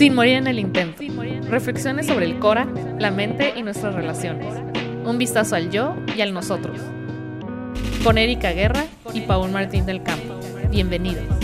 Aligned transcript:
Sin 0.00 0.14
morir 0.14 0.36
en 0.36 0.46
el 0.46 0.58
intento. 0.58 1.02
Reflexiones 1.50 2.06
sobre 2.06 2.24
el 2.24 2.38
Cora, 2.38 2.66
la 2.98 3.10
mente 3.10 3.52
y 3.54 3.62
nuestras 3.62 3.94
relaciones. 3.94 4.46
Un 5.04 5.18
vistazo 5.18 5.56
al 5.56 5.70
yo 5.70 5.94
y 6.16 6.22
al 6.22 6.32
nosotros. 6.32 6.80
Con 8.02 8.16
Erika 8.16 8.52
Guerra 8.52 8.86
y 9.12 9.20
Paul 9.20 9.50
Martín 9.50 9.84
del 9.84 10.02
Campo. 10.02 10.40
Bienvenidos. 10.70 11.39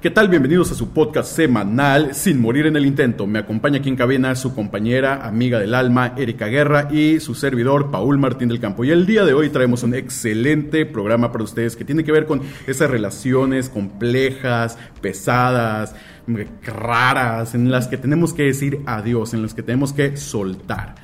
¿Qué 0.00 0.10
tal? 0.10 0.28
Bienvenidos 0.28 0.70
a 0.70 0.76
su 0.76 0.90
podcast 0.90 1.34
semanal 1.34 2.14
Sin 2.14 2.40
Morir 2.40 2.66
en 2.66 2.76
el 2.76 2.86
Intento. 2.86 3.26
Me 3.26 3.40
acompaña 3.40 3.78
aquí 3.78 3.88
en 3.88 3.96
cabina 3.96 4.36
su 4.36 4.54
compañera, 4.54 5.26
amiga 5.26 5.58
del 5.58 5.74
alma, 5.74 6.14
Erika 6.16 6.46
Guerra 6.46 6.86
y 6.92 7.18
su 7.18 7.34
servidor, 7.34 7.90
Paul 7.90 8.16
Martín 8.16 8.48
del 8.48 8.60
Campo. 8.60 8.84
Y 8.84 8.92
el 8.92 9.06
día 9.06 9.24
de 9.24 9.34
hoy 9.34 9.48
traemos 9.48 9.82
un 9.82 9.94
excelente 9.94 10.86
programa 10.86 11.32
para 11.32 11.42
ustedes 11.42 11.74
que 11.74 11.84
tiene 11.84 12.04
que 12.04 12.12
ver 12.12 12.26
con 12.26 12.42
esas 12.68 12.88
relaciones 12.88 13.70
complejas, 13.70 14.78
pesadas, 15.00 15.96
raras, 16.62 17.56
en 17.56 17.72
las 17.72 17.88
que 17.88 17.96
tenemos 17.96 18.32
que 18.32 18.44
decir 18.44 18.78
adiós, 18.86 19.34
en 19.34 19.42
las 19.42 19.52
que 19.52 19.64
tenemos 19.64 19.92
que 19.92 20.16
soltar. 20.16 20.94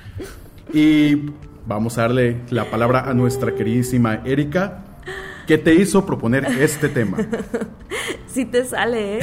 Y 0.72 1.32
vamos 1.66 1.98
a 1.98 2.02
darle 2.02 2.42
la 2.50 2.70
palabra 2.70 3.10
a 3.10 3.12
nuestra 3.12 3.56
queridísima 3.56 4.20
Erika. 4.24 4.84
¿Qué 5.46 5.58
te 5.58 5.74
hizo 5.74 6.06
proponer 6.06 6.44
este 6.44 6.88
tema? 6.88 7.18
sí 8.26 8.44
te 8.44 8.64
sale, 8.64 9.18
¿eh? 9.18 9.20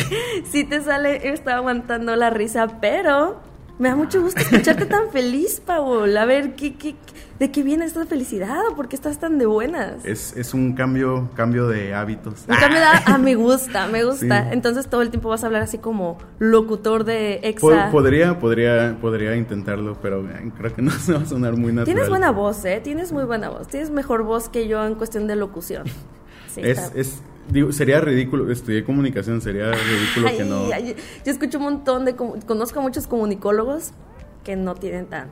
Sí 0.49 0.63
te 0.63 0.81
sale. 0.81 1.31
Estaba 1.31 1.57
aguantando 1.57 2.15
la 2.15 2.29
risa, 2.29 2.79
pero 2.79 3.41
me 3.81 3.89
da 3.89 3.95
mucho 3.95 4.21
gusto 4.21 4.39
escucharte 4.39 4.85
tan 4.85 5.09
feliz, 5.11 5.59
Paul. 5.59 6.15
A 6.15 6.25
ver, 6.25 6.53
¿qué, 6.53 6.75
qué, 6.75 6.95
¿de 7.39 7.49
qué 7.49 7.63
viene 7.63 7.85
esta 7.85 8.05
felicidad? 8.05 8.59
¿O 8.71 8.75
por 8.75 8.87
qué 8.87 8.95
estás 8.95 9.17
tan 9.17 9.39
de 9.39 9.47
buenas? 9.47 10.05
Es, 10.05 10.37
es 10.37 10.53
un 10.53 10.73
cambio, 10.73 11.31
cambio 11.35 11.67
de 11.67 11.95
hábitos. 11.95 12.45
Un 12.47 12.57
cambio 12.57 12.79
de 12.79 12.85
ah, 12.85 13.17
me 13.17 13.33
gusta, 13.33 13.87
me 13.87 14.03
gusta. 14.05 14.51
Entonces 14.53 14.87
todo 14.87 15.01
el 15.01 15.09
tiempo 15.09 15.29
vas 15.29 15.43
a 15.43 15.47
hablar 15.47 15.63
así 15.63 15.79
como 15.79 16.19
locutor 16.37 17.05
de 17.05 17.39
exa. 17.41 17.89
Podría, 17.89 18.37
podría, 18.37 18.97
podría 19.01 19.35
intentarlo, 19.35 19.97
pero 19.99 20.29
eh, 20.29 20.51
creo 20.55 20.75
que 20.75 20.83
no 20.83 20.91
se 20.91 21.13
va 21.13 21.21
a 21.21 21.25
sonar 21.25 21.53
muy 21.53 21.71
natural. 21.71 21.85
Tienes 21.85 22.07
buena 22.07 22.29
voz, 22.29 22.63
¿eh? 22.65 22.81
Tienes 22.83 23.11
muy 23.11 23.23
buena 23.23 23.49
voz. 23.49 23.67
Tienes 23.67 23.89
mejor 23.89 24.21
voz 24.21 24.47
que 24.47 24.67
yo 24.67 24.85
en 24.85 24.93
cuestión 24.93 25.25
de 25.25 25.35
locución. 25.35 25.85
Es, 26.57 26.91
es 26.95 27.21
digo, 27.49 27.71
sería 27.71 28.01
ridículo, 28.01 28.51
estudié 28.51 28.83
comunicación, 28.83 29.41
sería 29.41 29.71
ridículo 29.71 30.37
que 30.37 30.43
no. 30.43 30.69
yo 30.69 31.31
escucho 31.31 31.57
un 31.57 31.63
montón 31.65 32.05
de, 32.05 32.15
conozco 32.15 32.79
a 32.79 32.81
muchos 32.81 33.07
comunicólogos 33.07 33.91
que 34.43 34.55
no 34.55 34.75
tienen 34.75 35.05
tan, 35.07 35.27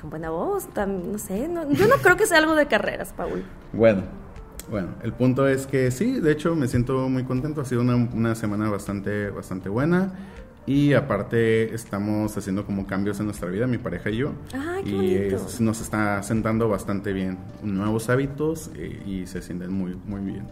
tan 0.00 0.10
buena 0.10 0.30
voz, 0.30 0.66
tan, 0.72 1.12
no 1.12 1.18
sé, 1.18 1.48
yo 1.70 1.88
no 1.88 1.96
creo 2.02 2.16
que 2.16 2.26
sea 2.26 2.38
algo 2.38 2.54
de 2.54 2.66
carreras, 2.66 3.12
Paul. 3.16 3.44
Bueno, 3.72 4.02
bueno, 4.70 4.88
el 5.02 5.12
punto 5.12 5.48
es 5.48 5.66
que 5.66 5.90
sí, 5.90 6.20
de 6.20 6.32
hecho 6.32 6.54
me 6.54 6.68
siento 6.68 7.08
muy 7.08 7.24
contento, 7.24 7.60
ha 7.60 7.64
sido 7.64 7.80
una, 7.80 7.96
una 7.96 8.34
semana 8.34 8.68
bastante, 8.70 9.30
bastante 9.30 9.68
buena. 9.68 10.12
Y 10.68 10.92
aparte 10.92 11.74
estamos 11.74 12.36
haciendo 12.36 12.66
como 12.66 12.86
cambios 12.86 13.18
en 13.20 13.24
nuestra 13.24 13.48
vida, 13.48 13.66
mi 13.66 13.78
pareja 13.78 14.10
y 14.10 14.18
yo. 14.18 14.32
y 14.84 15.30
nos 15.60 15.80
está 15.80 16.22
sentando 16.22 16.68
bastante 16.68 17.14
bien 17.14 17.38
nuevos 17.62 18.10
hábitos 18.10 18.70
eh, 18.76 19.02
y 19.06 19.26
se 19.26 19.40
sienten 19.40 19.72
muy, 19.72 19.94
muy 20.04 20.20
bien. 20.20 20.46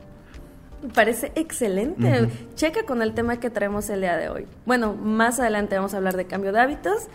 Me 0.83 0.89
parece 0.89 1.33
excelente. 1.35 2.31
Checa 2.55 2.85
con 2.85 3.03
el 3.03 3.13
tema 3.13 3.39
que 3.39 3.51
traemos 3.51 3.91
el 3.91 4.01
día 4.01 4.17
de 4.17 4.31
hoy. 4.31 4.47
Bueno, 4.65 4.95
más 4.95 5.39
adelante 5.39 5.77
vamos 5.77 5.93
a 5.93 5.99
hablar 5.99 6.17
de 6.17 6.25
cambio 6.25 6.51
de 6.51 6.61
hábitos, 6.61 7.09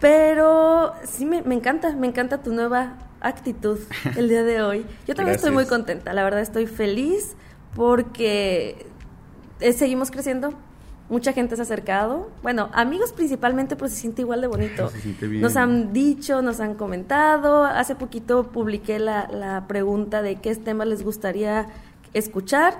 pero 0.00 0.94
sí 1.04 1.26
me, 1.26 1.42
encanta, 1.54 1.94
me 1.94 2.06
encanta 2.06 2.42
tu 2.42 2.54
nueva 2.54 2.96
actitud 3.20 3.78
el 4.16 4.30
día 4.30 4.42
de 4.42 4.62
hoy. 4.62 4.86
Yo 5.06 5.14
también 5.14 5.36
estoy 5.36 5.50
muy 5.50 5.66
contenta, 5.66 6.14
la 6.14 6.24
verdad 6.24 6.40
estoy 6.40 6.66
feliz 6.66 7.36
porque 7.74 8.86
eh, 9.60 9.74
seguimos 9.74 10.10
creciendo. 10.10 10.54
Mucha 11.08 11.32
gente 11.32 11.56
se 11.56 11.62
ha 11.62 11.64
acercado. 11.64 12.30
Bueno, 12.42 12.70
amigos 12.72 13.12
principalmente, 13.12 13.76
pues 13.76 13.92
se 13.92 14.00
siente 14.00 14.22
igual 14.22 14.40
de 14.40 14.46
bonito. 14.46 14.90
Nos 15.20 15.56
han 15.56 15.92
dicho, 15.92 16.40
nos 16.42 16.60
han 16.60 16.74
comentado. 16.74 17.64
Hace 17.64 17.94
poquito 17.94 18.44
publiqué 18.44 18.98
la, 18.98 19.28
la 19.30 19.66
pregunta 19.66 20.22
de 20.22 20.36
qué 20.36 20.54
temas 20.56 20.86
les 20.86 21.02
gustaría 21.02 21.66
escuchar 22.14 22.78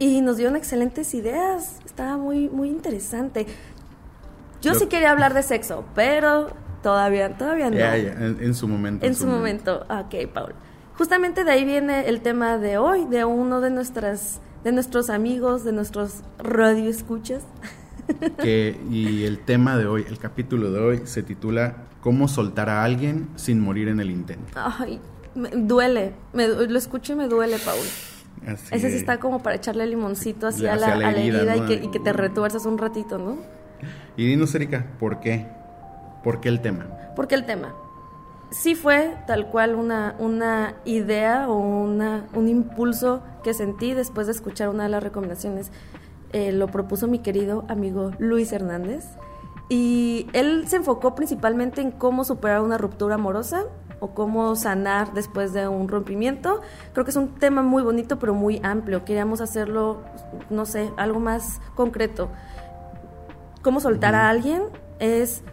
y 0.00 0.22
nos 0.22 0.38
dieron 0.38 0.56
excelentes 0.56 1.14
ideas. 1.14 1.78
Estaba 1.84 2.16
muy, 2.16 2.48
muy 2.48 2.70
interesante. 2.70 3.46
Yo 4.62 4.74
sí 4.74 4.86
quería 4.86 5.10
hablar 5.10 5.34
de 5.34 5.42
sexo, 5.42 5.84
pero 5.94 6.48
todavía, 6.82 7.36
todavía 7.36 7.70
no. 7.70 7.76
En, 7.78 8.54
su 8.54 8.66
momento. 8.66 9.06
En 9.06 9.14
su, 9.14 9.26
momento. 9.26 9.86
Ok, 9.88 10.26
Paul. 10.32 10.54
Justamente 10.96 11.44
de 11.44 11.50
ahí 11.50 11.64
viene 11.64 12.08
el 12.08 12.20
tema 12.20 12.58
de 12.58 12.78
hoy, 12.78 13.04
de 13.06 13.24
uno 13.24 13.60
de 13.60 13.70
nuestras, 13.70 14.40
de 14.64 14.72
nuestros 14.72 15.10
amigos, 15.10 15.64
de 15.64 15.72
nuestros 15.72 16.22
radioescuchas. 16.38 17.42
Que, 18.42 18.76
y 18.90 19.22
el 19.22 19.38
tema 19.38 19.76
de 19.76 19.86
hoy, 19.86 20.04
el 20.08 20.18
capítulo 20.18 20.72
de 20.72 20.80
hoy, 20.80 21.02
se 21.04 21.22
titula 21.22 21.76
¿Cómo 22.00 22.28
soltar 22.28 22.68
a 22.68 22.82
alguien 22.82 23.28
sin 23.36 23.60
morir 23.60 23.86
en 23.88 24.00
el 24.00 24.10
intento? 24.10 24.52
Ay, 24.56 25.00
me 25.34 25.50
duele. 25.50 26.14
Me, 26.32 26.48
lo 26.48 26.78
escucho 26.78 27.12
y 27.12 27.16
me 27.16 27.28
duele, 27.28 27.58
Paul. 27.58 27.86
Ese 28.70 28.90
sí 28.90 28.96
está 28.96 29.20
como 29.20 29.42
para 29.42 29.56
echarle 29.56 29.86
limoncito 29.86 30.46
así 30.46 30.66
a 30.66 30.76
la, 30.76 31.10
herida, 31.10 31.56
y, 31.56 31.88
que, 31.88 32.00
te 32.00 32.12
retuerzas 32.12 32.64
un 32.64 32.78
ratito, 32.78 33.18
¿no? 33.18 33.36
Y 34.16 34.26
dinos, 34.26 34.54
Erika, 34.54 34.86
¿por 34.98 35.20
qué? 35.20 35.46
¿Por 36.24 36.40
qué 36.40 36.48
el 36.48 36.60
tema? 36.60 36.86
¿Por 37.14 37.28
qué 37.28 37.34
el 37.34 37.44
tema? 37.44 37.74
Sí 38.50 38.74
fue 38.74 39.16
tal 39.26 39.46
cual 39.46 39.76
una, 39.76 40.16
una 40.18 40.74
idea 40.84 41.48
o 41.48 41.56
una, 41.56 42.26
un 42.34 42.48
impulso 42.48 43.22
que 43.44 43.54
sentí 43.54 43.94
después 43.94 44.26
de 44.26 44.32
escuchar 44.32 44.68
una 44.68 44.84
de 44.84 44.88
las 44.88 45.02
recomendaciones. 45.02 45.70
Eh, 46.32 46.52
lo 46.52 46.68
propuso 46.68 47.08
mi 47.08 47.20
querido 47.20 47.64
amigo 47.68 48.12
Luis 48.18 48.52
Hernández. 48.52 49.04
Y 49.68 50.26
él 50.32 50.66
se 50.66 50.76
enfocó 50.76 51.14
principalmente 51.14 51.80
en 51.80 51.92
cómo 51.92 52.24
superar 52.24 52.60
una 52.60 52.76
ruptura 52.76 53.14
amorosa 53.14 53.66
o 54.00 54.14
cómo 54.14 54.56
sanar 54.56 55.12
después 55.14 55.52
de 55.52 55.68
un 55.68 55.86
rompimiento. 55.86 56.60
Creo 56.92 57.04
que 57.04 57.12
es 57.12 57.16
un 57.16 57.34
tema 57.36 57.62
muy 57.62 57.82
bonito 57.82 58.18
pero 58.18 58.34
muy 58.34 58.60
amplio. 58.64 59.04
Queríamos 59.04 59.40
hacerlo, 59.40 60.02
no 60.48 60.66
sé, 60.66 60.90
algo 60.96 61.20
más 61.20 61.60
concreto. 61.76 62.30
Cómo 63.62 63.78
soltar 63.78 64.14
a 64.16 64.28
alguien 64.28 64.62
es, 64.98 65.44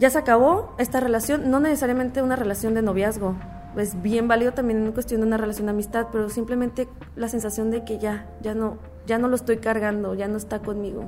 ya 0.00 0.10
se 0.10 0.18
acabó 0.18 0.74
esta 0.78 0.98
relación, 0.98 1.50
no 1.50 1.60
necesariamente 1.60 2.22
una 2.22 2.34
relación 2.34 2.74
de 2.74 2.82
noviazgo. 2.82 3.36
Es 3.76 4.02
bien 4.02 4.26
válido 4.26 4.52
también 4.52 4.84
en 4.84 4.92
cuestión 4.92 5.20
de 5.20 5.28
una 5.28 5.36
relación 5.36 5.66
de 5.66 5.72
amistad, 5.72 6.08
pero 6.10 6.28
simplemente 6.28 6.88
la 7.14 7.28
sensación 7.28 7.70
de 7.70 7.84
que 7.84 7.98
ya, 7.98 8.26
ya 8.42 8.54
no, 8.54 8.78
ya 9.06 9.18
no 9.18 9.28
lo 9.28 9.36
estoy 9.36 9.58
cargando, 9.58 10.14
ya 10.14 10.26
no 10.26 10.38
está 10.38 10.58
conmigo 10.58 11.04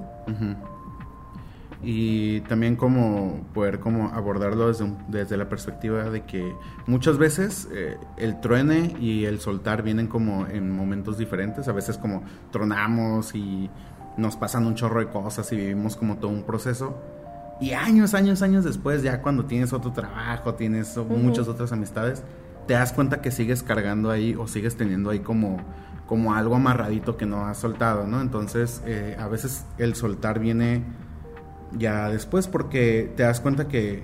y 1.83 2.41
también 2.43 2.77
como 2.77 3.41
poder 3.53 3.81
como 3.81 4.09
abordarlo 4.11 4.69
desde, 4.69 4.93
desde 5.09 5.37
la 5.37 5.49
perspectiva 5.49 6.11
de 6.11 6.25
que 6.25 6.55
muchas 6.87 7.19
veces 7.19 7.69
eh, 7.73 7.97
el 8.17 8.41
truene 8.41 8.95
y 9.01 9.25
el 9.25 9.41
soltar 9.41 9.83
vienen 9.83 10.07
como 10.07 10.47
en 10.47 10.71
momentos 10.71 11.19
diferentes, 11.19 11.67
a 11.69 11.73
veces 11.73 11.99
como 11.99 12.23
tronamos 12.53 13.35
y 13.35 13.69
nos 14.17 14.37
pasan 14.37 14.67
un 14.67 14.75
chorro 14.75 15.01
de 15.01 15.09
cosas 15.09 15.51
y 15.53 15.57
vivimos 15.57 15.97
como 15.97 16.19
todo 16.19 16.31
un 16.31 16.45
proceso. 16.45 16.97
Y 17.63 17.75
años, 17.75 18.13
años, 18.15 18.43
años 18.43 18.65
después, 18.65 19.05
ya 19.05 19.23
cuando 19.23 19.45
tienes 19.45 19.73
otro 19.73 19.93
trabajo, 19.93 20.55
tienes 20.55 20.97
muchas 20.97 21.47
otras 21.47 21.71
amistades, 21.71 22.25
te 22.67 22.75
das 22.75 22.93
cuenta 22.93 23.21
que 23.21 23.31
sigues 23.31 23.63
cargando 23.63 24.11
ahí 24.11 24.35
o 24.35 24.49
sigues 24.49 24.77
teniendo 24.77 25.11
ahí 25.11 25.21
como, 25.21 25.59
como 26.07 26.35
algo 26.35 26.57
amarradito 26.57 27.17
que 27.17 27.25
no 27.25 27.47
has 27.47 27.59
soltado, 27.59 28.05
¿no? 28.05 28.21
Entonces, 28.21 28.83
eh, 28.85 29.17
a 29.17 29.29
veces 29.29 29.65
el 29.79 29.95
soltar 29.95 30.41
viene 30.41 30.83
ya 31.79 32.09
después 32.09 32.49
porque 32.49 33.13
te 33.17 33.23
das 33.23 33.39
cuenta 33.39 33.69
que 33.69 34.03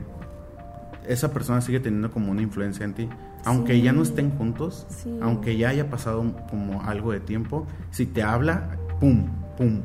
esa 1.09 1.33
persona 1.33 1.61
sigue 1.61 1.81
teniendo 1.81 2.13
como 2.13 2.31
una 2.31 2.43
influencia 2.43 2.85
en 2.85 2.95
ti. 2.95 3.09
Aunque 3.45 3.81
ya 3.81 3.93
no 3.93 4.03
estén 4.03 4.31
juntos, 4.39 4.87
aunque 5.21 5.57
ya 5.57 5.71
haya 5.71 5.91
pasado 5.91 6.25
como 6.49 6.83
algo 6.83 7.11
de 7.11 7.19
tiempo, 7.19 7.67
si 7.91 8.07
te 8.07 8.23
habla, 8.23 8.79
pum, 9.01 9.27
pum, 9.57 9.81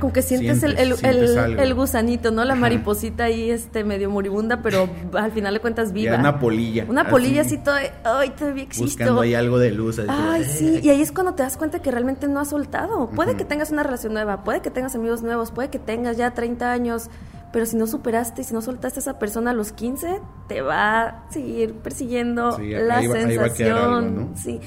como 0.00 0.12
que 0.12 0.22
sientes, 0.22 0.62
el, 0.62 0.76
el, 0.78 1.74
gusanito, 1.74 2.30
¿no? 2.30 2.44
La 2.44 2.54
mariposita 2.54 3.24
ahí 3.24 3.50
este, 3.50 3.82
medio 3.82 4.08
moribunda, 4.08 4.62
pero 4.62 4.88
al 5.14 5.32
final 5.32 5.54
de 5.54 5.60
cuentas 5.60 5.92
viva. 5.92 6.16
una 6.16 6.38
polilla. 6.38 6.86
Una 6.88 7.08
polilla 7.08 7.42
así, 7.42 7.58
todo, 7.58 7.74
ay, 8.04 8.30
todavía 8.30 8.62
existe. 8.62 9.02
Buscando 9.02 9.22
ahí 9.22 9.34
algo 9.34 9.58
de 9.58 9.72
luz. 9.72 10.00
ay, 10.08 10.44
sí, 10.44 10.80
y 10.82 10.90
ahí 10.90 11.02
es 11.02 11.10
cuando 11.10 11.34
te 11.34 11.42
das 11.42 11.56
cuenta 11.56 11.80
que 11.80 11.90
realmente 11.90 12.28
no 12.28 12.40
has 12.40 12.50
soltado. 12.50 13.10
Puede 13.10 13.36
que 13.36 13.44
tengas 13.44 13.70
una 13.70 13.82
relación 13.82 14.12
nueva, 14.12 14.44
puede 14.44 14.60
que 14.60 14.70
tengas 14.70 14.94
amigos 14.94 15.22
nuevos, 15.22 15.50
puede 15.50 15.70
que 15.70 15.78
tengas 15.78 16.16
ya 16.16 16.32
30 16.32 16.70
años, 16.70 17.10
pero 17.52 17.66
si 17.66 17.76
no 17.76 17.86
superaste 17.86 18.42
y 18.42 18.44
si 18.44 18.54
no 18.54 18.62
soltaste 18.62 19.00
a 19.00 19.02
esa 19.02 19.18
persona 19.18 19.50
a 19.50 19.54
los 19.54 19.72
15, 19.72 20.20
te 20.46 20.60
va 20.60 21.02
a 21.02 21.32
seguir 21.32 21.74
persiguiendo 21.74 22.58
la 22.58 23.00
sensación. 23.02 24.34
Sí 24.36 24.60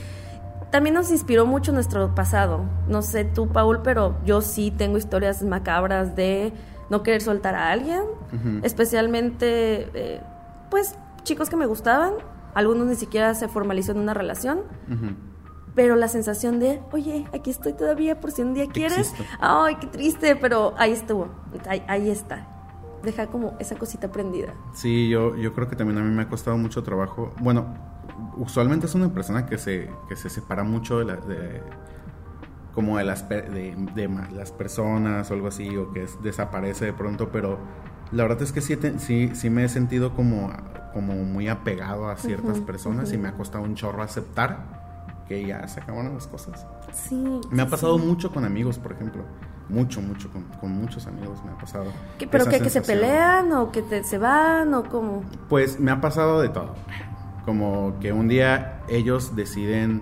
también 0.72 0.96
nos 0.96 1.12
inspiró 1.12 1.46
mucho 1.46 1.72
nuestro 1.72 2.14
pasado. 2.14 2.66
No 2.88 3.02
sé 3.02 3.24
tú, 3.26 3.48
Paul, 3.48 3.82
pero 3.84 4.18
yo 4.26 4.42
sí 4.42 4.72
tengo 4.72 4.98
historias 4.98 5.44
macabras 5.44 6.16
de 6.16 6.54
no 6.90 7.04
querer 7.04 7.22
soltar 7.22 7.56
a 7.56 7.72
alguien, 7.72 8.02
especialmente, 8.64 9.90
eh, 9.94 10.22
pues, 10.70 10.96
chicos 11.24 11.50
que 11.50 11.56
me 11.56 11.66
gustaban. 11.66 12.14
Algunos 12.54 12.88
ni 12.88 12.96
siquiera 12.96 13.34
se 13.36 13.48
formalizó 13.48 13.92
en 13.92 14.00
una 14.00 14.14
relación. 14.14 14.62
pero 15.76 15.96
la 15.96 16.08
sensación 16.08 16.60
de, 16.60 16.82
oye, 16.92 17.28
aquí 17.34 17.52
estoy 17.52 17.74
todavía 17.74 18.20
por 18.20 18.32
si 18.32 18.42
un 18.42 18.56
día 18.56 18.66
quieres. 18.68 19.12
Existo. 19.12 19.24
Ay, 19.40 19.76
qué 19.76 19.86
triste, 19.86 20.36
pero 20.36 20.74
ahí 20.78 20.92
estuvo, 20.92 21.28
ahí, 21.68 21.84
ahí 21.88 22.10
está. 22.10 22.48
Deja 23.04 23.28
como 23.28 23.56
esa 23.60 23.76
cosita 23.76 24.12
prendida. 24.12 24.56
Sí, 24.74 25.08
yo, 25.08 25.36
yo 25.36 25.54
creo 25.54 25.68
que 25.70 25.76
también 25.76 26.00
a 26.00 26.02
mí 26.02 26.10
me 26.10 26.24
ha 26.24 26.30
costado 26.30 26.58
mucho 26.58 26.82
trabajo. 26.82 27.32
Bueno, 27.40 27.76
usualmente 28.38 28.86
es 28.88 28.96
una 28.96 29.10
persona 29.10 29.46
que 29.46 29.58
se, 29.58 29.90
que 30.10 30.16
se 30.16 30.30
separa 30.30 30.64
mucho 30.64 31.00
de, 31.00 31.06
la, 31.06 31.16
de 31.18 31.62
como 32.74 32.98
de 32.98 33.04
las, 33.04 33.28
de, 33.28 33.76
de 33.96 34.10
las 34.34 34.52
personas 34.52 35.30
o 35.32 35.34
algo 35.34 35.48
así, 35.48 35.76
o 35.78 35.92
que 35.92 36.04
es- 36.04 36.22
desaparece 36.22 36.86
de 36.86 36.94
pronto, 36.94 37.30
pero 37.32 37.58
la 38.12 38.24
verdad 38.24 38.42
es 38.44 38.52
que 38.52 38.62
sí, 38.62 38.78
sí, 39.00 39.32
sí 39.34 39.50
me 39.50 39.64
he 39.66 39.70
sentido 39.70 40.14
como, 40.16 40.52
como 40.94 41.14
muy 41.16 41.48
apegado 41.48 42.10
a 42.10 42.18
ciertas 42.18 42.58
Ujú, 42.58 42.66
personas 42.66 43.12
y 43.12 43.16
ujú. 43.16 43.24
me 43.24 43.30
ha 43.30 43.34
costado 43.34 43.64
un 43.64 43.76
chorro 43.76 44.04
aceptar 44.04 44.78
que 45.28 45.46
ya 45.46 45.68
se 45.68 45.82
acabaron 45.82 46.14
las 46.14 46.28
cosas. 46.28 46.66
Sí. 46.94 47.42
Me 47.52 47.62
ha 47.64 47.68
pasado 47.68 47.98
sí. 48.00 48.06
mucho 48.06 48.32
con 48.32 48.46
amigos, 48.46 48.78
por 48.80 48.94
ejemplo. 48.94 49.24
Mucho, 49.70 50.02
mucho, 50.02 50.32
con, 50.32 50.44
con 50.62 50.72
muchos 50.72 51.06
amigos 51.08 51.44
me 51.44 51.52
ha 51.52 51.58
pasado. 51.58 51.92
¿Qué- 52.18 52.26
¿Pero 52.28 52.46
qué? 52.46 52.62
¿Que 52.62 52.70
se 52.70 52.80
pelean 52.82 53.52
o 53.52 53.70
que 53.72 53.82
te- 53.82 54.06
se 54.06 54.18
van 54.18 54.74
o 54.74 54.84
cómo? 54.86 55.24
Pues 55.50 55.78
me 55.82 55.92
ha 55.92 56.00
pasado 56.00 56.42
de 56.42 56.48
todo. 56.48 56.76
Como 57.48 57.98
que 58.02 58.12
un 58.12 58.28
día 58.28 58.82
ellos 58.90 59.34
deciden 59.34 60.02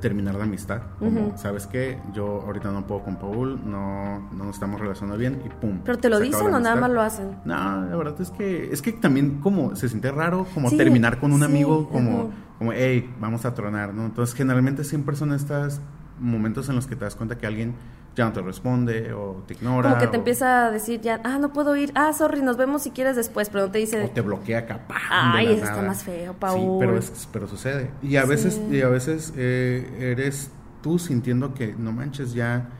terminar 0.00 0.36
la 0.36 0.44
amistad. 0.44 0.80
Como. 0.98 1.36
¿sabes 1.36 1.66
qué? 1.66 1.98
Yo 2.14 2.40
ahorita 2.46 2.72
no 2.72 2.86
puedo 2.86 3.02
con 3.02 3.16
Paul, 3.16 3.60
no, 3.70 4.20
no 4.32 4.44
nos 4.44 4.56
estamos 4.56 4.80
relacionando 4.80 5.18
bien 5.18 5.42
y 5.44 5.50
pum. 5.50 5.80
¿Pero 5.84 5.98
te 5.98 6.08
lo 6.08 6.18
dicen 6.18 6.46
o 6.54 6.58
nada 6.58 6.76
más 6.76 6.90
lo 6.90 7.02
hacen? 7.02 7.36
No, 7.44 7.84
la 7.84 7.94
verdad 7.94 8.18
es 8.22 8.30
que 8.30 8.72
es 8.72 8.80
que 8.80 8.92
también 8.92 9.40
como 9.42 9.76
se 9.76 9.90
siente 9.90 10.10
raro 10.10 10.46
como 10.54 10.70
Sí, 10.70 10.78
terminar 10.78 11.20
con 11.20 11.30
un 11.30 11.40
sí, 11.40 11.44
amigo 11.44 11.90
como 11.90 12.30
como 12.58 12.72
hey, 12.72 13.14
vamos 13.20 13.44
a 13.44 13.52
tronar, 13.52 13.92
¿no? 13.92 14.06
Entonces, 14.06 14.34
generalmente 14.34 14.82
siempre 14.84 15.14
son 15.14 15.34
estos 15.34 15.82
momentos 16.18 16.70
en 16.70 16.76
los 16.76 16.86
que 16.86 16.96
te 16.96 17.04
das 17.04 17.16
cuenta 17.16 17.36
que 17.36 17.46
alguien 17.46 17.74
ya 18.16 18.24
no 18.24 18.32
te 18.32 18.40
responde 18.40 19.12
o 19.12 19.42
te 19.46 19.54
ignora 19.54 19.90
Como 19.90 20.00
que 20.00 20.06
te 20.08 20.16
o- 20.16 20.20
empieza 20.20 20.66
a 20.66 20.70
decir 20.70 21.00
ya, 21.02 21.20
ah, 21.22 21.38
no 21.38 21.52
puedo 21.52 21.76
ir, 21.76 21.92
ah, 21.94 22.12
sorry, 22.12 22.42
nos 22.42 22.56
vemos 22.56 22.82
si 22.82 22.90
quieres 22.90 23.14
después, 23.14 23.50
pero 23.50 23.66
no 23.66 23.70
te 23.70 23.78
dice, 23.78 24.02
o 24.02 24.08
te 24.10 24.22
bloquea 24.22 24.66
capaz. 24.66 25.02
Ay, 25.10 25.48
eso 25.52 25.64
está 25.64 25.82
más 25.82 26.02
feo, 26.02 26.32
Sí, 26.32 26.36
Paul. 26.40 26.78
pero, 26.80 26.96
es- 26.98 27.28
pero 27.32 27.46
sucede. 27.46 27.90
Y 28.02 28.16
a 28.16 28.24
veces, 28.24 28.54
Sí. 28.54 28.76
y 28.76 28.80
a 28.82 28.88
veces 28.88 29.32
eh, 29.36 30.12
eres 30.12 30.50
tú 30.82 30.98
sintiendo 30.98 31.52
que 31.54 31.74
no 31.78 31.92
manches, 31.92 32.32
ya 32.32 32.70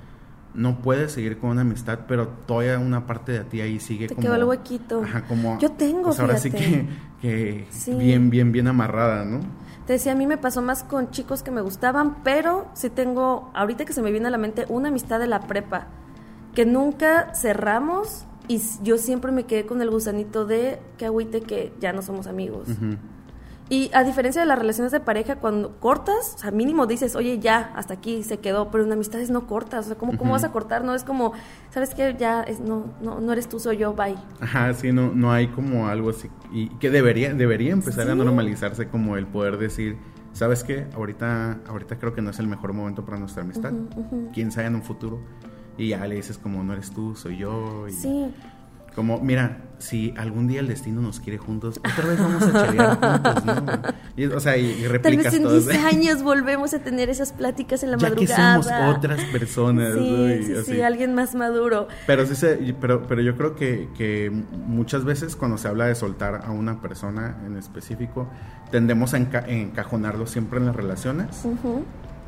no 0.54 0.78
puedes 0.80 1.12
seguir 1.12 1.36
con 1.38 1.50
una 1.50 1.60
amistad, 1.60 2.00
pero 2.08 2.28
todavía 2.28 2.78
una 2.78 3.06
parte 3.06 3.32
de 3.32 3.40
ti 3.44 3.60
ahí 3.60 3.78
sigue 3.78 4.08
Te 4.08 4.14
como. 4.14 4.26
quedó 4.26 4.36
el 4.36 4.44
huequito. 4.44 5.02
Ajá, 5.04 5.22
como. 5.28 5.58
Yo 5.58 5.70
tengo, 5.72 6.04
pues 6.04 6.18
ahora 6.20 6.38
sí 6.38 6.50
que, 6.50 6.86
que 7.20 7.66
Sí. 7.68 7.92
bien, 7.92 8.30
bien, 8.30 8.52
bien 8.52 8.66
amarrada, 8.68 9.26
¿no? 9.26 9.40
Te 9.86 9.92
decía, 9.92 10.12
a 10.12 10.14
mí 10.16 10.26
me 10.26 10.36
pasó 10.36 10.62
más 10.62 10.82
con 10.82 11.10
chicos 11.10 11.42
que 11.42 11.50
me 11.50 11.60
gustaban, 11.60 12.22
pero 12.24 12.66
sí 12.74 12.90
tengo, 12.90 13.50
ahorita 13.54 13.84
que 13.84 13.92
se 13.92 14.02
me 14.02 14.10
viene 14.10 14.26
a 14.26 14.30
la 14.30 14.38
mente, 14.38 14.66
una 14.68 14.88
amistad 14.88 15.20
de 15.20 15.28
la 15.28 15.40
prepa, 15.40 15.86
que 16.54 16.66
nunca 16.66 17.32
cerramos 17.34 18.24
y 18.48 18.60
yo 18.82 18.98
siempre 18.98 19.30
me 19.30 19.44
quedé 19.44 19.64
con 19.64 19.80
el 19.82 19.90
gusanito 19.90 20.44
de 20.44 20.80
que 20.98 21.06
agüite 21.06 21.40
que 21.40 21.72
ya 21.80 21.92
no 21.92 22.02
somos 22.02 22.26
amigos. 22.26 22.68
Y 23.68 23.90
a 23.94 24.04
diferencia 24.04 24.40
de 24.40 24.46
las 24.46 24.58
relaciones 24.58 24.92
de 24.92 25.00
pareja, 25.00 25.36
cuando 25.36 25.80
cortas, 25.80 26.34
o 26.36 26.38
sea, 26.38 26.50
mínimo 26.52 26.86
dices, 26.86 27.16
oye, 27.16 27.40
ya, 27.40 27.72
hasta 27.74 27.94
aquí 27.94 28.22
se 28.22 28.38
quedó, 28.38 28.70
pero 28.70 28.84
en 28.84 28.92
amistades 28.92 29.28
no 29.28 29.48
cortas, 29.48 29.86
o 29.86 29.88
sea, 29.88 29.96
¿cómo, 29.96 30.12
vas 30.30 30.44
a 30.44 30.52
cortar? 30.52 30.84
No 30.84 30.94
es 30.94 31.02
como, 31.02 31.32
¿sabes 31.70 31.92
qué? 31.92 32.14
Ya, 32.16 32.42
es, 32.42 32.60
no, 32.60 32.94
no, 33.02 33.20
no 33.20 33.32
eres 33.32 33.48
tú, 33.48 33.58
soy 33.58 33.78
yo, 33.78 33.92
bye. 33.92 34.14
Ajá, 34.40 34.72
sí, 34.74 34.92
no, 34.92 35.12
no 35.12 35.32
hay 35.32 35.48
como 35.48 35.88
algo 35.88 36.10
así. 36.10 36.28
Y 36.52 36.68
que 36.78 36.90
debería, 36.90 37.34
debería 37.34 37.72
empezar 37.72 38.08
a 38.08 38.14
normalizarse 38.14 38.86
como 38.88 39.16
el 39.16 39.26
poder 39.26 39.58
decir, 39.58 39.98
¿sabes 40.32 40.62
qué? 40.62 40.86
Ahorita, 40.94 41.58
ahorita 41.66 41.98
creo 41.98 42.14
que 42.14 42.22
no 42.22 42.30
es 42.30 42.38
el 42.38 42.46
mejor 42.46 42.72
momento 42.72 43.04
para 43.04 43.18
nuestra 43.18 43.42
amistad. 43.42 43.72
Ujú, 43.72 44.00
ujú. 44.00 44.30
Quién 44.32 44.52
sabe 44.52 44.68
en 44.68 44.76
un 44.76 44.82
futuro. 44.82 45.20
Y 45.76 45.88
ya 45.88 46.06
le 46.06 46.14
dices 46.14 46.38
como, 46.38 46.62
no 46.62 46.72
eres 46.72 46.92
tú, 46.92 47.16
soy 47.16 47.38
yo. 47.38 47.88
Y 47.88 47.92
Sí, 47.92 48.32
Como, 48.94 49.20
mira, 49.20 49.58
si 49.78 50.14
algún 50.16 50.46
día 50.48 50.60
el 50.60 50.68
destino 50.68 51.00
nos 51.02 51.20
quiere 51.20 51.38
juntos, 51.38 51.78
otra 51.78 52.06
vez 52.08 52.18
vamos 52.18 52.42
a 52.42 52.66
chelear 52.66 52.98
juntos, 52.98 53.44
¿no? 53.44 53.82
Y, 54.16 54.24
o 54.26 54.40
sea, 54.40 54.56
y, 54.56 54.70
y 54.70 54.82
tal 54.82 54.90
replicas 54.92 55.24
vez 55.24 55.34
en 55.34 55.42
todo. 55.42 55.60
10 55.60 55.84
años 55.84 56.22
volvemos 56.22 56.72
a 56.74 56.78
tener 56.78 57.10
esas 57.10 57.32
pláticas 57.32 57.82
en 57.82 57.90
la 57.90 57.98
ya 57.98 58.08
que 58.10 58.14
madrugada. 58.26 58.62
somos 58.62 58.96
otras 58.96 59.22
personas, 59.24 59.92
Sí, 59.94 60.10
¿no? 60.10 60.34
Y 60.34 60.42
sí, 60.44 60.52
así. 60.54 60.72
sí, 60.72 60.80
alguien 60.80 61.14
más 61.14 61.34
maduro. 61.34 61.88
Pero, 62.06 62.24
sí 62.26 62.34
se- 62.34 62.74
pero, 62.80 63.06
pero 63.06 63.20
yo 63.20 63.36
creo 63.36 63.54
que, 63.54 63.88
que 63.96 64.30
muchas 64.66 65.04
veces 65.04 65.36
cuando 65.36 65.58
se 65.58 65.68
habla 65.68 65.86
de 65.86 65.94
soltar 65.94 66.42
a 66.46 66.50
una 66.50 66.80
persona 66.80 67.36
en 67.46 67.56
específico, 67.56 68.28
tendemos 68.70 69.12
a 69.14 69.18
enca- 69.18 69.44
encajonarlo 69.46 70.26
siempre 70.26 70.58
en 70.58 70.66
las 70.66 70.74
relaciones. 70.76 71.42
Ujú. 71.44 71.84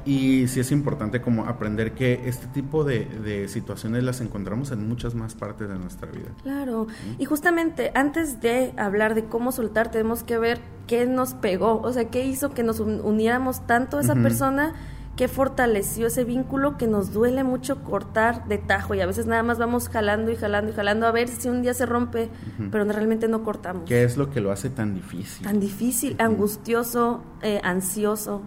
Y 0.08 0.48
sí 0.48 0.60
es 0.60 0.72
importante 0.72 1.20
como 1.20 1.44
aprender 1.44 1.92
que 1.92 2.22
este 2.26 2.46
tipo 2.46 2.82
de, 2.84 3.04
de 3.04 3.46
situaciones 3.48 4.02
las 4.04 4.20
encontramos 4.22 4.70
en 4.70 4.88
muchas 4.88 5.14
más 5.14 5.34
partes 5.34 5.68
de 5.68 5.78
nuestra 5.78 6.10
vida. 6.10 6.28
Claro, 6.42 6.86
y 7.18 7.24
justamente 7.26 7.92
antes 7.94 8.40
de 8.40 8.72
hablar 8.78 9.14
de 9.14 9.24
cómo 9.26 9.52
soltar, 9.52 9.90
tenemos 9.90 10.22
que 10.22 10.38
ver 10.38 10.60
qué 10.86 11.04
nos 11.06 11.34
pegó, 11.34 11.80
o 11.82 11.92
sea, 11.92 12.06
qué 12.08 12.24
hizo 12.24 12.54
que 12.54 12.62
nos 12.62 12.80
un- 12.80 13.00
uniéramos 13.02 13.66
tanto 13.66 13.98
a 13.98 14.00
esa 14.00 14.14
persona, 14.14 14.72
qué 15.16 15.28
fortaleció 15.28 16.06
ese 16.06 16.24
vínculo 16.24 16.78
que 16.78 16.86
nos 16.86 17.12
duele 17.12 17.44
mucho 17.44 17.82
cortar 17.84 18.46
de 18.48 18.56
tajo 18.56 18.94
y 18.94 19.00
a 19.00 19.06
veces 19.06 19.26
nada 19.26 19.42
más 19.42 19.58
vamos 19.58 19.88
jalando 19.90 20.30
y 20.30 20.36
jalando 20.36 20.70
y 20.70 20.74
jalando 20.74 21.06
a 21.06 21.10
ver 21.12 21.28
si 21.28 21.48
un 21.50 21.60
día 21.60 21.74
se 21.74 21.84
rompe, 21.86 22.30
Ujú. 22.56 22.70
pero 22.70 22.84
realmente 22.84 23.28
no 23.28 23.42
cortamos. 23.42 23.82
¿Qué 23.84 24.04
es 24.04 24.16
lo 24.16 24.30
que 24.30 24.40
lo 24.40 24.52
hace 24.52 24.70
tan 24.70 24.94
difícil? 24.94 25.44
Tan 25.44 25.60
difícil, 25.60 26.16
angustioso, 26.20 27.22
eh, 27.42 27.60
ansioso. 27.62 28.40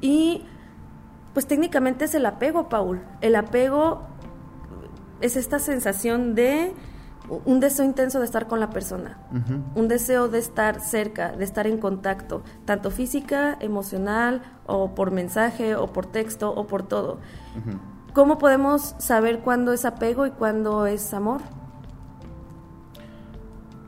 Y 0.00 0.42
pues 1.36 1.46
técnicamente 1.46 2.06
es 2.06 2.14
el 2.14 2.24
apego, 2.24 2.70
Paul. 2.70 3.02
El 3.20 3.36
apego 3.36 4.00
es 5.20 5.36
esta 5.36 5.58
sensación 5.58 6.34
de 6.34 6.72
un 7.44 7.60
deseo 7.60 7.84
intenso 7.84 8.20
de 8.20 8.24
estar 8.24 8.46
con 8.46 8.58
la 8.58 8.70
persona, 8.70 9.18
un 9.74 9.86
deseo 9.86 10.28
de 10.28 10.38
estar 10.38 10.80
cerca, 10.80 11.32
de 11.32 11.44
estar 11.44 11.66
en 11.66 11.76
contacto, 11.76 12.40
tanto 12.64 12.90
física, 12.90 13.58
emocional, 13.60 14.40
o 14.66 14.94
por 14.94 15.10
mensaje, 15.10 15.76
o 15.76 15.88
por 15.92 16.06
texto, 16.06 16.50
o 16.54 16.66
por 16.66 16.84
todo. 16.84 17.18
¿Cómo 18.14 18.38
podemos 18.38 18.94
saber 18.96 19.40
cuándo 19.40 19.74
es 19.74 19.84
apego 19.84 20.24
y 20.24 20.30
cuándo 20.30 20.86
es 20.86 21.12
amor? 21.12 21.42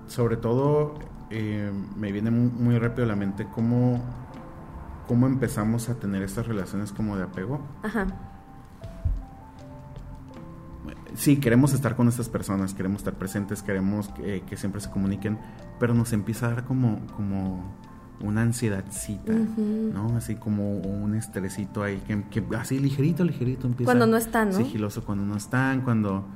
Sobre 0.07 0.37
todo, 0.37 0.97
eh, 1.31 1.73
me 1.97 2.13
viene 2.13 2.31
mu- 2.31 2.51
muy 2.51 2.79
rápido 2.79 3.05
a 3.05 3.09
la 3.09 3.17
mente 3.17 3.47
cómo, 3.55 4.03
cómo 5.09 5.27
empezamos 5.27 5.89
a 5.89 5.95
tener 5.95 6.23
estas 6.23 6.47
relaciones 6.47 6.93
como 6.93 7.17
de 7.17 7.25
apego. 7.25 7.61
Ajá. 7.83 8.07
Sí, 11.15 11.39
queremos 11.39 11.73
estar 11.73 11.97
con 11.97 12.07
estas 12.07 12.29
personas, 12.29 12.75
queremos 12.75 12.99
estar 13.01 13.15
presentes, 13.15 13.63
queremos 13.63 14.09
que, 14.11 14.43
que 14.43 14.57
siempre 14.57 14.81
se 14.81 14.91
comuniquen, 14.91 15.39
pero 15.81 15.95
nos 15.95 16.13
empieza 16.13 16.47
a 16.47 16.51
dar 16.51 16.65
como, 16.65 17.01
como 17.17 17.75
una 18.21 18.43
ansiedadcita. 18.43 19.33
¿no? 19.33 20.17
Así 20.17 20.37
como 20.37 20.77
un 20.77 21.15
estresito 21.15 21.83
ahí, 21.83 22.01
que, 22.07 22.23
que 22.25 22.45
así 22.57 22.79
ligerito, 22.79 23.25
ligerito 23.25 23.67
empieza. 23.67 23.89
Cuando 23.89 24.07
no 24.07 24.17
están, 24.17 24.51
¿no? 24.51 24.59
Sigiloso 24.59 25.05
cuando 25.05 25.25
no 25.25 25.37
están, 25.37 25.81
cuando, 25.81 26.27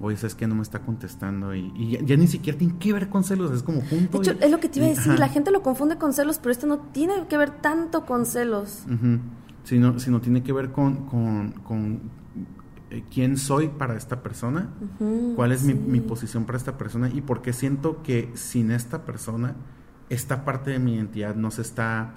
oye, 0.00 0.16
¿sabes 0.16 0.34
que 0.34 0.46
No 0.46 0.54
me 0.54 0.62
está 0.62 0.80
contestando 0.80 1.54
y, 1.54 1.72
y 1.74 1.90
ya, 1.92 2.00
ya 2.02 2.16
ni 2.16 2.26
siquiera 2.26 2.58
tiene 2.58 2.76
que 2.78 2.92
ver 2.92 3.08
con 3.08 3.24
celos, 3.24 3.50
es 3.52 3.62
como 3.62 3.80
junto. 3.82 4.18
De 4.18 4.30
hecho, 4.30 4.38
y- 4.40 4.44
es 4.44 4.50
lo 4.50 4.58
que 4.60 4.68
te 4.68 4.78
iba 4.78 4.86
a 4.86 4.90
decir, 4.90 5.12
ajá. 5.12 5.20
la 5.20 5.28
gente 5.28 5.50
lo 5.50 5.62
confunde 5.62 5.96
con 5.96 6.12
celos, 6.12 6.38
pero 6.38 6.52
esto 6.52 6.66
no 6.66 6.78
tiene 6.78 7.26
que 7.28 7.36
ver 7.36 7.50
tanto 7.50 8.04
con 8.06 8.26
celos. 8.26 8.84
Sino, 9.64 9.98
sino 9.98 10.20
tiene 10.20 10.42
que 10.42 10.52
ver 10.52 10.70
con, 10.70 11.06
con, 11.06 11.50
con, 11.64 12.00
eh, 12.90 13.02
quién 13.12 13.36
soy 13.36 13.66
para 13.68 13.96
esta 13.96 14.22
persona, 14.22 14.70
cuál 15.34 15.50
es 15.50 15.64
mi, 15.64 15.74
mi 15.74 16.00
posición 16.00 16.44
para 16.44 16.56
esta 16.56 16.78
persona 16.78 17.08
y 17.12 17.20
por 17.20 17.42
qué 17.42 17.52
siento 17.52 18.00
que 18.04 18.30
sin 18.34 18.70
esta 18.70 19.04
persona, 19.04 19.56
esta 20.08 20.44
parte 20.44 20.70
de 20.70 20.78
mi 20.78 20.94
identidad 20.94 21.34
no 21.34 21.50
se 21.50 21.62
está 21.62 22.14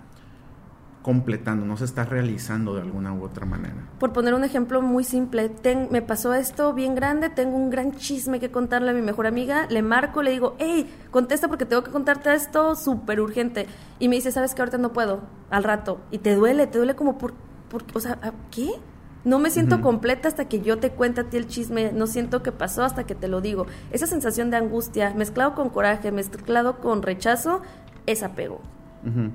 completando, 1.10 1.66
no 1.66 1.76
se 1.76 1.86
está 1.86 2.06
realizando 2.06 2.76
de 2.76 2.82
alguna 2.82 3.14
u 3.14 3.24
otra 3.24 3.44
manera. 3.48 3.74
Por 4.00 4.14
poner 4.14 4.36
un 4.36 4.44
ejemplo 4.44 4.84
muy 4.84 5.04
simple, 5.04 5.50
ten- 5.50 5.88
me 5.92 6.04
pasó 6.04 6.36
esto 6.36 6.72
bien 6.76 6.94
grande, 6.94 7.30
tengo 7.32 7.58
un 7.58 7.72
gran 7.72 7.94
chisme 7.94 8.40
que 8.40 8.52
contarle 8.52 8.92
a 8.92 8.94
mi 8.94 9.02
mejor 9.02 9.26
amiga, 9.26 9.66
le 9.72 9.82
marco, 9.82 10.22
le 10.22 10.30
digo, 10.30 10.56
hey, 10.60 10.88
contesta 11.10 11.48
porque 11.48 11.66
tengo 11.66 11.82
que 11.84 11.90
contarte 11.90 12.32
esto 12.36 12.76
súper 12.76 13.22
urgente. 13.22 13.66
Y 13.98 14.08
me 14.08 14.18
dice, 14.18 14.32
sabes 14.32 14.54
que 14.54 14.62
ahorita 14.62 14.78
no 14.78 14.94
puedo, 14.94 15.22
al 15.50 15.64
rato. 15.64 16.00
Y 16.12 16.20
te 16.20 16.36
duele, 16.36 16.68
te 16.68 16.78
duele 16.78 16.96
como 16.96 17.18
por, 17.18 17.34
por 17.72 17.84
o 17.96 18.00
sea, 18.00 18.20
¿a- 18.22 18.34
¿qué? 18.52 18.70
No 19.26 19.40
me 19.40 19.50
siento 19.50 19.82
completa 19.82 20.28
hasta 20.28 20.48
que 20.48 20.62
yo 20.62 20.78
te 20.78 20.92
cuente 20.92 21.22
a 21.22 21.24
ti 21.24 21.38
el 21.38 21.48
chisme, 21.48 21.92
no 21.92 22.06
siento 22.06 22.44
que 22.44 22.52
pasó 22.52 22.84
hasta 22.84 23.06
que 23.06 23.16
te 23.16 23.28
lo 23.28 23.42
digo. 23.42 23.66
Esa 23.92 24.06
sensación 24.06 24.52
de 24.52 24.58
angustia, 24.58 25.12
mezclado 25.16 25.56
con 25.56 25.70
coraje, 25.70 26.12
mezclado 26.12 26.78
con 26.80 27.02
rechazo, 27.02 27.62
es 28.06 28.22
apego. 28.22 28.62
Ujú. 29.06 29.32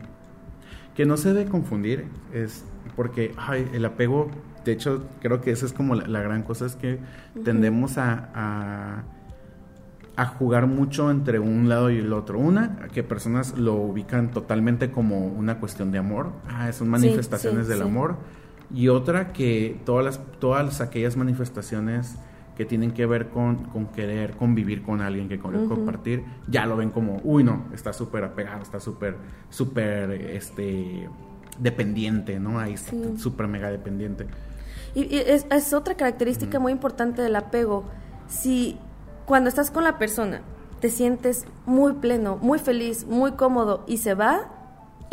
Que 0.94 1.06
no 1.06 1.16
se 1.16 1.32
debe 1.32 1.50
confundir, 1.50 2.06
es 2.32 2.64
porque 2.96 3.34
ay, 3.36 3.68
el 3.72 3.84
apego, 3.84 4.30
de 4.64 4.72
hecho, 4.72 5.04
creo 5.20 5.40
que 5.40 5.50
esa 5.50 5.66
es 5.66 5.72
como 5.72 5.94
la, 5.94 6.06
la 6.06 6.22
gran 6.22 6.42
cosa, 6.42 6.66
es 6.66 6.76
que 6.76 6.98
tendemos 7.44 7.98
a, 7.98 8.30
a, 8.34 9.04
a 10.16 10.26
jugar 10.26 10.66
mucho 10.66 11.10
entre 11.10 11.38
un 11.38 11.68
lado 11.68 11.90
y 11.90 11.98
el 11.98 12.12
otro. 12.12 12.38
Una, 12.38 12.76
que 12.92 13.02
personas 13.02 13.58
lo 13.58 13.74
ubican 13.74 14.30
totalmente 14.30 14.90
como 14.90 15.26
una 15.26 15.58
cuestión 15.58 15.90
de 15.90 15.98
amor, 15.98 16.32
ah, 16.48 16.72
son 16.72 16.88
manifestaciones 16.88 17.66
sí, 17.66 17.70
del 17.70 17.82
sí. 17.82 17.84
amor. 17.84 18.16
Y 18.72 18.88
otra 18.88 19.32
que 19.32 19.80
todas 19.84 20.04
las, 20.04 20.20
todas 20.38 20.80
aquellas 20.80 21.16
manifestaciones 21.16 22.16
que 22.56 22.64
tienen 22.64 22.92
que 22.92 23.06
ver 23.06 23.28
con, 23.28 23.64
con 23.64 23.86
querer 23.86 24.36
convivir 24.36 24.82
con 24.82 25.00
alguien, 25.00 25.28
que 25.28 25.38
querer 25.38 25.66
compartir, 25.66 26.24
ya 26.48 26.66
lo 26.66 26.76
ven 26.76 26.90
como, 26.90 27.20
uy, 27.24 27.42
no, 27.42 27.66
está 27.74 27.92
súper 27.92 28.24
apegado, 28.24 28.62
está 28.62 28.78
súper, 28.78 29.16
súper, 29.50 30.10
este, 30.12 31.08
dependiente, 31.58 32.38
¿no? 32.38 32.58
Ahí 32.58 32.76
súper 32.76 33.48
mega 33.48 33.70
dependiente. 33.70 34.26
Y, 34.94 35.16
es, 35.16 35.46
es, 35.50 35.72
otra 35.72 35.96
característica 35.96 36.58
muy 36.58 36.72
importante 36.72 37.22
del 37.22 37.36
apego. 37.36 37.84
Si 38.28 38.78
cuando 39.26 39.48
estás 39.48 39.70
con 39.70 39.84
la 39.84 39.98
persona 39.98 40.42
te 40.80 40.90
sientes 40.90 41.46
muy 41.66 41.94
pleno, 41.94 42.36
muy 42.36 42.58
feliz, 42.58 43.06
muy 43.06 43.32
cómodo 43.32 43.84
y 43.86 43.98
se 43.98 44.14
va, 44.14 44.50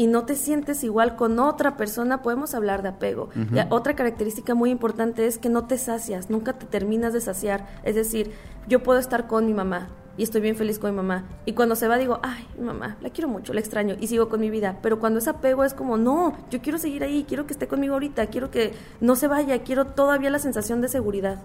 y 0.01 0.07
no 0.07 0.25
te 0.25 0.35
sientes 0.35 0.83
igual 0.83 1.15
con 1.15 1.37
otra 1.37 1.77
persona, 1.77 2.23
podemos 2.23 2.55
hablar 2.55 2.81
de 2.81 2.89
apego. 2.89 3.29
otra 3.69 3.95
característica 3.95 4.55
muy 4.55 4.71
importante 4.71 5.27
es 5.27 5.37
que 5.37 5.47
no 5.47 5.65
te 5.65 5.77
sacias, 5.77 6.31
nunca 6.31 6.53
te 6.53 6.65
terminas 6.65 7.13
de 7.13 7.21
saciar. 7.21 7.67
Es 7.83 7.93
decir, 7.93 8.31
yo 8.67 8.81
puedo 8.81 8.97
estar 8.97 9.27
con 9.27 9.45
mi 9.45 9.53
mamá 9.53 9.89
y 10.17 10.23
estoy 10.23 10.41
bien 10.41 10.55
feliz 10.55 10.79
con 10.79 10.89
mi 10.89 10.97
mamá. 10.97 11.25
Y 11.45 11.53
cuando 11.53 11.75
se 11.75 11.87
va 11.87 11.99
digo, 11.99 12.19
ay, 12.23 12.47
mi 12.57 12.65
mamá, 12.65 12.97
la 12.99 13.11
quiero 13.11 13.27
mucho, 13.27 13.53
la 13.53 13.59
extraño 13.59 13.95
y 13.99 14.07
sigo 14.07 14.27
con 14.27 14.39
mi 14.39 14.49
vida. 14.49 14.79
Pero 14.81 14.97
cuando 14.99 15.19
es 15.19 15.27
apego 15.27 15.63
es 15.63 15.75
como, 15.75 15.97
no, 15.97 16.35
yo 16.49 16.61
quiero 16.61 16.79
seguir 16.79 17.03
ahí, 17.03 17.23
quiero 17.27 17.45
que 17.45 17.53
esté 17.53 17.67
conmigo 17.67 17.93
ahorita, 17.93 18.25
quiero 18.25 18.49
que 18.49 18.73
no 19.01 19.15
se 19.15 19.27
vaya, 19.27 19.61
quiero 19.61 19.85
todavía 19.85 20.31
la 20.31 20.39
sensación 20.39 20.81
de 20.81 20.87
seguridad. 20.87 21.43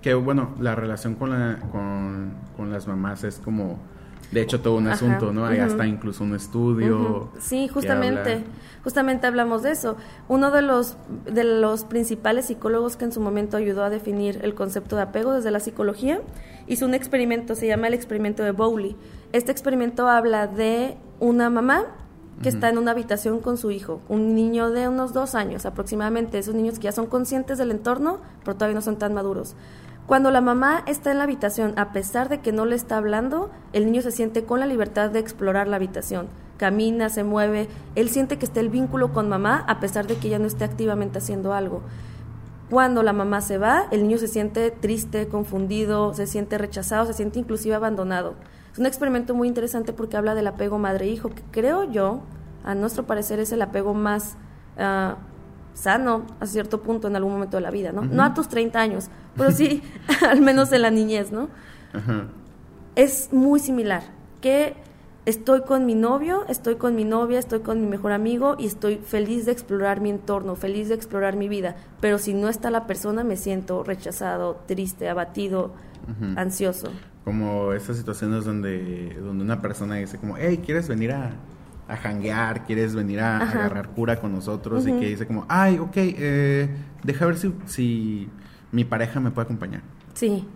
Que 0.00 0.14
bueno, 0.14 0.54
la 0.58 0.74
relación 0.74 1.16
con, 1.16 1.38
la, 1.38 1.58
con, 1.70 2.32
con 2.56 2.72
las 2.72 2.88
mamás 2.88 3.24
es 3.24 3.40
como 3.40 3.78
de 4.34 4.42
hecho 4.42 4.60
todo 4.60 4.74
un 4.74 4.88
asunto, 4.88 5.32
¿no? 5.32 5.46
Hay 5.46 5.58
hasta 5.58 5.86
incluso 5.86 6.24
un 6.24 6.34
estudio. 6.34 7.30
Sí, 7.38 7.68
justamente, 7.68 8.44
justamente 8.82 9.26
hablamos 9.26 9.62
de 9.62 9.70
eso. 9.70 9.96
Uno 10.28 10.50
de 10.50 10.60
los 10.60 10.96
de 11.24 11.44
los 11.44 11.84
principales 11.84 12.46
psicólogos 12.46 12.96
que 12.96 13.04
en 13.04 13.12
su 13.12 13.20
momento 13.20 13.56
ayudó 13.56 13.84
a 13.84 13.90
definir 13.90 14.40
el 14.42 14.54
concepto 14.54 14.96
de 14.96 15.02
apego 15.02 15.32
desde 15.32 15.50
la 15.50 15.60
psicología 15.60 16.20
hizo 16.66 16.86
un 16.86 16.94
experimento, 16.94 17.54
se 17.54 17.66
llama 17.66 17.88
el 17.88 17.94
experimento 17.94 18.42
de 18.42 18.50
Bowley. 18.50 18.96
Este 19.32 19.52
experimento 19.52 20.08
habla 20.08 20.46
de 20.46 20.96
una 21.20 21.50
mamá 21.50 21.86
que 22.42 22.48
está 22.48 22.68
en 22.68 22.78
una 22.78 22.90
habitación 22.90 23.40
con 23.40 23.56
su 23.56 23.70
hijo, 23.70 24.00
un 24.08 24.34
niño 24.34 24.70
de 24.70 24.88
unos 24.88 25.12
dos 25.12 25.34
años 25.34 25.66
aproximadamente, 25.66 26.38
esos 26.38 26.54
niños 26.54 26.78
que 26.78 26.84
ya 26.84 26.92
son 26.92 27.06
conscientes 27.06 27.58
del 27.58 27.70
entorno, 27.70 28.18
pero 28.40 28.56
todavía 28.56 28.74
no 28.74 28.82
son 28.82 28.98
tan 28.98 29.14
maduros. 29.14 29.54
Cuando 30.06 30.30
la 30.30 30.42
mamá 30.42 30.82
está 30.86 31.12
en 31.12 31.18
la 31.18 31.24
habitación, 31.24 31.72
a 31.78 31.92
pesar 31.92 32.28
de 32.28 32.40
que 32.40 32.52
no 32.52 32.66
le 32.66 32.76
está 32.76 32.98
hablando, 32.98 33.50
el 33.72 33.86
niño 33.86 34.02
se 34.02 34.10
siente 34.10 34.44
con 34.44 34.60
la 34.60 34.66
libertad 34.66 35.08
de 35.08 35.18
explorar 35.18 35.66
la 35.66 35.76
habitación. 35.76 36.28
Camina, 36.58 37.08
se 37.08 37.24
mueve, 37.24 37.68
él 37.94 38.10
siente 38.10 38.38
que 38.38 38.44
está 38.44 38.60
el 38.60 38.68
vínculo 38.68 39.14
con 39.14 39.30
mamá 39.30 39.64
a 39.66 39.80
pesar 39.80 40.06
de 40.06 40.16
que 40.16 40.28
ella 40.28 40.38
no 40.38 40.46
esté 40.46 40.64
activamente 40.64 41.18
haciendo 41.18 41.54
algo. 41.54 41.80
Cuando 42.68 43.02
la 43.02 43.14
mamá 43.14 43.40
se 43.40 43.56
va, 43.56 43.86
el 43.92 44.02
niño 44.02 44.18
se 44.18 44.28
siente 44.28 44.70
triste, 44.70 45.26
confundido, 45.28 46.12
se 46.12 46.26
siente 46.26 46.58
rechazado, 46.58 47.06
se 47.06 47.14
siente 47.14 47.38
inclusive 47.38 47.74
abandonado. 47.74 48.34
Es 48.74 48.78
un 48.78 48.86
experimento 48.86 49.34
muy 49.34 49.48
interesante 49.48 49.94
porque 49.94 50.18
habla 50.18 50.34
del 50.34 50.46
apego 50.48 50.78
madre-hijo, 50.78 51.30
que 51.30 51.42
creo 51.50 51.84
yo, 51.84 52.20
a 52.62 52.74
nuestro 52.74 53.06
parecer, 53.06 53.40
es 53.40 53.52
el 53.52 53.62
apego 53.62 53.94
más 53.94 54.36
ah, 54.78 55.16
sano 55.74 56.24
a 56.40 56.46
cierto 56.46 56.80
punto 56.82 57.08
en 57.08 57.16
algún 57.16 57.32
momento 57.32 57.56
de 57.56 57.62
la 57.62 57.70
vida, 57.70 57.92
¿no? 57.92 58.02
No 58.02 58.22
a 58.22 58.32
tus 58.32 58.48
30 58.48 58.80
años, 58.80 59.10
pero 59.36 59.50
sí 59.50 59.82
al 60.28 60.40
menos 60.40 60.72
en 60.72 60.82
la 60.82 60.90
niñez, 60.90 61.32
¿no? 61.32 61.48
Es 62.96 63.32
muy 63.32 63.60
similar, 63.60 64.02
que 64.40 64.74
estoy 65.26 65.62
con 65.62 65.86
mi 65.86 65.94
novio, 65.94 66.44
estoy 66.48 66.76
con 66.76 66.94
mi 66.94 67.04
novia, 67.04 67.38
estoy 67.38 67.60
con 67.60 67.80
mi 67.80 67.86
mejor 67.86 68.12
amigo 68.12 68.56
y 68.58 68.66
estoy 68.66 68.96
feliz 68.96 69.46
de 69.46 69.52
explorar 69.52 70.00
mi 70.00 70.10
entorno, 70.10 70.54
feliz 70.54 70.88
de 70.88 70.94
explorar 70.94 71.36
mi 71.36 71.48
vida, 71.48 71.76
pero 72.00 72.18
si 72.18 72.34
no 72.34 72.48
está 72.48 72.70
la 72.70 72.86
persona 72.86 73.24
me 73.24 73.36
siento 73.36 73.82
rechazado, 73.84 74.60
triste, 74.66 75.08
abatido, 75.08 75.72
ansioso. 76.36 76.90
Como 77.24 77.72
estas 77.72 77.96
situaciones 77.96 78.44
donde, 78.44 79.14
donde 79.14 79.44
una 79.44 79.62
persona 79.62 79.96
dice 79.96 80.18
como, 80.18 80.36
hey, 80.36 80.60
¿quieres 80.62 80.88
venir 80.88 81.12
a, 81.12 81.32
a 81.88 81.96
janguear, 81.96 82.64
quieres 82.64 82.94
venir 82.94 83.20
a, 83.20 83.38
agarrar 83.38 83.90
cura 83.90 84.20
con 84.20 84.32
nosotros 84.32 84.86
y 84.86 84.92
que 84.92 85.08
dice 85.08 85.26
como, 85.26 85.44
ay, 85.48 85.78
ok, 85.78 85.96
eh, 85.96 86.68
deja 87.02 87.26
ver 87.26 87.36
si, 87.36 87.54
si 87.66 88.30
mi 88.72 88.84
pareja 88.84 89.20
me 89.20 89.30
puede 89.30 89.44
acompañar. 89.44 89.82
Sí. 90.14 90.46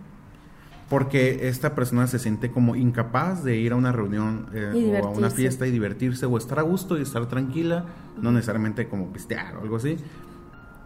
Porque 0.89 1.47
esta 1.47 1.75
persona 1.75 2.07
se 2.07 2.17
siente 2.17 2.51
como 2.51 2.75
incapaz 2.75 3.43
de 3.43 3.57
ir 3.57 3.73
a 3.73 3.75
una 3.75 3.91
reunión 3.91 4.47
eh, 4.53 4.99
o 5.03 5.07
a 5.07 5.09
una 5.11 5.29
fiesta 5.29 5.67
y 5.67 5.71
divertirse 5.71 6.25
o 6.25 6.35
estar 6.35 6.57
a 6.57 6.63
gusto 6.63 6.97
y 6.97 7.03
estar 7.03 7.27
tranquila, 7.27 7.85
no 8.19 8.31
necesariamente 8.31 8.87
como 8.87 9.13
pistear 9.13 9.57
o 9.57 9.61
algo 9.61 9.75
así, 9.75 9.97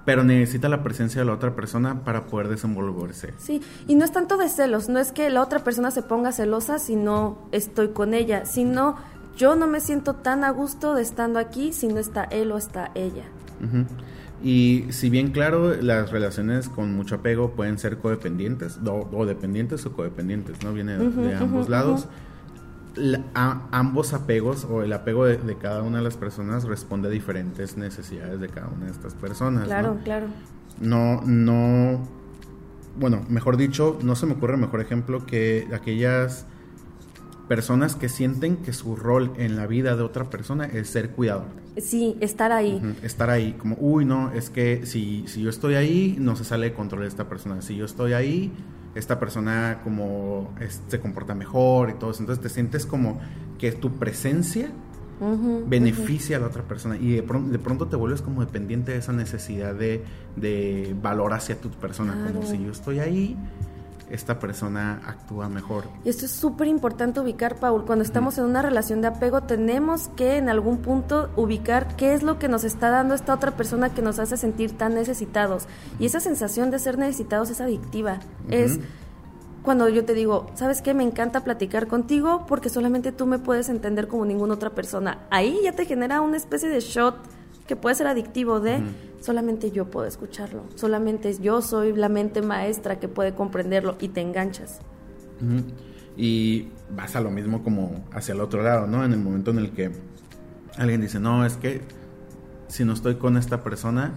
pero 0.05 0.23
necesita 0.23 0.67
la 0.67 0.83
presencia 0.83 1.21
de 1.21 1.25
la 1.25 1.33
otra 1.33 1.55
persona 1.55 2.03
para 2.03 2.25
poder 2.25 2.49
desenvolverse. 2.49 3.33
Sí, 3.37 3.61
y 3.87 3.95
no 3.95 4.03
es 4.03 4.11
tanto 4.11 4.37
de 4.37 4.49
celos, 4.49 4.89
no 4.89 4.99
es 4.99 5.13
que 5.13 5.29
la 5.29 5.41
otra 5.41 5.59
persona 5.59 5.91
se 5.91 6.01
ponga 6.01 6.33
celosa 6.33 6.79
si 6.79 6.97
no 6.97 7.37
estoy 7.51 7.89
con 7.89 8.13
ella, 8.13 8.45
sino 8.45 8.97
yo 9.37 9.55
no 9.55 9.67
me 9.67 9.79
siento 9.79 10.13
tan 10.13 10.43
a 10.43 10.51
gusto 10.51 10.93
de 10.95 11.01
estando 11.01 11.39
aquí 11.39 11.73
si 11.73 11.87
no 11.87 11.99
está 11.99 12.23
él 12.25 12.51
o 12.51 12.57
está 12.57 12.91
ella. 12.95 13.25
Y 14.43 14.87
si 14.89 15.09
bien 15.09 15.31
claro, 15.31 15.73
las 15.81 16.11
relaciones 16.11 16.67
con 16.67 16.93
mucho 16.93 17.15
apego 17.15 17.51
pueden 17.51 17.77
ser 17.77 17.97
codependientes, 17.97 18.79
o, 18.85 19.25
dependientes 19.25 19.85
o 19.85 19.93
codependientes, 19.93 20.63
¿no? 20.63 20.73
Viene 20.73 20.97
de 20.97 21.35
ambos 21.35 21.69
lados. 21.69 22.07
ambos 23.33 24.13
apegos 24.13 24.65
o 24.65 24.83
el 24.83 24.91
apego 24.91 25.25
de, 25.25 25.57
cada 25.57 25.81
una 25.81 25.99
de 25.99 26.03
las 26.03 26.17
personas 26.17 26.65
responde 26.65 27.07
a 27.07 27.11
diferentes 27.11 27.77
necesidades 27.77 28.39
de 28.39 28.49
cada 28.49 28.67
una 28.67 28.85
de 28.85 28.91
estas 28.91 29.13
personas. 29.13 29.65
Claro, 29.65 29.97
claro. 30.03 30.27
No, 30.81 31.21
no, 31.25 32.05
bueno, 32.99 33.23
mejor 33.29 33.57
dicho, 33.57 33.97
no 34.03 34.15
se 34.15 34.25
me 34.25 34.33
ocurre 34.33 34.57
mejor 34.57 34.81
ejemplo 34.81 35.25
que 35.25 35.67
aquellas 35.73 36.45
personas 37.53 37.95
que 37.95 38.09
sienten 38.09 38.57
que 38.57 38.73
su 38.73 38.95
rol 38.95 39.31
en 39.37 39.55
la 39.55 39.67
vida 39.67 39.95
de 39.95 40.01
otra 40.01 40.27
persona 40.31 40.65
es 40.65 40.89
ser 40.89 41.11
cuidador. 41.11 41.45
Sí, 41.77 42.17
estar 42.19 42.51
ahí. 42.51 42.81
Estar 43.03 43.29
ahí, 43.29 43.53
como, 43.59 43.77
uy, 43.79 44.05
no, 44.05 44.31
es 44.31 44.49
que 44.49 44.87
si, 44.87 45.23
si 45.27 45.43
yo 45.43 45.51
estoy 45.51 45.75
ahí, 45.75 46.15
no 46.19 46.35
se 46.35 46.45
sale 46.45 46.71
de 46.71 46.73
control 46.73 47.01
de 47.01 47.09
esta 47.09 47.29
persona. 47.29 47.61
Si 47.61 47.75
yo 47.75 47.85
estoy 47.85 48.13
ahí, 48.13 48.51
esta 48.95 49.19
persona 49.19 49.81
como 49.83 50.51
se 50.87 50.99
comporta 50.99 51.35
mejor 51.35 51.91
y 51.91 51.93
todo 51.93 52.09
eso. 52.09 52.23
Entonces 52.23 52.41
te 52.41 52.49
sientes 52.49 52.87
como 52.87 53.19
que 53.59 53.71
tu 53.71 53.99
presencia 53.99 54.71
beneficia 55.67 56.37
a 56.37 56.39
la 56.39 56.47
otra 56.47 56.63
persona 56.63 56.97
y 56.97 57.11
de, 57.11 57.21
pronto, 57.21 57.51
de 57.51 57.59
pronto 57.59 57.87
te 57.87 57.95
vuelves 57.95 58.23
como 58.23 58.41
dependiente 58.41 58.93
de 58.93 58.97
esa 58.97 59.13
necesidad 59.13 59.75
de, 59.75 60.03
de 60.35 60.95
valor 61.03 61.33
hacia 61.33 61.61
tu 61.61 61.69
persona. 61.69 62.17
Como 62.33 62.47
si 62.47 62.63
yo 62.63 62.71
estoy 62.71 62.97
ahí, 62.97 63.37
esta 64.09 64.39
persona 64.39 65.01
actúa 65.05 65.49
mejor. 65.49 65.85
Y 66.03 66.09
esto 66.09 66.25
es 66.25 66.31
súper 66.31 66.67
importante 66.67 67.19
ubicar, 67.19 67.55
Paul. 67.55 67.85
Cuando 67.85 68.03
estamos 68.03 68.37
en 68.37 68.45
una 68.45 68.61
relación 68.61 69.01
de 69.01 69.07
apego, 69.07 69.41
tenemos 69.41 70.09
que 70.15 70.37
en 70.37 70.49
algún 70.49 70.77
punto 70.77 71.29
ubicar 71.35 71.95
qué 71.95 72.13
es 72.13 72.23
lo 72.23 72.39
que 72.39 72.47
nos 72.47 72.63
está 72.63 72.89
dando 72.89 73.15
esta 73.15 73.33
otra 73.33 73.51
persona 73.51 73.93
que 73.93 74.01
nos 74.01 74.19
hace 74.19 74.37
sentir 74.37 74.77
tan 74.77 74.93
necesitados. 74.95 75.67
Y 75.99 76.05
esa 76.05 76.19
sensación 76.19 76.71
de 76.71 76.79
ser 76.79 76.97
necesitados 76.97 77.49
es 77.49 77.61
adictiva. 77.61 78.19
Es 78.49 78.79
cuando 79.63 79.87
yo 79.87 80.03
te 80.03 80.13
digo, 80.13 80.47
¿sabes 80.55 80.81
qué? 80.81 80.93
Me 80.93 81.03
encanta 81.03 81.43
platicar 81.43 81.87
contigo 81.87 82.45
porque 82.47 82.69
solamente 82.69 83.11
tú 83.11 83.25
me 83.25 83.39
puedes 83.39 83.69
entender 83.69 84.07
como 84.07 84.25
ninguna 84.25 84.55
otra 84.55 84.71
persona. 84.71 85.19
Ahí 85.31 85.57
ya 85.63 85.71
te 85.71 85.85
genera 85.85 86.21
una 86.21 86.37
especie 86.37 86.69
de 86.69 86.81
shot 86.81 87.15
que 87.67 87.75
puede 87.75 87.95
ser 87.95 88.07
adictivo 88.07 88.59
de 88.59 88.81
solamente 89.21 89.71
yo 89.71 89.85
puedo 89.85 90.05
escucharlo, 90.05 90.63
solamente 90.75 91.37
yo 91.39 91.61
soy 91.61 91.93
la 91.93 92.09
mente 92.09 92.41
maestra 92.41 92.99
que 92.99 93.07
puede 93.07 93.33
comprenderlo 93.33 93.95
y 93.99 94.09
te 94.09 94.21
enganchas. 94.21 94.79
Y 96.15 96.67
vas 96.95 97.15
a 97.15 97.21
lo 97.21 97.31
mismo 97.31 97.63
como 97.63 98.05
hacia 98.11 98.33
el 98.33 98.41
otro 98.41 98.61
lado, 98.63 98.87
¿no? 98.87 99.03
En 99.03 99.13
el 99.13 99.19
momento 99.19 99.51
en 99.51 99.59
el 99.59 99.71
que 99.71 99.91
alguien 100.77 101.01
dice, 101.01 101.19
no, 101.19 101.45
es 101.45 101.55
que 101.55 101.81
si 102.67 102.85
no 102.85 102.93
estoy 102.93 103.15
con 103.15 103.37
esta 103.37 103.63
persona, 103.63 104.13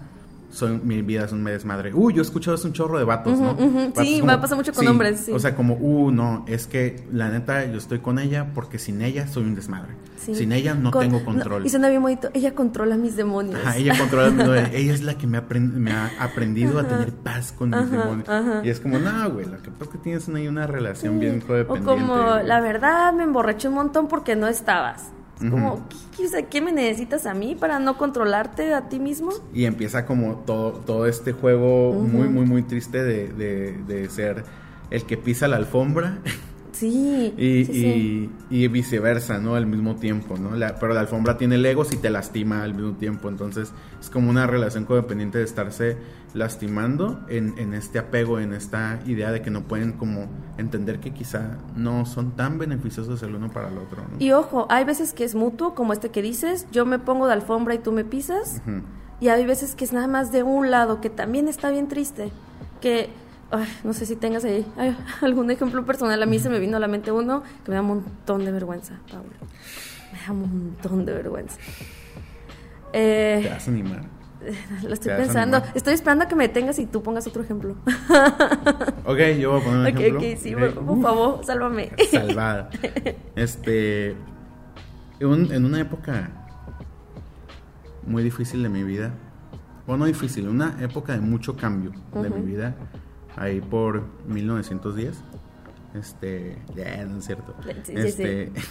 mi 0.83 1.03
vida 1.03 1.25
es 1.25 1.33
un 1.33 1.45
desmadre. 1.45 1.93
Uy, 1.95 2.15
yo 2.15 2.21
he 2.21 2.25
escuchado 2.25 2.55
es 2.55 2.65
un 2.65 2.73
chorro 2.73 2.99
de 2.99 3.05
vatos, 3.05 3.39
¿no? 3.39 3.57
sí, 3.97 4.23
me 4.23 4.39
pasa 4.39 4.55
mucho 4.57 4.73
con 4.73 4.87
hombres. 4.87 5.21
Sí. 5.21 5.33
O 5.33 5.39
sea, 5.39 5.55
como, 5.55 5.75
uh, 5.75 6.11
no, 6.11 6.45
es 6.47 6.67
que 6.67 7.05
la 7.13 7.29
neta 7.29 7.65
yo 7.67 7.79
estoy 7.79 7.99
con 7.99 8.19
ella 8.19 8.53
porque 8.55 8.79
sin 8.79 9.03
ella 9.03 9.27
soy 9.27 9.45
un 9.45 9.55
desmadre. 9.55 9.95
Sin 10.17 10.53
ella 10.53 10.75
no 10.75 10.91
tengo 10.91 11.25
control. 11.25 11.67
y 11.67 11.69
suena 11.69 11.89
bien 11.89 12.03
bonito, 12.03 12.31
ella 12.35 12.55
controla 12.55 12.97
mis 12.97 13.17
demonios. 13.17 13.61
ella 13.77 13.97
controla 13.97 14.31
mis 14.31 14.39
demonios. 14.45 14.71
ella 14.73 14.95
es 14.95 15.03
la 15.03 15.17
que 15.17 15.27
me, 15.27 15.41
me 15.41 15.93
ha 15.93 16.11
aprendido 16.19 16.81
a 16.81 16.85
tener 16.85 17.13
paz 17.13 17.53
con 17.53 17.71
mis 17.71 17.91
demonios. 17.91 18.29
Y 18.65 18.71
es 18.71 18.81
como, 18.81 18.99
no, 18.99 19.31
güey, 19.31 19.47
lo 19.47 19.59
que 19.63 19.71
pasa 19.71 19.85
es 19.85 19.89
que 19.91 19.99
tienes 19.99 20.29
ahí 20.29 20.49
una 20.49 20.67
relación 20.67 21.21
bien 21.21 21.41
codependiente. 21.41 21.91
O 21.91 21.95
como, 21.95 22.17
la 22.43 22.61
verdad, 22.61 23.13
me 23.13 23.25
emborraché 23.25 23.69
un 23.69 23.75
montón 23.75 24.09
porque 24.09 24.37
no 24.37 24.49
estabas. 24.49 25.11
Como, 25.39 25.87
¿qué, 26.51 26.61
me 26.63 26.73
necesitas 26.73 27.27
a 27.27 27.35
mí 27.35 27.55
para 27.55 27.79
no 27.79 27.99
controlarte 27.99 28.73
a 28.73 28.89
ti 28.89 28.99
mismo? 28.99 29.31
Y 29.53 29.67
empieza 29.67 30.07
como 30.07 30.37
todo, 30.37 30.73
todo 30.73 31.07
este 31.07 31.33
juego 31.33 31.93
muy, 31.93 32.29
muy, 32.29 32.47
muy 32.47 32.63
triste 32.63 33.03
de, 33.03 33.29
de, 33.29 34.09
ser 34.09 34.45
el 34.91 35.05
que 35.05 35.19
pisa 35.19 35.47
la 35.47 35.57
alfombra 35.57 36.19
Sí. 36.79 37.33
Y, 37.39 37.65
sí, 37.65 37.73
sí. 37.73 38.31
y- 38.51 38.69
viceversa, 38.69 39.39
¿no? 39.39 39.55
Al 39.55 39.67
mismo 39.67 39.97
tiempo, 39.97 40.37
¿no? 40.37 40.55
La- 40.57 40.75
pero 40.77 40.93
la 40.95 41.01
alfombra 41.01 41.39
tiene 41.39 41.57
legos 41.59 41.93
y 41.93 41.97
te 41.97 42.11
lastima 42.11 42.63
al 42.63 42.75
mismo 42.75 42.93
tiempo. 42.97 43.29
Entonces 43.29 43.73
es 44.01 44.11
como 44.11 44.29
una 44.31 44.47
relación 44.47 44.85
codependiente 44.85 45.39
de 45.39 45.45
estarse 45.45 45.97
lastimando 46.35 47.21
en, 47.29 47.55
en 47.59 47.73
este 47.75 47.99
apego, 47.99 48.39
en 48.41 48.53
esta 48.53 49.01
idea 49.07 49.33
de 49.33 49.41
que 49.43 49.51
no 49.51 49.63
pueden 49.65 49.93
como 49.93 50.27
entender 50.59 51.01
que 51.01 51.13
quizá 51.13 51.59
no 51.75 52.05
son 52.07 52.33
tan 52.37 52.59
beneficiosos 52.59 53.23
el 53.23 53.35
uno 53.35 53.51
para 53.51 53.69
el 53.69 53.79
otro, 53.79 54.03
¿no? 54.03 54.17
Y 54.19 54.33
ojo, 54.33 54.67
hay 54.69 54.85
veces 54.85 55.13
que 55.13 55.25
es 55.25 55.35
mutuo, 55.35 55.75
como 55.75 55.93
este 55.93 56.11
que 56.11 56.23
dices, 56.23 56.67
yo 56.73 56.85
me 56.87 56.99
pongo 56.99 57.27
de 57.27 57.33
alfombra 57.33 57.75
y 57.75 57.79
tú 57.79 57.91
me 57.93 58.05
pisas. 58.05 58.61
Y 59.21 59.29
hay 59.29 59.47
veces 59.47 59.75
que 59.75 59.85
es 59.85 59.93
nada 59.95 60.09
más 60.09 60.31
de 60.31 60.43
un 60.43 60.71
lado, 60.71 61.01
que 61.01 61.09
también 61.09 61.49
está 61.49 61.71
bien 61.71 61.89
triste. 61.89 62.31
Que, 62.83 63.09
ay, 63.51 63.67
no 63.85 63.93
sé 63.93 64.07
si 64.07 64.17
tengas 64.17 64.45
ahí 64.45 64.67
ay, 64.77 64.97
algún 65.23 65.51
ejemplo 65.51 65.85
personal. 65.85 66.23
A 66.23 66.27
mí 66.27 66.39
se 66.39 66.49
me 66.49 66.59
vino 66.59 66.77
a 66.77 66.81
la 66.81 66.89
mente 66.89 67.13
uno 67.13 67.43
que 67.65 67.71
me 67.71 67.75
da 67.77 67.81
un 67.83 67.89
montón 67.89 68.45
de 68.45 68.53
vergüenza, 68.53 68.95
Pablo. 69.11 69.31
Me 70.13 70.19
da 70.27 70.33
un 70.33 70.41
montón 70.41 71.05
de 71.07 71.13
vergüenza. 71.15 71.57
Te 72.93 73.43
Eh, 73.45 73.49
vas 73.51 73.67
a 73.67 73.71
animar. 73.71 74.03
lo 74.87 74.93
estoy 74.95 75.13
Te 75.13 75.19
pensando. 75.19 75.63
Estoy 75.75 75.95
esperando 75.95 76.25
a 76.25 76.29
que 76.29 76.35
me 76.37 76.47
detengas 76.47 76.79
y 76.79 76.87
tú 76.87 77.03
pongas 77.03 77.27
otro 77.27 77.43
ejemplo. 77.43 77.75
Ok, 79.09 79.19
yo 79.39 79.53
voy 79.53 79.61
a 79.61 79.65
poner 79.65 79.79
un 79.81 79.87
ejemplo. 79.87 80.19
ok, 80.19 80.37
sí, 80.39 80.55
por, 80.55 80.75
por 80.85 81.01
favor, 81.03 81.45
sálvame. 81.45 81.91
salvada. 82.11 82.71
Este, 83.37 84.11
en, 85.21 85.27
un- 85.29 85.53
en 85.53 85.65
una 85.65 85.81
época 85.81 86.31
muy 88.05 88.23
difícil 88.25 88.63
de 88.63 88.69
mi 88.69 88.83
vida, 88.83 89.13
bueno, 89.87 90.01
no 90.01 90.07
difícil, 90.07 90.49
una 90.49 90.77
época 90.81 91.13
de 91.13 91.21
mucho 91.21 91.57
cambio 91.57 91.93
de 92.21 92.31
mi 92.31 92.41
vida, 92.43 92.75
ahí 93.37 93.61
por 93.61 94.05
1910. 94.29 95.23
Este, 95.95 96.59
ya, 96.75 97.05
no 97.05 97.19
es 97.19 97.27
cierto. 97.27 97.55
Sí, 97.63 97.73
sí, 97.85 97.93
Este, 97.97 98.53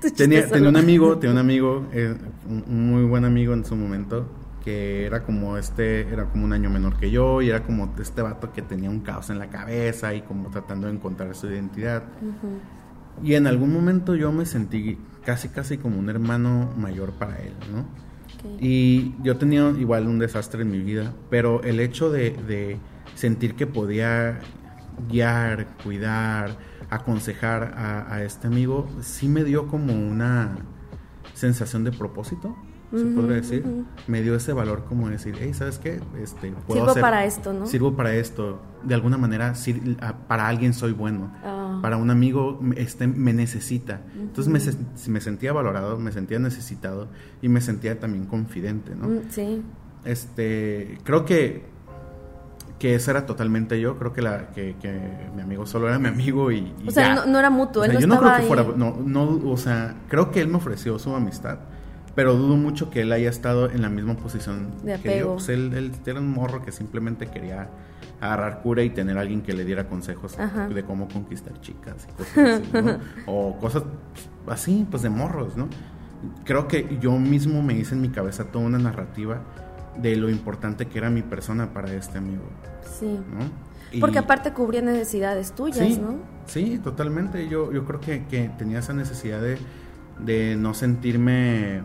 Tu 0.00 0.10
tenía, 0.10 0.46
tenía 0.48 0.68
un 0.68 0.76
amigo, 0.76 1.18
tenía 1.18 1.32
un 1.32 1.38
amigo, 1.38 1.86
eh, 1.92 2.14
un, 2.48 2.90
muy 2.90 3.04
buen 3.04 3.24
amigo 3.24 3.52
en 3.54 3.64
su 3.64 3.74
momento, 3.76 4.26
que 4.64 5.06
era 5.06 5.22
como 5.22 5.56
este, 5.56 6.00
era 6.02 6.26
como 6.26 6.44
un 6.44 6.52
año 6.52 6.70
menor 6.70 6.96
que 6.98 7.10
yo, 7.10 7.42
y 7.42 7.50
era 7.50 7.62
como 7.62 7.94
este 7.98 8.22
vato 8.22 8.52
que 8.52 8.62
tenía 8.62 8.90
un 8.90 9.00
caos 9.00 9.30
en 9.30 9.38
la 9.38 9.48
cabeza 9.48 10.14
y 10.14 10.22
como 10.22 10.50
tratando 10.50 10.86
de 10.86 10.94
encontrar 10.94 11.34
su 11.34 11.46
identidad. 11.48 12.04
Ujú. 12.20 13.26
Y 13.26 13.34
en 13.34 13.46
algún 13.46 13.72
momento 13.72 14.14
yo 14.14 14.30
me 14.30 14.46
sentí 14.46 14.98
casi 15.24 15.48
casi 15.48 15.78
como 15.78 15.98
un 15.98 16.08
hermano 16.08 16.72
mayor 16.76 17.12
para 17.12 17.38
él, 17.38 17.52
¿no? 17.72 17.80
Ok. 17.80 18.62
Y 18.62 19.14
yo 19.22 19.36
tenía 19.36 19.70
igual 19.70 20.06
un 20.06 20.18
desastre 20.20 20.62
en 20.62 20.70
mi 20.70 20.78
vida, 20.78 21.12
pero 21.28 21.62
el 21.64 21.80
hecho 21.80 22.10
de, 22.10 22.30
de 22.30 22.78
sentir 23.18 23.56
que 23.56 23.66
podía 23.66 24.38
guiar, 25.10 25.66
cuidar, 25.82 26.56
aconsejar 26.88 27.74
a, 27.76 28.14
a 28.14 28.22
este 28.22 28.46
amigo, 28.46 28.88
sí 29.00 29.28
me 29.28 29.42
dio 29.44 29.66
como 29.66 29.92
una 29.92 30.56
sensación 31.34 31.82
de 31.84 31.90
propósito, 31.92 32.56
se 32.94 33.04
podría 33.04 33.36
decir. 33.36 33.64
Me 34.06 34.22
dio 34.22 34.34
ese 34.34 34.52
valor 34.54 34.84
como 34.88 35.08
decir, 35.10 35.34
hey, 35.38 35.52
¿sabes 35.52 35.78
qué? 35.78 36.00
Este, 36.22 36.52
puedo 36.66 36.80
Sirvo 36.80 36.90
hacer- 36.92 37.02
para 37.02 37.24
esto, 37.26 37.52
¿no? 37.52 37.66
Sirvo 37.66 37.94
para 37.96 38.14
esto. 38.14 38.62
De 38.82 38.94
alguna 38.94 39.18
manera, 39.18 39.54
sir- 39.56 39.96
para 40.26 40.48
alguien 40.48 40.72
soy 40.72 40.92
bueno 40.92 41.32
Ah. 41.44 41.80
para 41.82 41.96
un 41.98 42.10
amigo 42.10 42.60
este, 42.76 43.06
me 43.06 43.32
necesita. 43.34 44.00
Entonces 44.18 44.50
me, 44.52 44.58
se- 44.60 45.10
me 45.10 45.20
sentía 45.20 45.52
valorado, 45.52 45.98
me 45.98 46.12
sentía 46.12 46.38
necesitado 46.38 47.08
y 47.42 47.48
me 47.48 47.60
sentía 47.60 47.98
también 48.00 48.24
confidente, 48.26 48.94
¿no? 48.94 49.08
Mm, 49.08 49.18
Sí. 49.28 49.62
Este, 50.04 50.96
creo 51.04 51.24
que, 51.26 51.66
que 52.78 52.94
ese 52.94 53.10
era 53.10 53.26
totalmente 53.26 53.80
yo, 53.80 53.98
creo 53.98 54.12
que, 54.12 54.22
la, 54.22 54.48
que, 54.50 54.76
que 54.80 55.00
mi 55.34 55.42
amigo 55.42 55.66
solo 55.66 55.88
era 55.88 55.98
mi 55.98 56.08
amigo 56.08 56.50
y, 56.52 56.58
y 56.82 56.88
O 56.88 56.90
sea, 56.90 57.08
ya. 57.08 57.14
no, 57.16 57.26
no 57.26 57.38
era 57.38 57.50
mutuo, 57.50 57.82
O 57.82 57.84
él 57.84 57.90
sea, 57.92 57.94
no 57.94 58.00
yo 58.00 58.06
no 58.06 58.14
estaba 58.14 58.36
creo 58.36 58.48
que 58.48 58.54
ahí. 58.60 58.64
fuera, 58.64 58.76
no, 58.78 58.96
no, 59.04 59.50
o 59.50 59.56
sea, 59.56 59.96
creo 60.08 60.30
que 60.30 60.40
él 60.40 60.48
me 60.48 60.56
ofreció 60.56 60.98
su 60.98 61.14
amistad, 61.14 61.58
pero 62.14 62.34
dudo 62.34 62.56
mucho 62.56 62.90
que 62.90 63.00
él 63.02 63.12
haya 63.12 63.30
estado 63.30 63.70
en 63.70 63.82
la 63.82 63.88
misma 63.88 64.14
posición 64.14 64.70
De 64.82 64.94
que 65.00 65.08
yo. 65.08 65.14
apego. 65.14 65.34
Pues 65.34 65.48
él, 65.50 65.72
él 65.74 65.92
era 66.06 66.20
un 66.20 66.30
morro 66.30 66.62
que 66.62 66.72
simplemente 66.72 67.26
quería 67.26 67.68
agarrar 68.20 68.62
cura 68.62 68.82
y 68.82 68.90
tener 68.90 69.16
a 69.18 69.20
alguien 69.20 69.42
que 69.42 69.52
le 69.52 69.64
diera 69.64 69.88
consejos 69.88 70.38
Ajá. 70.38 70.68
de 70.68 70.82
cómo 70.84 71.08
conquistar 71.08 71.60
chicas 71.60 72.08
y 72.08 72.12
cosas 72.16 72.60
así, 72.60 72.70
¿no? 72.72 72.98
O 73.26 73.56
cosas 73.58 73.84
así, 74.48 74.86
pues 74.90 75.02
de 75.02 75.10
morros, 75.10 75.56
¿no? 75.56 75.68
Creo 76.44 76.66
que 76.66 76.98
yo 77.00 77.12
mismo 77.12 77.62
me 77.62 77.74
hice 77.74 77.94
en 77.94 78.00
mi 78.00 78.08
cabeza 78.08 78.44
toda 78.46 78.64
una 78.66 78.78
narrativa 78.78 79.40
de 80.00 80.16
lo 80.16 80.28
importante 80.30 80.86
que 80.86 80.98
era 80.98 81.10
mi 81.10 81.22
persona 81.22 81.72
para 81.72 81.92
este 81.92 82.18
amigo, 82.18 82.42
Sí. 82.98 83.06
¿no? 83.06 83.68
Y- 83.90 84.00
Porque 84.00 84.18
aparte 84.18 84.52
cubría 84.52 84.82
necesidades 84.82 85.52
tuyas, 85.52 85.78
sí, 85.86 85.98
¿no? 86.00 86.16
Sí, 86.46 86.78
totalmente. 86.82 87.48
Yo, 87.48 87.72
yo 87.72 87.84
creo 87.84 88.00
que, 88.00 88.26
que 88.26 88.50
tenía 88.58 88.80
esa 88.80 88.92
necesidad 88.92 89.40
de, 89.40 89.58
de 90.18 90.56
no 90.56 90.74
sentirme 90.74 91.80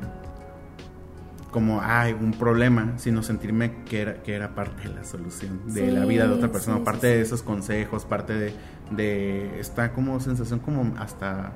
como, 1.51 1.81
ay, 1.83 2.13
un 2.13 2.31
problema, 2.31 2.93
sino 2.97 3.21
sentirme 3.21 3.83
que 3.85 4.01
era, 4.01 4.23
que 4.23 4.33
era 4.35 4.55
parte 4.55 4.87
de 4.89 4.95
la 4.95 5.03
solución 5.03 5.61
de 5.73 5.91
la 5.91 6.03
vida 6.05 6.27
de 6.27 6.33
otra 6.33 6.51
persona, 6.51 6.77
sí, 6.77 6.83
parte 6.83 7.07
sí, 7.11 7.13
de 7.15 7.21
esos 7.21 7.43
consejos, 7.43 8.05
parte 8.05 8.33
de, 8.33 8.53
de 8.91 9.59
esta 9.59 9.93
como 9.93 10.19
sensación 10.19 10.59
como 10.59 10.93
hasta 10.97 11.51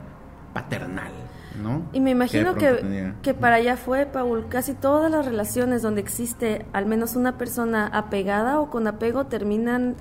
paternal, 0.54 1.12
¿no? 1.62 1.84
Y 1.94 2.00
me 2.00 2.12
imagino 2.12 2.54
que, 2.60 2.68
que 3.22 3.34
para 3.34 3.56
allá 3.58 3.78
fue, 3.78 4.06
Paul, 4.06 4.48
casi 4.50 4.74
todas 4.74 5.10
las 5.12 5.26
relaciones 5.26 5.82
donde 5.82 6.02
existe 6.02 6.66
al 6.74 6.86
menos 6.86 7.16
una 7.16 7.38
persona 7.38 7.88
apegada 7.88 8.60
o 8.60 8.70
con 8.70 8.88
apego 8.88 9.26
terminan 9.26 9.96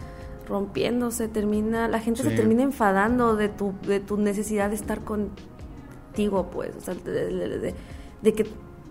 rompiéndose, 0.48 1.28
termina, 1.28 1.88
la 1.88 1.98
gente 2.00 2.22
se 2.22 2.28
termina 2.36 2.62
enfadando 2.62 3.34
de 3.36 3.48
tu, 3.48 3.74
de 3.86 3.98
tu 4.00 4.16
necesidad 4.16 4.68
de 4.70 4.76
estar 4.76 5.00
contigo, 5.00 6.50
pues, 6.50 6.70
o 6.76 6.80
sea, 6.80 6.94
de, 6.94 7.10
de- 7.12 7.58
de- 7.58 7.74
de 8.22 8.32
que 8.32 8.44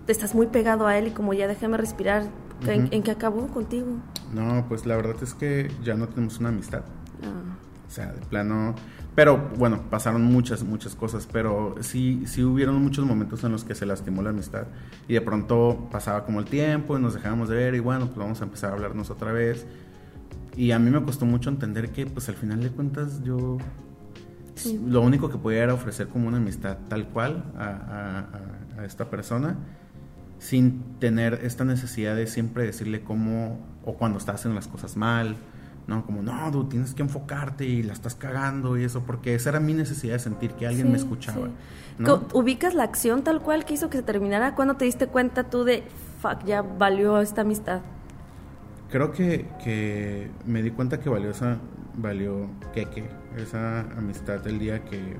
te 0.05 0.11
estás 0.11 0.35
muy 0.35 0.47
pegado 0.47 0.85
a 0.85 0.97
él 0.97 1.07
y 1.07 1.11
como 1.11 1.33
ya 1.33 1.47
déjame 1.47 1.77
respirar, 1.77 2.23
¿en, 2.67 2.87
en 2.93 3.03
qué 3.03 3.11
acabó 3.11 3.47
contigo? 3.47 3.87
No, 4.33 4.65
pues 4.67 4.85
la 4.85 4.95
verdad 4.95 5.15
es 5.21 5.33
que 5.33 5.71
ya 5.83 5.95
no 5.95 6.07
tenemos 6.07 6.39
una 6.39 6.49
amistad. 6.49 6.81
Ah, 7.23 7.55
O 7.87 7.91
sea, 7.91 8.11
de 8.11 8.19
plano. 8.25 8.75
Pero 9.15 9.49
bueno, 9.57 9.81
pasaron 9.89 10.23
muchas, 10.23 10.63
muchas 10.63 10.93
cosas. 10.93 11.27
Pero 11.31 11.75
sí, 11.79 12.23
sí 12.25 12.43
hubieron 12.43 12.75
muchos 12.81 13.05
momentos 13.05 13.43
en 13.45 13.51
los 13.53 13.63
que 13.63 13.73
se 13.73 13.85
lastimó 13.85 14.21
la 14.21 14.31
amistad. 14.31 14.67
Y 15.07 15.13
de 15.13 15.21
pronto 15.21 15.87
pasaba 15.91 16.25
como 16.25 16.39
el 16.39 16.45
tiempo 16.45 16.97
y 16.97 17.01
nos 17.01 17.13
dejábamos 17.13 17.47
de 17.49 17.55
ver. 17.55 17.75
Y 17.75 17.79
bueno, 17.79 18.07
pues 18.07 18.17
vamos 18.17 18.41
a 18.41 18.43
empezar 18.43 18.71
a 18.71 18.73
hablarnos 18.73 19.09
otra 19.09 19.31
vez. 19.31 19.65
Y 20.57 20.71
a 20.71 20.79
mí 20.79 20.89
me 20.91 21.01
costó 21.03 21.25
mucho 21.25 21.49
entender 21.49 21.91
que, 21.91 22.05
pues 22.05 22.27
al 22.29 22.35
final 22.35 22.61
de 22.61 22.69
cuentas, 22.69 23.23
yo. 23.23 23.57
Sí. 24.55 24.79
Lo 24.85 25.01
único 25.01 25.29
que 25.29 25.37
podía 25.37 25.63
era 25.63 25.73
ofrecer 25.73 26.07
como 26.07 26.27
una 26.27 26.37
amistad 26.37 26.77
tal 26.89 27.07
cual 27.09 27.43
a, 27.57 28.25
a- 28.77 28.85
esta 28.85 29.09
persona. 29.09 29.57
Sin 30.39 30.81
tener 30.99 31.39
esta 31.43 31.63
necesidad 31.63 32.15
de 32.15 32.27
siempre 32.27 32.65
decirle 32.65 33.01
cómo. 33.01 33.59
O 33.85 33.93
cuando 33.95 34.17
estás 34.17 34.35
haciendo 34.35 34.55
las 34.55 34.67
cosas 34.67 34.97
mal. 34.97 35.35
¿No? 35.87 36.05
Como, 36.05 36.21
no, 36.21 36.51
tú 36.51 36.65
tienes 36.65 36.93
que 36.93 37.03
enfocarte 37.03 37.65
y 37.65 37.83
la 37.83 37.93
estás 37.93 38.15
cagando 38.15 38.77
y 38.77 38.83
eso, 38.83 39.03
porque 39.03 39.35
esa 39.35 39.49
era 39.49 39.59
mi 39.59 39.73
necesidad 39.73 40.13
de 40.13 40.19
sentir 40.19 40.51
que 40.51 40.67
alguien 40.67 40.87
sí, 40.87 40.91
me 40.91 40.97
escuchaba. 40.97 41.47
sí. 41.47 41.53
¿no? 41.99 42.21
¿Ubicas 42.33 42.73
la 42.73 42.83
acción 42.83 43.23
tal 43.23 43.41
cual 43.41 43.65
que 43.65 43.75
hizo 43.75 43.89
que 43.89 43.97
se 43.97 44.03
terminara? 44.03 44.55
¿Cuándo 44.55 44.75
te 44.75 44.85
diste 44.85 45.07
cuenta 45.07 45.45
tú 45.45 45.63
de, 45.63 45.83
fuck, 46.21 46.43
ya 46.45 46.61
valió 46.61 47.19
esta 47.21 47.41
amistad? 47.41 47.81
Creo 48.89 49.11
que, 49.11 49.47
que 49.63 50.29
me 50.45 50.61
di 50.61 50.71
cuenta 50.71 50.99
que 50.99 51.09
valió 51.09 51.29
esa, 51.29 51.57
valió 51.95 52.47
que, 52.73 52.85
que 52.85 53.09
esa 53.37 53.81
amistad 53.97 54.45
el 54.47 54.59
día 54.59 54.83
que 54.83 55.17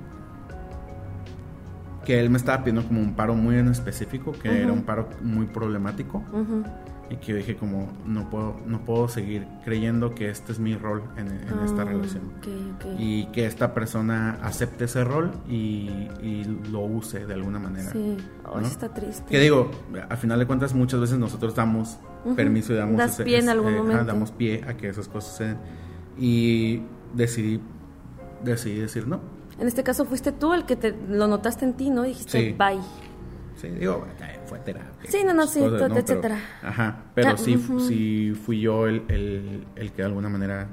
que 2.05 2.19
él 2.19 2.29
me 2.29 2.37
estaba 2.37 2.59
pidiendo 2.59 2.87
como 2.87 3.01
un 3.01 3.15
paro 3.15 3.33
muy 3.33 3.57
en 3.57 3.67
específico, 3.67 4.31
que 4.31 4.61
era 4.61 4.71
un 4.71 4.83
paro 4.83 5.09
muy 5.21 5.47
problemático 5.47 6.23
Ujú. 6.31 6.63
Y 7.09 7.17
que 7.17 7.27
yo 7.33 7.35
dije 7.37 7.55
como 7.55 7.91
no 8.05 8.29
puedo 8.31 8.55
no 8.65 8.83
puedo 8.83 9.07
seguir 9.07 9.45
creyendo 9.63 10.15
que 10.15 10.29
este 10.29 10.51
es 10.51 10.59
mi 10.59 10.75
rol 10.75 11.03
en, 11.17 11.27
en 11.27 11.59
esta 11.63 11.83
Ah, 11.83 11.85
relación. 11.85 12.23
ok, 12.39 12.47
ok. 12.75 12.85
y 12.97 13.25
que 13.27 13.45
esta 13.45 13.73
persona 13.75 14.39
acepte 14.41 14.85
ese 14.85 15.03
rol 15.03 15.31
y, 15.47 16.07
y 16.23 16.59
lo 16.71 16.79
use 16.81 17.25
de 17.27 17.33
alguna 17.35 17.59
manera. 17.59 17.91
Sí, 17.91 18.17
oh, 18.45 18.59
¿no? 18.59 18.65
está 18.67 18.89
triste. 18.93 19.23
Que 19.29 19.39
digo, 19.39 19.69
a 20.09 20.15
final 20.17 20.39
de 20.39 20.47
cuentas 20.47 20.73
muchas 20.73 20.99
veces 20.99 21.19
nosotros 21.19 21.53
damos 21.55 21.99
Ujú. 22.25 22.35
permiso 22.35 22.73
y 22.73 22.77
damos, 22.77 22.97
Das 22.97 23.21
pie 23.21 23.37
en 23.37 23.49
algún 23.49 23.73
ajá, 23.73 23.77
momento. 23.83 24.05
damos 24.05 24.31
pie 24.31 24.63
a 24.67 24.75
que 24.75 24.87
esas 24.89 25.07
cosas 25.07 25.29
suceden 25.31 25.57
y 26.17 26.81
decidí, 27.13 27.61
decidí 28.43 28.79
decir 28.79 29.07
no. 29.07 29.19
En 29.59 29.67
este 29.67 29.83
caso 29.83 30.05
fuiste 30.05 30.31
tú 30.31 30.53
el 30.53 30.65
que 30.65 30.75
te 30.75 30.95
lo 31.07 31.27
notaste 31.27 31.65
en 31.65 31.73
ti, 31.75 31.89
¿no? 31.91 32.01
Dijiste 32.01 32.49
Sí. 32.49 32.55
bye. 32.57 32.81
Sí, 33.57 33.67
digo, 33.79 34.05
fue 34.45 34.59
terapia. 34.59 35.09
Sí, 35.09 35.17
no, 35.25 35.33
no, 35.33 35.47
sí, 35.47 35.59
cosas, 35.59 35.77
todo, 35.79 35.87
Pero- 35.89 35.99
etcétera. 36.01 36.39
ajá, 36.63 37.03
pero 37.13 37.29
Ah, 37.29 37.37
sí, 37.37 37.57
sí 37.87 38.33
fui 38.45 38.59
yo 38.61 38.87
el, 38.87 39.03
el, 39.09 39.65
el 39.75 39.91
que 39.91 39.97
de 40.01 40.05
alguna 40.05 40.29
manera 40.29 40.67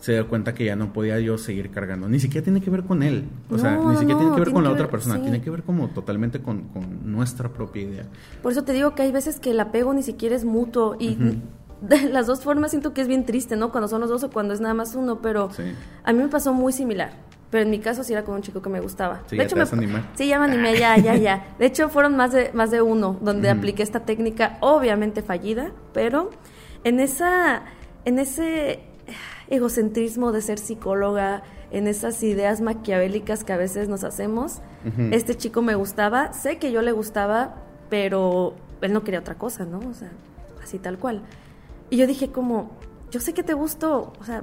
se 0.00 0.12
dio 0.14 0.28
cuenta 0.28 0.52
que 0.52 0.64
ya 0.64 0.74
no 0.74 0.92
podía 0.92 1.20
yo 1.20 1.38
seguir 1.38 1.70
cargando. 1.70 2.08
Ni 2.08 2.18
siquiera 2.18 2.42
tiene 2.42 2.60
que 2.60 2.70
ver 2.70 2.82
con 2.82 3.04
él. 3.04 3.28
O 3.50 3.56
sea, 3.58 3.76
ni 3.76 3.96
siquiera 3.96 4.14
no, 4.14 4.18
tiene 4.18 4.18
que 4.18 4.24
ver 4.24 4.34
tiene 4.48 4.52
con 4.52 4.64
la 4.64 4.70
otra 4.70 4.90
persona. 4.90 5.14
sí. 5.16 5.22
Tiene 5.22 5.40
que 5.40 5.50
ver 5.50 5.62
como 5.62 5.88
totalmente 5.90 6.40
con, 6.42 6.62
con 6.68 7.12
nuestra 7.12 7.48
propia 7.50 7.82
idea. 7.82 8.06
Por 8.42 8.50
eso 8.50 8.64
te 8.64 8.72
digo 8.72 8.96
que 8.96 9.02
hay 9.02 9.12
veces 9.12 9.38
que 9.38 9.52
el 9.52 9.60
apego 9.60 9.94
ni 9.94 10.02
siquiera 10.02 10.34
es 10.34 10.44
mutuo 10.44 10.96
y 10.98 11.16
de 11.82 12.08
las 12.10 12.26
dos 12.26 12.42
formas 12.42 12.72
siento 12.72 12.92
que 12.94 13.00
es 13.00 13.06
bien 13.06 13.24
triste, 13.24 13.54
¿no? 13.54 13.70
Cuando 13.70 13.86
son 13.86 14.00
los 14.00 14.10
dos 14.10 14.24
o 14.24 14.30
cuando 14.30 14.54
es 14.54 14.60
nada 14.60 14.74
más 14.74 14.96
uno, 14.96 15.20
pero 15.22 15.50
a 16.02 16.12
mí 16.12 16.18
me 16.18 16.28
pasó 16.28 16.52
muy 16.52 16.72
similar. 16.72 17.12
Pero 17.52 17.64
en 17.64 17.70
mi 17.70 17.80
caso 17.80 18.02
sí 18.02 18.14
era 18.14 18.24
con 18.24 18.34
un 18.34 18.40
chico 18.40 18.62
que 18.62 18.70
me 18.70 18.80
gustaba. 18.80 19.20
Sí, 19.26 19.36
de 19.36 19.42
ya 19.42 19.44
hecho, 19.44 19.70
te 19.70 19.76
me. 19.76 20.02
Sí, 20.14 20.26
ya 20.26 20.38
me 20.38 20.46
animé, 20.46 20.78
ya, 20.78 20.96
ya, 20.96 21.14
ya. 21.16 21.54
De 21.58 21.66
hecho, 21.66 21.90
fueron 21.90 22.16
más 22.16 22.32
de, 22.32 22.50
más 22.54 22.70
de 22.70 22.80
uno 22.80 23.18
donde 23.20 23.50
apliqué 23.50 23.82
esta 23.82 24.00
técnica, 24.00 24.56
obviamente 24.60 25.20
fallida, 25.20 25.70
pero 25.92 26.30
en 26.82 26.98
esa, 26.98 27.62
en 28.06 28.18
ese 28.18 28.80
egocentrismo 29.50 30.32
de 30.32 30.40
ser 30.40 30.58
psicóloga, 30.58 31.42
en 31.70 31.88
esas 31.88 32.22
ideas 32.22 32.62
maquiavélicas 32.62 33.44
que 33.44 33.52
a 33.52 33.58
veces 33.58 33.86
nos 33.86 34.02
hacemos, 34.02 34.62
este 35.10 35.36
chico 35.36 35.60
me 35.60 35.74
gustaba, 35.74 36.32
sé 36.32 36.56
que 36.56 36.72
yo 36.72 36.80
le 36.80 36.92
gustaba, 36.92 37.56
pero 37.90 38.54
él 38.80 38.94
no 38.94 39.04
quería 39.04 39.20
otra 39.20 39.34
cosa, 39.34 39.66
¿no? 39.66 39.78
O 39.90 39.92
sea, 39.92 40.10
así 40.62 40.78
tal 40.78 40.98
cual. 40.98 41.20
Y 41.90 41.98
yo 41.98 42.06
dije 42.06 42.28
como, 42.28 42.70
yo 43.10 43.20
sé 43.20 43.34
que 43.34 43.42
te 43.42 43.52
gusto, 43.52 44.14
o 44.18 44.24
sea, 44.24 44.42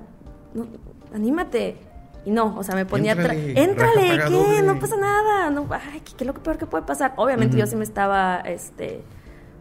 no, 0.54 0.68
anímate. 1.12 1.89
Y 2.26 2.32
no, 2.32 2.58
o 2.58 2.64
sea, 2.64 2.76
me 2.76 2.86
ponía 2.86 3.14
atrás. 3.14 3.36
Éntrale, 3.36 3.64
Éntrale, 3.64 4.24
¿qué? 4.28 4.34
doble". 4.36 4.62
No 4.64 4.80
pasa 4.80 4.98
nada. 4.98 5.50
No, 5.50 5.66
ay, 5.72 6.02
¿qué, 6.02 6.12
qué 6.18 6.24
es 6.24 6.28
lo 6.28 6.34
peor 6.34 6.58
que 6.58 6.66
puede 6.66 6.84
pasar? 6.86 7.14
Obviamente 7.16 7.58
yo 7.58 7.66
sí 7.66 7.76
me 7.76 7.84
estaba, 7.84 8.38
este, 8.42 9.02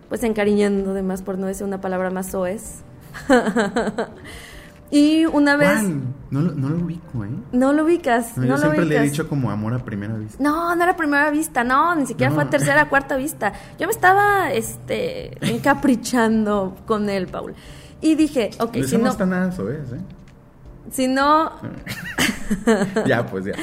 pues 0.09 0.23
encariñando 0.25 0.93
de 0.95 1.03
más, 1.03 1.23
por 1.23 1.39
no 1.39 1.47
decir 1.47 1.65
una 1.67 1.81
palabra 1.81 2.11
más 2.11 2.31
soez. 2.33 2.83
y 4.91 5.27
una 5.27 5.57
vez... 5.57 5.71
¿Cuál? 5.81 6.01
No, 6.31 6.41
lo- 6.43 6.53
no 6.55 6.69
lo 6.71 6.77
ubico, 6.85 7.25
¿eh? 7.25 7.29
No 7.53 7.73
lo 7.73 7.85
ubicas, 7.85 8.37
No, 8.37 8.43
no, 8.43 8.49
yo 8.49 8.55
lo 8.55 8.59
siempre 8.61 8.85
le 8.87 8.97
he 8.99 9.03
dicho 9.03 9.29
como 9.29 9.51
amor 9.51 9.75
a 9.75 9.79
primera 9.79 10.15
vista. 10.17 10.43
No, 10.43 10.75
no 10.75 10.83
era 10.83 10.97
primera 10.97 11.31
vista, 11.31 11.63
no, 11.65 11.95
ni 11.95 12.07
siquiera 12.07 12.33
fue 12.33 12.45
No. 12.45 12.51
tercera, 12.51 12.89
cuarta 12.91 13.17
vista. 13.17 13.53
Yo 13.79 13.87
me 13.87 13.93
estaba, 13.93 14.51
este, 14.53 15.37
encaprichando 15.55 16.77
con 16.87 17.09
él, 17.11 17.27
Paul. 17.29 17.55
Y 18.01 18.15
dije, 18.15 18.51
ok, 18.61 18.77
Eso 18.77 18.89
si 18.89 18.97
no 18.99 19.05
no, 19.05 19.11
está 19.11 19.27
nada 19.27 19.53
soez, 19.53 19.93
¿eh? 19.93 20.01
Si 20.91 21.09
no, 21.09 21.53
ya, 23.07 23.27
pues 23.27 23.45
ya. 23.45 23.55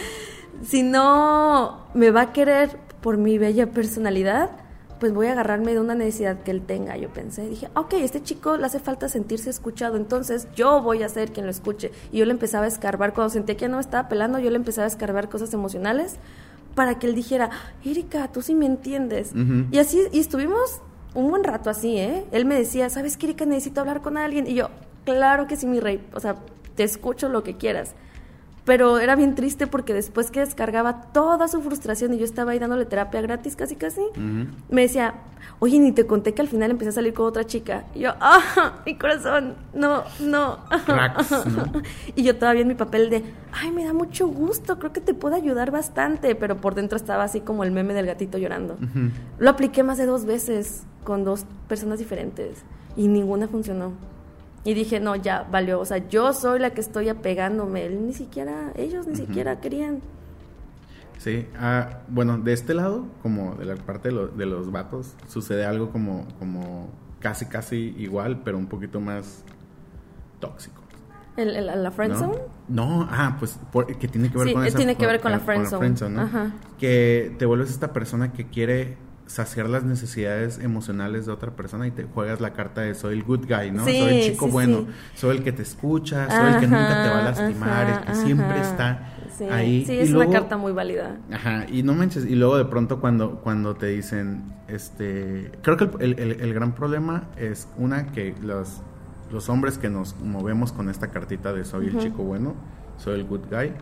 si 0.63 0.83
no 0.83 1.85
me 1.93 2.11
va 2.11 2.21
a 2.21 2.33
querer 2.33 2.77
por 3.01 3.17
mi 3.17 3.37
bella 3.37 3.67
personalidad, 3.67 4.49
pues 4.99 5.13
voy 5.13 5.27
a 5.27 5.33
agarrarme 5.33 5.73
de 5.73 5.79
una 5.79 5.95
necesidad 5.95 6.41
que 6.41 6.51
él 6.51 6.61
tenga, 6.61 6.97
yo 6.97 7.09
pensé. 7.09 7.47
Dije, 7.47 7.69
ok, 7.75 7.93
este 7.93 8.23
chico 8.23 8.57
le 8.57 8.65
hace 8.65 8.79
falta 8.79 9.09
sentirse 9.09 9.49
escuchado, 9.49 9.97
entonces 9.97 10.47
yo 10.55 10.81
voy 10.81 11.03
a 11.03 11.09
ser 11.09 11.31
quien 11.31 11.45
lo 11.45 11.51
escuche. 11.51 11.91
Y 12.11 12.19
yo 12.19 12.25
le 12.25 12.31
empezaba 12.31 12.65
a 12.65 12.67
escarbar, 12.67 13.13
cuando 13.13 13.29
sentía 13.29 13.55
que 13.55 13.61
ya 13.61 13.67
no 13.67 13.77
me 13.77 13.81
estaba 13.81 14.07
pelando, 14.07 14.39
yo 14.39 14.49
le 14.49 14.55
empezaba 14.55 14.85
a 14.85 14.87
escarbar 14.87 15.29
cosas 15.29 15.53
emocionales 15.53 16.15
para 16.75 16.97
que 16.99 17.07
él 17.07 17.15
dijera, 17.15 17.49
Erika, 17.83 18.31
tú 18.31 18.41
sí 18.41 18.55
me 18.55 18.65
entiendes. 18.65 19.33
Y 19.71 19.77
así, 19.77 20.01
y 20.11 20.19
estuvimos 20.19 20.81
un 21.13 21.29
buen 21.29 21.43
rato 21.43 21.69
así, 21.69 21.97
¿eh? 21.97 22.25
Él 22.31 22.45
me 22.45 22.55
decía, 22.55 22.89
¿sabes 22.89 23.17
qué, 23.17 23.27
Erika? 23.27 23.45
Necesito 23.45 23.81
hablar 23.81 24.01
con 24.01 24.17
alguien. 24.17 24.47
Y 24.47 24.55
yo, 24.55 24.69
claro 25.05 25.47
que 25.47 25.55
sí, 25.55 25.67
mi 25.67 25.79
rey, 25.79 26.05
o 26.13 26.19
sea, 26.19 26.35
te 26.75 26.83
escucho 26.83 27.29
lo 27.29 27.43
que 27.43 27.55
quieras. 27.55 27.93
Pero 28.65 28.97
era 28.97 29.15
bien 29.15 29.35
triste 29.35 29.67
porque 29.67 29.93
después 29.93 30.31
que 30.31 30.39
descargaba 30.39 31.03
toda 31.13 31.47
su 31.47 31.61
frustración 31.61 32.15
y 32.15 32.17
yo 32.17 32.25
estaba 32.25 32.51
ahí 32.51 32.57
dándole 32.59 32.85
terapia 32.85 33.21
gratis 33.21 33.55
casi 33.55 33.75
casi, 33.75 34.01
Ujú. 34.01 34.47
me 34.71 34.81
decía, 34.81 35.13
oye, 35.59 35.77
ni 35.77 35.91
te 35.91 36.07
conté 36.07 36.33
que 36.33 36.41
al 36.41 36.47
final 36.47 36.71
empecé 36.71 36.89
a 36.89 36.93
salir 36.93 37.13
con 37.13 37.27
otra 37.27 37.43
chica. 37.43 37.83
Y 37.93 37.99
yo, 37.99 38.13
ah, 38.19 38.81
mi 38.83 38.97
corazón, 38.97 39.53
no, 39.75 40.01
no. 40.19 40.57
Cracks, 40.83 41.45
¿no? 41.45 41.71
Y 42.15 42.23
yo 42.23 42.37
todavía 42.37 42.63
en 42.63 42.67
mi 42.69 42.73
papel 42.73 43.11
de, 43.11 43.23
ay, 43.51 43.69
me 43.69 43.85
da 43.85 43.93
mucho 43.93 44.27
gusto, 44.27 44.79
creo 44.79 44.91
que 44.91 44.99
te 45.01 45.13
puedo 45.13 45.35
ayudar 45.35 45.69
bastante, 45.69 46.33
pero 46.33 46.57
por 46.57 46.73
dentro 46.73 46.95
estaba 46.97 47.23
así 47.23 47.41
como 47.41 47.63
el 47.65 47.69
meme 47.71 47.93
del 47.93 48.07
gatito 48.07 48.39
llorando. 48.39 48.73
Ujú. 48.81 49.11
Lo 49.37 49.51
apliqué 49.51 49.83
más 49.83 49.99
de 49.99 50.07
dos 50.07 50.25
veces 50.25 50.85
con 51.03 51.23
dos 51.23 51.45
personas 51.67 51.99
diferentes 51.99 52.63
y 52.97 53.09
ninguna 53.09 53.47
funcionó. 53.47 53.91
Y 54.65 54.73
dije, 54.73 54.99
no, 54.99 55.15
ya 55.15 55.47
valió. 55.49 55.79
O 55.79 55.85
sea, 55.85 55.99
yo 56.09 56.33
soy 56.33 56.59
la 56.59 56.71
que 56.71 56.81
estoy 56.81 57.07
apegándome. 57.07 57.85
Él 57.85 58.05
ni 58.05 58.13
siquiera, 58.13 58.71
ellos 58.75 59.07
ni 59.07 59.15
siquiera 59.15 59.61
querían. 59.61 60.01
Sí, 61.19 61.47
ah, 61.57 61.99
bueno, 62.09 62.37
de 62.39 62.51
este 62.51 62.73
lado, 62.73 63.05
como 63.21 63.55
de 63.55 63.65
la 63.65 63.75
parte 63.75 64.09
de, 64.09 64.15
lo- 64.15 64.27
de 64.27 64.45
los 64.45 64.71
vatos, 64.71 65.13
sucede 65.27 65.65
algo 65.65 65.89
como, 65.91 66.27
como 66.39 66.89
casi, 67.19 67.45
casi 67.45 67.95
igual, 67.97 68.41
pero 68.43 68.57
un 68.57 68.67
poquito 68.67 68.99
más 68.99 69.43
tóxico. 70.39 70.81
El, 71.37 71.55
el- 71.55 71.83
la 71.83 71.91
friendzone. 71.91 72.33
¿no? 72.69 72.99
No, 72.99 73.07
ah, 73.09 73.35
pues 73.39 73.59
por- 73.71 73.85
que 73.85 74.07
tiene 74.07 74.29
que 74.31 74.37
ver 74.37 74.47
Sí, 74.47 74.53
con 74.53 74.65
eh, 74.65 74.67
esa- 74.69 74.77
tiene 74.77 74.95
que 74.95 75.05
ver 75.05 75.19
con 75.21 75.31
la 75.31 75.39
friendzone. 75.39 76.15
¿no? 76.15 76.21
Ajá. 76.21 76.53
Que 76.79 77.35
te 77.37 77.45
vuelves 77.45 77.69
esta 77.69 77.93
persona 77.93 78.31
que 78.33 78.47
quiere 78.47 78.97
saciar 79.27 79.67
las 79.69 79.83
necesidades 79.83 80.59
emocionales 80.59 81.25
de 81.25 81.31
otra 81.31 81.51
persona 81.55 81.87
y 81.87 81.91
te 81.91 82.03
juegas 82.03 82.41
la 82.41 82.53
carta 82.53 82.81
de 82.81 82.93
soy 82.93 83.15
el 83.15 83.23
good 83.23 83.47
guy, 83.47 83.71
¿no? 83.71 83.83
Sí, 83.85 83.97
soy 83.99 84.09
el 84.15 84.21
chico 84.21 84.45
sí, 84.45 84.51
bueno, 84.51 84.77
sí. 84.81 84.87
soy 85.15 85.37
el 85.37 85.43
que 85.43 85.51
te 85.51 85.63
escucha, 85.63 86.29
soy 86.29 86.53
el 86.53 86.59
que 86.59 86.67
nunca 86.67 87.03
te 87.03 87.09
va 87.09 87.15
a 87.17 87.19
Ajá, 87.29 87.41
lastimar, 87.41 87.89
el 87.89 87.95
que 88.05 88.11
ajá, 88.11 88.23
siempre 88.23 88.59
está 88.61 89.11
Sí, 89.37 89.43
ahí. 89.45 89.83
Sí, 89.85 89.93
Y 89.93 89.97
es 89.99 90.11
luego- 90.11 90.29
una 90.31 90.39
carta 90.39 90.55
muy 90.57 90.71
válida. 90.71 91.17
Ajá, 91.31 91.65
y 91.69 91.83
no 91.83 91.93
manches, 91.93 92.25
y 92.25 92.35
luego 92.35 92.55
de 92.57 92.65
pronto 92.65 93.01
cuando, 93.01 93.41
cuando 93.41 93.75
te 93.75 93.87
dicen, 93.87 94.43
este, 94.69 95.51
creo 95.61 95.75
que 95.75 95.89
el, 96.05 96.17
el- 96.19 96.39
el 96.39 96.53
gran 96.53 96.73
problema 96.73 97.23
es 97.35 97.67
una 97.77 98.05
que 98.13 98.33
los, 98.41 98.81
los 99.31 99.49
hombres 99.49 99.77
que 99.77 99.89
nos 99.89 100.15
movemos 100.21 100.71
con 100.71 100.87
esta 100.87 101.09
cartita 101.11 101.51
de 101.51 101.65
soy 101.65 101.87
el 101.87 101.97
chico 101.99 102.23
bueno, 102.23 102.53
soy 102.97 103.19
el 103.19 103.25
good 103.25 103.41
guy, 103.51 103.73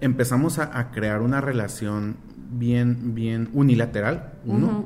empezamos 0.00 0.58
a, 0.58 0.78
a 0.78 0.90
crear 0.90 1.20
una 1.22 1.40
relación 1.40 2.16
bien, 2.50 3.14
bien 3.14 3.48
unilateral, 3.52 4.32
uno, 4.44 4.84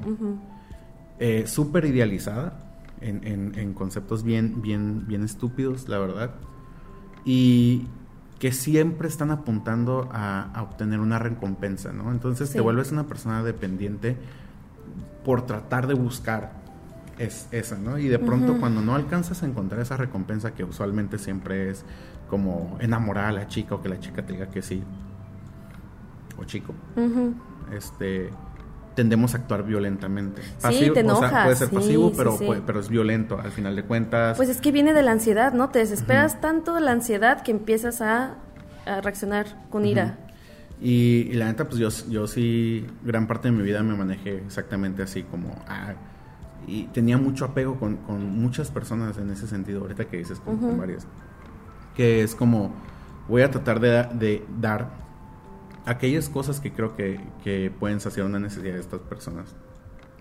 eh, 1.19 1.45
súper 1.47 1.85
idealizada 1.87 2.59
en, 3.01 3.27
en- 3.27 3.59
en 3.59 3.73
conceptos 3.75 4.23
bien, 4.23 4.61
bien, 4.63 5.07
bien 5.07 5.23
estúpidos, 5.25 5.89
la 5.89 5.99
verdad. 5.99 6.31
Y 7.25 7.87
que 8.39 8.53
siempre 8.53 9.09
están 9.09 9.31
apuntando 9.31 10.09
a, 10.13 10.51
a 10.53 10.63
obtener 10.63 11.01
una 11.01 11.19
recompensa, 11.19 11.93
¿no? 11.93 12.11
Entonces 12.13 12.49
Sí. 12.49 12.55
te 12.57 12.61
vuelves 12.61 12.93
una 12.93 13.05
persona 13.05 13.43
dependiente 13.43 14.17
por 15.25 15.47
tratar 15.47 15.87
de 15.87 15.95
buscar 15.95 16.53
es, 17.19 17.49
esa, 17.53 17.79
¿no? 17.79 17.97
Y 17.99 18.09
de 18.09 18.19
pronto 18.19 18.59
cuando 18.59 18.83
no 18.83 18.95
alcanzas 18.95 19.43
a 19.43 19.47
encontrar 19.47 19.81
esa 19.81 19.97
recompensa 19.97 20.53
que 20.53 20.65
usualmente 20.65 21.17
siempre 21.19 21.71
es 21.71 21.85
como 22.29 22.77
enamorar 22.81 23.27
a 23.27 23.33
la 23.33 23.47
chica 23.47 23.77
o 23.77 23.81
que 23.83 23.89
la 23.89 24.01
chica 24.01 24.27
te 24.27 24.33
diga 24.35 24.51
que 24.51 24.61
sí, 24.63 24.83
o 26.37 26.45
chico. 26.45 26.75
Este 27.73 28.31
tendemos 28.95 29.35
a 29.35 29.39
actuar 29.39 29.65
violentamente. 29.65 30.41
Sí, 30.43 30.59
te 30.59 30.91
o 30.91 30.95
sea, 30.95 31.01
enojas, 31.03 31.45
puede 31.45 31.57
ser 31.57 31.71
pasivo, 31.71 32.11
sí, 32.11 32.15
pero, 32.17 32.37
sí. 32.39 32.45
puede- 32.47 32.63
pero 32.63 32.79
es 32.79 32.89
violento 32.89 33.41
al 33.41 33.51
final 33.51 33.75
de 33.75 33.83
cuentas. 33.83 34.37
Pues 34.37 34.49
es 34.49 34.61
que 34.61 34.71
viene 34.71 34.93
de 34.93 35.03
la 35.03 35.11
ansiedad, 35.11 35.53
¿no? 35.53 35.69
Te 35.71 35.81
desesperas 35.81 36.41
tanto 36.41 36.75
de 36.75 36.81
la 36.81 36.93
ansiedad 36.93 37.43
que 37.43 37.51
empiezas 37.51 38.01
a, 38.01 38.35
a 38.87 39.01
reaccionar 39.01 39.47
con 39.71 39.85
ira. 39.85 40.19
y, 40.81 41.29
y 41.29 41.33
la 41.33 41.47
neta, 41.47 41.65
pues 41.65 41.79
yo, 41.79 41.89
yo 42.09 42.29
sí, 42.29 42.87
gran 43.03 43.27
parte 43.27 43.49
de 43.49 43.57
mi 43.57 43.63
vida 43.65 43.83
me 43.83 43.97
manejé 43.97 44.37
exactamente 44.37 45.03
así, 45.03 45.25
como... 45.25 45.57
ah, 45.67 45.95
y 46.67 46.85
tenía 46.85 47.19
mucho 47.19 47.45
apego 47.47 47.79
con, 47.79 47.97
con 47.97 48.25
muchas 48.41 48.71
personas 48.71 49.19
en 49.19 49.29
ese 49.31 49.47
sentido, 49.49 49.81
ahorita 49.83 50.05
que 50.07 50.19
dices 50.19 50.39
con, 50.41 50.79
varias. 50.79 51.07
Que 51.97 52.23
es 52.23 52.35
como, 52.35 52.73
voy 53.29 53.43
a 53.43 53.51
tratar 53.51 53.81
de 53.81 54.45
dar 54.61 54.89
aquellas 55.85 56.29
cosas 56.29 56.61
que 56.61 56.73
creo 56.73 56.97
que, 56.97 57.21
que 57.43 57.71
pueden 57.79 58.01
saciar 58.01 58.27
una 58.27 58.39
necesidad 58.39 58.75
de 58.75 58.81
estas 58.81 59.01
personas. 59.01 59.55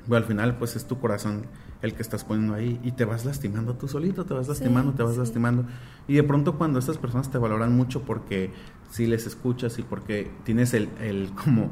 Pero 0.06 0.18
al 0.18 0.26
final, 0.26 0.58
pues 0.58 0.76
es 0.76 0.86
tu 0.86 1.00
corazón 1.00 1.46
el 1.82 1.94
que 1.94 2.02
estás 2.02 2.24
poniendo 2.24 2.54
ahí 2.54 2.80
y 2.84 2.94
te 2.94 3.06
vas 3.06 3.26
lastimando 3.26 3.76
tú 3.76 3.88
solito, 3.88 4.26
te 4.26 4.34
vas 4.34 4.48
lastimando, 4.48 4.94
te 4.94 5.04
vas 5.04 5.14
sí. 5.14 5.20
lastimando. 5.20 5.66
Y 6.08 6.14
de 6.16 6.24
pronto 6.24 6.58
cuando 6.58 6.80
estas 6.80 6.98
personas 6.98 7.30
te 7.30 7.38
valoran 7.38 7.76
mucho 7.76 8.02
porque 8.04 8.52
si 8.90 9.06
les 9.06 9.28
escuchas 9.28 9.80
y 9.80 9.84
porque 9.84 10.32
tienes 10.44 10.74
el, 10.74 10.90
el 11.02 11.32
como 11.44 11.72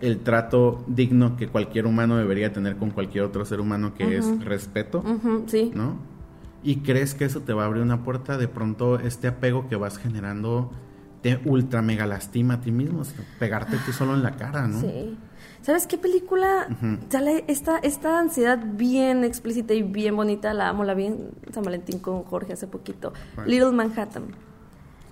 el 0.00 0.20
trato 0.20 0.82
digno 0.86 1.36
que 1.36 1.48
cualquier 1.48 1.86
humano 1.86 2.16
debería 2.16 2.52
tener 2.52 2.76
con 2.76 2.90
cualquier 2.90 3.24
otro 3.24 3.44
ser 3.44 3.60
humano 3.60 3.92
que 3.94 4.16
es 4.16 4.44
respeto, 4.44 5.04
sí. 5.46 5.70
¿no? 5.74 5.96
Y 6.62 6.76
crees 6.76 7.14
que 7.14 7.26
eso 7.26 7.40
te 7.40 7.52
va 7.52 7.64
a 7.64 7.66
abrir 7.66 7.82
una 7.82 8.02
puerta, 8.02 8.38
de 8.38 8.48
pronto 8.48 8.98
este 8.98 9.28
apego 9.28 9.68
que 9.68 9.76
vas 9.76 9.98
generando 9.98 10.70
te 11.22 11.40
ultra 11.44 11.82
mega 11.82 12.06
lastima 12.06 12.54
a 12.54 12.60
ti 12.60 12.70
mismo, 12.70 13.00
o 13.00 13.04
sea, 13.04 13.24
pegarte 13.38 13.76
tú 13.84 13.92
solo 13.92 14.14
en 14.14 14.22
la 14.22 14.36
cara, 14.36 14.66
¿no? 14.66 14.80
Sí. 14.80 15.18
¿Sabes 15.62 15.86
qué 15.86 15.98
película 15.98 16.66
Ujú. 16.70 16.98
sale 17.10 17.44
esta, 17.46 17.78
esta 17.78 18.18
ansiedad 18.18 18.58
bien 18.64 19.24
explícita 19.24 19.74
y 19.74 19.82
bien 19.82 20.16
bonita? 20.16 20.54
La 20.54 20.68
amo, 20.70 20.84
la 20.84 20.94
vi 20.94 21.06
en 21.06 21.30
San 21.52 21.62
Valentín 21.62 21.98
con 21.98 22.22
Jorge 22.24 22.54
hace 22.54 22.66
poquito. 22.66 23.12
Little 23.46 23.72
Manhattan. 23.72 24.34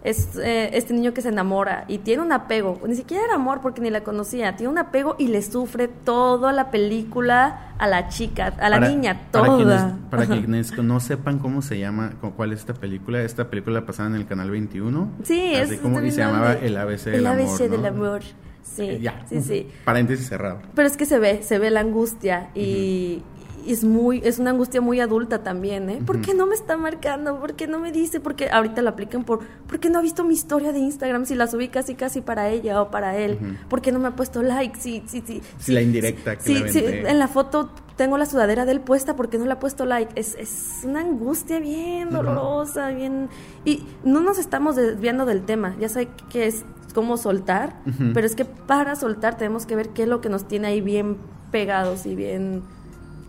Es 0.08 0.36
eh, 0.38 0.70
este 0.72 0.94
niño 0.94 1.12
que 1.12 1.20
se 1.20 1.28
enamora 1.28 1.84
y 1.86 1.98
tiene 1.98 2.22
un 2.22 2.32
apego, 2.32 2.80
ni 2.86 2.94
siquiera 2.94 3.24
era 3.24 3.34
amor 3.34 3.60
porque 3.60 3.80
ni 3.82 3.90
la 3.90 4.02
conocía, 4.02 4.56
tiene 4.56 4.72
un 4.72 4.78
apego 4.78 5.16
y 5.18 5.28
le 5.28 5.42
sufre 5.42 5.86
toda 5.88 6.52
la 6.52 6.70
película 6.70 7.74
a 7.78 7.86
la 7.86 8.08
chica, 8.08 8.54
a 8.58 8.68
la 8.70 8.76
Para- 8.78 8.88
niña, 8.88 9.20
Para 9.30 9.44
toda. 9.46 9.56
quienes, 9.56 9.82
para 10.10 10.26
quienes 10.26 10.78
no 10.78 11.00
sepan 11.00 11.38
cómo 11.38 11.60
se 11.62 11.78
llama, 11.78 12.12
cuál 12.36 12.52
es 12.52 12.60
esta 12.60 12.74
película, 12.74 13.20
esta 13.22 13.50
película 13.50 13.84
pasada 13.84 14.08
en 14.08 14.14
el 14.14 14.26
canal 14.26 14.50
21. 14.50 15.10
Sí, 15.24 15.54
así 15.54 15.74
es 15.74 15.80
como, 15.80 16.00
y 16.00 16.10
se 16.10 16.20
llamaba 16.20 16.54
El 16.54 16.76
ABC 16.76 17.04
del 17.10 17.14
El 17.16 17.26
amor. 17.26 17.40
ABC 17.42 17.60
¿no? 17.60 17.68
del 17.76 17.86
amor. 17.86 18.22
Sí, 18.62 18.82
Eh, 18.82 19.00
ya. 19.00 19.22
sí, 19.28 19.40
sí. 19.42 19.68
Paréntesis 19.84 20.26
cerrado. 20.28 20.60
Pero 20.74 20.86
es 20.88 20.96
que 20.96 21.04
se 21.06 21.18
ve, 21.18 21.42
se 21.42 21.58
ve 21.58 21.70
la 21.70 21.80
angustia 21.80 22.50
y, 22.54 23.22
es 23.66 23.84
muy, 23.84 24.20
es 24.24 24.38
una 24.38 24.50
angustia 24.50 24.80
muy 24.80 25.00
adulta 25.00 25.42
también, 25.42 25.90
¿eh? 25.90 26.02
¿Por 26.04 26.20
qué 26.20 26.34
no 26.34 26.46
me 26.46 26.54
está 26.54 26.76
marcando? 26.76 27.38
¿Por 27.40 27.54
qué 27.54 27.66
no 27.66 27.78
me 27.78 27.92
dice? 27.92 28.20
Porque 28.20 28.48
ahorita 28.50 28.82
lo 28.82 28.90
aplican 28.90 29.24
por, 29.24 29.40
¿por 29.66 29.80
qué 29.80 29.90
no 29.90 29.98
ha 29.98 30.02
visto 30.02 30.24
mi 30.24 30.34
historia 30.34 30.72
de 30.72 30.78
Instagram 30.78 31.26
si 31.26 31.34
la 31.34 31.46
subí 31.46 31.68
casi 31.68 31.94
casi 31.94 32.20
para 32.20 32.48
ella 32.48 32.80
o 32.82 32.90
para 32.90 33.16
él? 33.16 33.38
¿Por 33.68 33.80
qué 33.80 33.92
no 33.92 33.98
me 33.98 34.08
ha 34.08 34.16
puesto 34.16 34.42
like? 34.42 34.78
Sí, 34.78 35.02
sí, 35.06 35.22
sí. 35.26 35.40
Sí, 35.58 35.72
la 35.72 35.82
indirecta 35.82 36.36
que 36.36 36.42
sí, 36.42 36.54
le 36.58 36.72
sí, 36.72 36.84
en 36.84 37.18
la 37.18 37.28
foto 37.28 37.70
tengo 37.96 38.16
la 38.16 38.26
sudadera 38.26 38.64
de 38.64 38.72
él 38.72 38.80
puesta 38.80 39.16
porque 39.16 39.38
no 39.38 39.44
le 39.44 39.52
ha 39.52 39.58
puesto 39.58 39.84
like. 39.84 40.12
Es, 40.14 40.36
es 40.36 40.80
una 40.84 41.00
angustia 41.00 41.58
bien 41.58 42.10
dolorosa, 42.10 42.90
bien... 42.90 43.28
Y 43.64 43.84
no 44.04 44.20
nos 44.20 44.38
estamos 44.38 44.76
desviando 44.76 45.26
del 45.26 45.42
tema. 45.42 45.74
Ya 45.80 45.88
sé 45.88 46.08
que 46.30 46.46
es 46.46 46.64
como 46.94 47.16
soltar, 47.16 47.76
pero 48.14 48.26
es 48.26 48.34
que 48.34 48.44
para 48.44 48.96
soltar 48.96 49.36
tenemos 49.36 49.66
que 49.66 49.76
ver 49.76 49.90
qué 49.90 50.04
es 50.04 50.08
lo 50.08 50.20
que 50.20 50.28
nos 50.28 50.48
tiene 50.48 50.68
ahí 50.68 50.80
bien 50.80 51.16
pegados 51.50 52.06
y 52.06 52.14
bien 52.14 52.62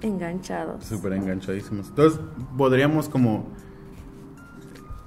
enganchados. 0.02 0.84
Súper 0.86 1.14
enganchadísimos. 1.14 1.90
Entonces, 1.90 2.20
podríamos 2.58 3.10
como 3.10 3.48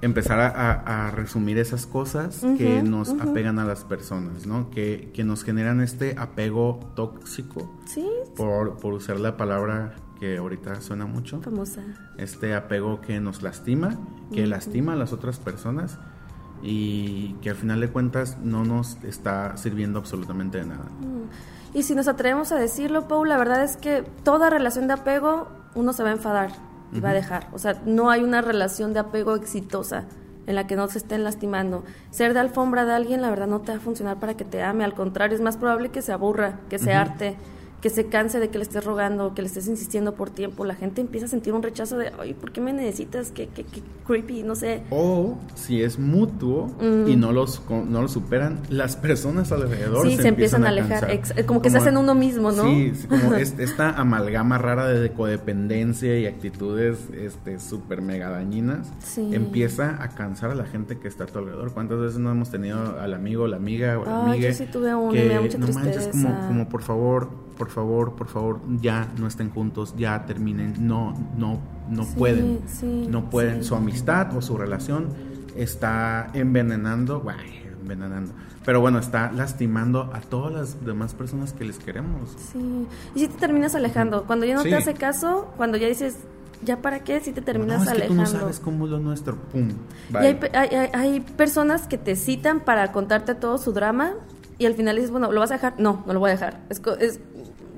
empezar 0.01 0.39
a, 0.39 0.47
a- 0.49 1.07
a 1.07 1.11
resumir 1.11 1.57
esas 1.57 1.85
cosas 1.85 2.41
que 2.57 2.83
nos 2.83 3.09
apegan 3.09 3.57
a 3.59 3.65
las 3.65 3.85
personas, 3.85 4.45
¿no? 4.45 4.69
Que, 4.69 5.11
que 5.13 5.23
nos 5.23 5.43
generan 5.43 5.79
este 5.81 6.15
apego 6.17 6.79
tóxico, 6.95 7.71
Sí, 7.85 8.05
por, 8.35 8.77
por 8.77 8.93
usar 8.93 9.19
la 9.19 9.37
palabra 9.37 9.95
que 10.19 10.37
ahorita 10.37 10.81
suena 10.81 11.05
mucho. 11.05 11.41
famosa. 11.41 11.81
Este 12.17 12.53
apego 12.53 12.99
que 13.01 13.19
nos 13.21 13.41
lastima, 13.43 13.97
que 14.33 14.45
lastima 14.45 14.93
a 14.93 14.95
las 14.97 15.13
otras 15.13 15.39
personas 15.39 15.97
y 16.61 17.33
que 17.41 17.49
al 17.49 17.55
final 17.55 17.79
de 17.81 17.89
cuentas 17.89 18.37
no 18.43 18.63
nos 18.65 18.97
está 19.03 19.55
sirviendo 19.57 19.99
absolutamente 19.99 20.57
de 20.59 20.65
nada. 20.65 20.85
Y 21.73 21.83
si 21.83 21.95
nos 21.95 22.07
atrevemos 22.07 22.51
a 22.51 22.55
decirlo, 22.55 23.07
Paul, 23.07 23.29
la 23.29 23.37
verdad 23.37 23.63
es 23.63 23.77
que 23.77 24.03
toda 24.23 24.49
relación 24.49 24.87
de 24.87 24.93
apego 24.93 25.47
uno 25.75 25.93
se 25.93 26.03
va 26.03 26.09
a 26.09 26.13
enfadar 26.13 26.51
y 26.91 26.99
va 26.99 27.09
a 27.09 27.13
dejar. 27.13 27.47
O 27.51 27.57
sea, 27.57 27.81
no 27.85 28.11
hay 28.11 28.23
una 28.23 28.41
relación 28.41 28.93
de 28.93 28.99
apego 28.99 29.35
exitosa 29.35 30.05
en 30.45 30.55
la 30.55 30.67
que 30.67 30.75
no 30.75 30.87
se 30.87 30.99
estén 30.99 31.23
lastimando. 31.23 31.83
Ser 32.11 32.33
de 32.33 32.41
alfombra 32.41 32.85
de 32.85 32.93
alguien, 32.93 33.21
la 33.21 33.29
verdad, 33.29 33.47
no 33.47 33.61
te 33.61 33.71
va 33.71 33.77
a 33.77 33.81
funcionar 33.81 34.19
para 34.19 34.35
que 34.35 34.45
te 34.45 34.61
ame. 34.61 34.83
Al 34.83 34.93
contrario, 34.93 35.35
es 35.35 35.41
más 35.41 35.57
probable 35.57 35.89
que 35.89 36.01
se 36.01 36.11
aburra, 36.11 36.59
que 36.69 36.77
se 36.77 36.93
arte, 36.93 37.37
que 37.83 37.89
se 37.89 38.05
canse 38.07 38.39
de 38.39 38.47
que 38.47 38.57
le 38.57 38.63
estés 38.63 38.85
rogando, 38.85 39.33
que 39.35 39.41
le 39.41 39.47
estés 39.49 39.67
insistiendo 39.67 40.13
por 40.15 40.29
tiempo. 40.29 40.63
La 40.63 40.73
gente 40.73 41.01
empieza 41.01 41.25
a 41.25 41.29
sentir 41.29 41.53
un 41.53 41.61
rechazo 41.61 41.97
de, 41.97 42.13
ay, 42.17 42.33
¿por 42.33 42.53
qué 42.53 42.61
me 42.61 42.71
necesitas? 42.71 43.29
Qué, 43.31 43.49
qué, 43.53 43.65
qué 43.65 43.81
creepy, 44.07 44.41
no 44.41 44.55
sé. 44.55 44.83
O 44.89 45.37
si 45.53 45.83
es 45.83 45.99
mutuo 45.99 46.71
y 47.05 47.17
no 47.17 47.33
los 47.33 47.61
no 47.69 48.01
lo 48.01 48.07
superan, 48.07 48.61
las 48.69 48.95
personas 48.95 49.51
alrededor 49.51 50.07
Sí, 50.07 50.15
se 50.15 50.29
empiezan 50.29 50.63
a 50.63 50.69
alejar, 50.69 51.05
cansar. 51.07 51.37
eh, 51.39 51.45
como 51.45 51.61
que 51.61 51.69
se 51.69 51.77
hacen 51.77 51.97
uno 51.97 52.15
mismo, 52.15 52.53
¿no? 52.53 52.63
Sí, 52.63 52.93
como 53.09 53.33
es- 53.35 53.59
esta 53.59 53.89
amalgama 53.89 54.57
rara 54.57 54.87
de 54.87 55.11
codependencia 55.11 56.17
y 56.17 56.25
actitudes 56.25 57.09
este 57.13 57.59
súper 57.59 58.01
mega 58.01 58.29
dañinas 58.29 58.87
Sí. 58.99 59.29
empieza 59.33 60.01
a 60.01 60.07
cansar 60.09 60.51
a 60.51 60.55
la 60.55 60.65
gente 60.65 60.97
que 60.99 61.09
está 61.09 61.25
a 61.25 61.27
tu 61.27 61.39
alrededor. 61.39 61.73
¿Cuántas 61.73 61.99
veces 61.99 62.17
no 62.19 62.31
hemos 62.31 62.49
tenido 62.49 62.97
al 62.99 63.13
amigo, 63.13 63.45
la 63.47 63.57
amiga 63.57 63.99
o 63.99 64.05
la 64.05 64.23
Ay, 64.25 64.31
amiga 64.31 64.49
yo 64.51 64.55
sí 64.55 64.65
tuve 64.71 64.95
uno 64.95 65.11
que 65.11 65.23
me 65.27 65.33
da 65.33 65.41
mucha 65.41 65.57
no 65.57 65.67
manches, 65.67 66.07
como 66.47 66.69
por 66.69 66.81
favor, 66.81 67.42
por 67.57 67.69
favor, 67.69 68.15
por 68.15 68.27
favor, 68.27 68.59
ya 68.81 69.07
no 69.17 69.27
estén 69.27 69.49
juntos, 69.49 69.93
ya 69.97 70.25
terminen, 70.25 70.75
no, 70.87 71.13
no, 71.37 71.59
no 71.89 72.03
Sí, 72.03 72.13
pueden, 72.17 72.59
sí, 72.67 73.07
no 73.09 73.29
pueden, 73.29 73.61
sí. 73.63 73.69
su 73.69 73.75
amistad 73.75 74.35
o 74.35 74.41
su 74.41 74.57
relación 74.57 75.09
está 75.55 76.29
envenenando, 76.33 77.19
guay, 77.21 77.63
envenenando, 77.81 78.33
pero 78.65 78.81
bueno, 78.81 78.99
está 78.99 79.31
lastimando 79.31 80.09
a 80.13 80.21
todas 80.21 80.53
las 80.53 80.85
demás 80.85 81.13
personas 81.13 81.53
que 81.53 81.65
les 81.65 81.77
queremos. 81.79 82.29
Sí, 82.51 82.87
y 83.15 83.19
si 83.19 83.27
te 83.27 83.37
terminas 83.37 83.75
alejando, 83.75 84.23
cuando 84.25 84.45
ya 84.45 84.55
no 84.55 84.63
te 84.63 84.75
hace 84.75 84.93
caso, 84.93 85.51
cuando 85.57 85.77
ya 85.77 85.87
dices, 85.87 86.17
¿ya 86.63 86.81
para 86.81 87.03
qué? 87.03 87.19
Si 87.19 87.33
te 87.33 87.41
terminas 87.41 87.79
no, 87.79 87.83
es 87.83 87.89
que 87.89 88.07
tú 88.07 88.13
alejando. 88.13 88.23
no 88.23 88.39
sabes 88.39 88.59
cómo 88.59 88.85
es 88.85 88.91
lo 88.91 88.99
nuestro, 88.99 89.35
pum, 89.35 89.69
y 90.09 90.13
bye. 90.13 90.27
hay, 90.27 90.39
hay, 90.53 90.69
hay- 90.75 90.89
hay 90.93 91.19
personas 91.19 91.87
que 91.87 91.97
te 91.97 92.15
citan 92.15 92.61
para 92.61 92.91
contarte 92.91 93.35
todo 93.35 93.57
su 93.57 93.73
drama 93.73 94.13
y 94.59 94.65
al 94.65 94.75
final 94.75 94.95
dices, 94.95 95.11
bueno, 95.11 95.31
¿lo 95.31 95.39
vas 95.41 95.51
a 95.51 95.55
dejar? 95.55 95.73
No, 95.79 96.03
no 96.07 96.13
lo 96.13 96.19
voy 96.19 96.29
a 96.29 96.33
dejar. 96.33 96.61
Es, 96.69 96.81
es- 96.99 97.19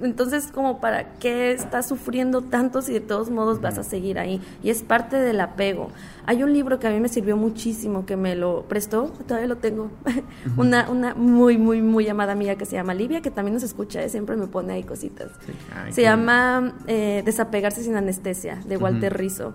entonces, 0.01 0.47
como 0.47 0.79
para 0.79 1.13
qué 1.19 1.51
estás 1.51 1.87
sufriendo 1.87 2.41
tanto 2.41 2.81
si 2.81 2.93
de 2.93 2.99
todos 2.99 3.29
modos 3.29 3.61
vas 3.61 3.77
a 3.77 3.83
seguir 3.83 4.19
ahí? 4.19 4.41
Y 4.61 4.69
es 4.69 4.83
parte 4.83 5.15
del 5.17 5.39
apego. 5.39 5.89
Hay 6.25 6.43
un 6.43 6.53
libro 6.53 6.79
que 6.79 6.87
a 6.87 6.91
mí 6.91 6.99
me 6.99 7.07
sirvió 7.07 7.37
muchísimo, 7.37 8.05
que 8.05 8.17
me 8.17 8.35
lo 8.35 8.63
prestó, 8.63 9.11
todavía 9.27 9.47
lo 9.47 9.57
tengo, 9.57 9.89
una, 10.57 10.89
una 10.89 11.15
muy, 11.15 11.57
muy, 11.57 11.81
muy 11.81 12.07
amada 12.09 12.33
amiga 12.33 12.55
que 12.55 12.65
se 12.65 12.75
llama 12.75 12.93
Livia, 12.93 13.21
que 13.21 13.31
también 13.31 13.53
nos 13.53 13.63
escucha, 13.63 14.03
¿eh? 14.03 14.09
siempre 14.09 14.35
me 14.35 14.47
pone 14.47 14.73
ahí 14.73 14.83
cositas. 14.83 15.31
Sí, 15.45 15.53
ay, 15.75 15.93
se 15.93 16.01
qué 16.01 16.07
llama 16.07 16.73
eh, 16.87 17.21
Desapegarse 17.25 17.83
sin 17.83 17.95
anestesia, 17.95 18.59
de 18.65 18.77
Walter 18.77 19.15
Rizzo. 19.15 19.53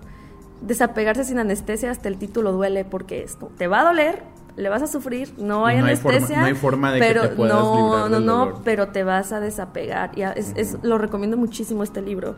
Desapegarse 0.61 1.23
sin 1.23 1.39
anestesia, 1.39 1.91
hasta 1.91 2.07
el 2.07 2.17
título 2.17 2.51
duele, 2.51 2.85
porque 2.85 3.23
esto 3.23 3.51
te 3.57 3.67
va 3.67 3.81
a 3.81 3.83
doler, 3.83 4.23
le 4.57 4.69
vas 4.69 4.81
a 4.81 4.87
sufrir, 4.87 5.33
no 5.37 5.65
hay 5.65 5.79
No 5.79 5.85
hay 5.85 5.95
forma- 5.95 6.17
anestesia. 6.17 6.39
no 6.41 6.45
hay 6.47 6.53
forma 6.55 6.91
de 6.91 6.99
que 6.99 7.05
pero 7.07 7.21
te 7.21 7.35
puedas 7.35 7.53
no, 7.55 7.75
librar 7.75 8.09
no, 8.09 8.15
del 8.17 8.25
no, 8.25 8.37
dolor. 8.45 8.61
pero 8.63 8.87
te 8.89 9.03
vas 9.03 9.31
a 9.31 9.39
desapegar. 9.39 10.15
Ya, 10.15 10.31
es, 10.31 10.53
es- 10.55 10.77
lo 10.83 10.97
recomiendo 10.97 11.37
muchísimo 11.37 11.83
este 11.83 12.01
libro. 12.01 12.35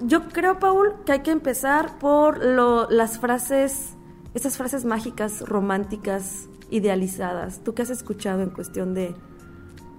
Yo 0.00 0.28
creo, 0.28 0.58
Paul, 0.58 0.94
que 1.06 1.12
hay 1.12 1.20
que 1.20 1.30
empezar 1.32 1.98
por 1.98 2.44
lo, 2.44 2.88
las 2.90 3.18
frases, 3.18 3.94
esas 4.34 4.56
frases 4.56 4.84
mágicas, 4.84 5.40
románticas, 5.40 6.48
idealizadas. 6.70 7.60
¿Tú 7.64 7.74
qué 7.74 7.82
has 7.82 7.90
escuchado 7.90 8.42
en 8.42 8.50
cuestión 8.50 8.94
de... 8.94 9.14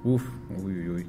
Uf, 0.04 0.24
uy, 0.64 0.74
uy, 0.74 0.90
uy. 0.90 1.08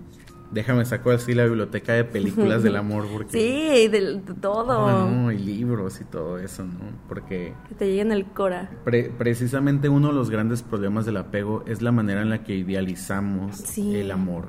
Déjame 0.53 0.85
saco 0.85 1.13
así 1.13 1.33
la 1.33 1.45
biblioteca 1.45 1.93
de 1.93 2.03
películas 2.05 2.63
del 2.65 2.75
amor 2.85 3.07
porque 3.13 3.31
Sí, 3.31 3.89
de, 3.89 4.21
todo. 4.41 4.73
Ah, 4.89 5.09
no, 5.09 5.31
y 5.31 5.39
libros 5.39 6.01
y 6.01 6.05
todo 6.05 6.39
eso, 6.39 6.65
¿no? 6.65 6.81
Porque 7.09 7.55
Que 7.69 7.75
te 7.77 7.87
lleguen 7.87 8.11
el 8.11 8.25
cora. 8.25 8.69
pre- 8.85 9.11
precisamente 9.17 9.89
uno 9.89 10.09
de 10.09 10.15
los 10.15 10.29
grandes 10.29 10.63
problemas 10.63 11.07
del 11.07 11.19
apego 11.19 11.63
es 11.69 11.83
la 11.83 11.93
manera 11.93 12.23
en 12.23 12.31
la 12.31 12.43
que 12.43 12.57
idealizamos 12.57 13.57
Sí. 13.59 13.95
el 13.95 14.11
amor. 14.11 14.49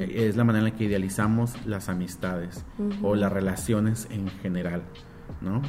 Es 0.00 0.36
la 0.36 0.44
manera 0.44 0.66
en 0.68 0.72
la 0.72 0.78
que 0.78 0.84
idealizamos 0.84 1.54
las 1.66 1.88
amistades 1.88 2.64
o 3.02 3.16
las 3.16 3.32
relaciones 3.32 4.06
en 4.10 4.28
general, 4.28 4.82
¿no? 5.40 5.62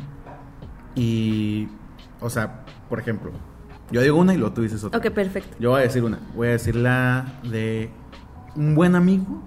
Y, 0.96 1.68
o 2.20 2.30
sea, 2.30 2.66
por 2.90 3.00
ejemplo, 3.00 3.32
yo 3.92 4.02
digo 4.02 4.18
una 4.20 4.34
y 4.34 4.38
luego 4.38 4.54
tú 4.54 4.62
dices 4.62 4.84
otra. 4.84 5.00
Ok, 5.00 5.10
perfecto. 5.10 5.56
Yo 5.60 5.72
voy 5.72 5.80
a 5.80 5.84
decir 5.84 6.04
una. 6.04 6.20
Voy 6.36 6.50
a 6.50 6.52
decir 6.52 6.76
la 6.76 7.40
de 7.50 7.90
un 8.56 8.76
buen 8.76 8.96
amigo 8.96 9.44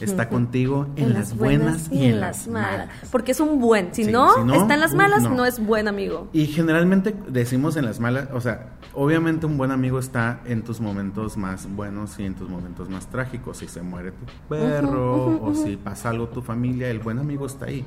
está 0.00 0.28
contigo 0.28 0.86
en, 0.96 1.14
las 1.14 1.36
buenas 1.36 1.90
y 1.90 2.04
en 2.06 2.20
las 2.20 2.46
malas. 2.48 2.88
Porque 3.10 3.32
es 3.32 3.40
un 3.40 3.60
buen. 3.60 3.94
Si, 3.94 4.04
Sí, 4.04 4.10
no, 4.10 4.34
si 4.34 4.44
no, 4.44 4.54
está 4.54 4.74
en 4.74 4.80
las 4.80 4.94
malas, 4.94 5.22
no. 5.22 5.30
no. 5.30 5.46
es 5.46 5.64
buen 5.64 5.88
amigo. 5.88 6.28
Y 6.32 6.46
generalmente 6.46 7.14
decimos 7.28 7.76
en 7.76 7.84
las 7.84 8.00
malas, 8.00 8.28
o 8.32 8.40
sea, 8.40 8.78
obviamente 8.94 9.46
un 9.46 9.58
buen 9.58 9.70
amigo 9.70 9.98
está 9.98 10.40
en 10.44 10.62
tus 10.62 10.80
momentos 10.80 11.36
más 11.36 11.68
buenos 11.74 12.18
y 12.18 12.24
en 12.24 12.34
tus 12.34 12.48
momentos 12.48 12.88
más 12.88 13.06
trágicos. 13.06 13.58
Si 13.58 13.68
se 13.68 13.82
muere 13.82 14.12
tu 14.12 14.24
perro 14.48 15.42
o 15.42 15.54
si 15.54 15.76
pasa 15.76 16.10
algo 16.10 16.28
tu 16.28 16.42
familia, 16.42 16.88
el 16.90 17.00
buen 17.00 17.18
amigo 17.18 17.46
está 17.46 17.66
ahí. 17.66 17.84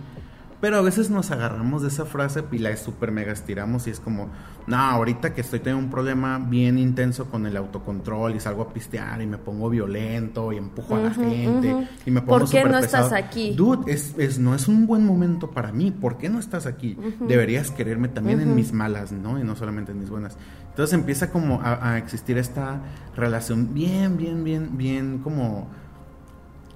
Pero 0.64 0.78
a 0.78 0.82
veces 0.82 1.10
nos 1.10 1.30
agarramos 1.30 1.82
de 1.82 1.90
esa 1.90 2.06
frase 2.06 2.42
y 2.54 2.58
la 2.58 2.74
super 2.78 3.12
mega 3.12 3.34
estiramos 3.34 3.86
y 3.88 3.90
es 3.90 4.00
como, 4.00 4.30
no, 4.66 4.78
ahorita 4.78 5.34
que 5.34 5.42
estoy 5.42 5.60
teniendo 5.60 5.84
un 5.84 5.92
problema 5.92 6.40
bien 6.40 6.78
intenso 6.80 7.26
con 7.26 7.46
el 7.46 7.58
autocontrol 7.58 8.34
y 8.34 8.40
salgo 8.40 8.62
a 8.62 8.72
pistear 8.72 9.22
y 9.22 9.28
me 9.28 9.38
pongo 9.38 9.70
violento 9.70 10.54
y 10.54 10.58
empujo 10.58 10.96
a 10.96 11.00
la 11.00 11.12
gente 11.12 11.86
y 12.06 12.12
me 12.12 12.22
pongo 12.22 12.40
¿Por 12.40 12.50
qué 12.50 12.64
no 12.64 12.80
pesado. 12.80 13.08
estás 13.08 13.12
aquí? 13.12 13.54
Dude, 13.58 13.92
es, 13.92 14.16
es- 14.18 14.40
no 14.40 14.56
es 14.56 14.70
un 14.70 14.88
buen 14.88 15.06
momento 15.06 15.52
para 15.52 15.74
mí. 15.74 15.92
¿Por 15.92 16.18
qué 16.18 16.30
no 16.30 16.40
estás 16.40 16.66
aquí? 16.66 16.98
Deberías 17.28 17.70
quererme 17.70 18.08
también 18.08 18.40
en 18.40 18.56
mis 18.56 18.72
malas, 18.72 19.12
¿no? 19.12 19.38
Y 19.38 19.44
no 19.44 19.58
solamente 19.58 19.92
en 19.92 20.00
mis 20.00 20.10
buenas. 20.10 20.38
Entonces 20.70 20.94
empieza 20.94 21.30
como 21.30 21.60
a, 21.62 21.92
a 21.92 21.98
existir 21.98 22.38
esta 22.38 22.80
relación 23.18 23.74
bien, 23.74 24.16
bien, 24.16 24.46
bien, 24.46 24.78
bien 24.78 25.20
como 25.20 25.68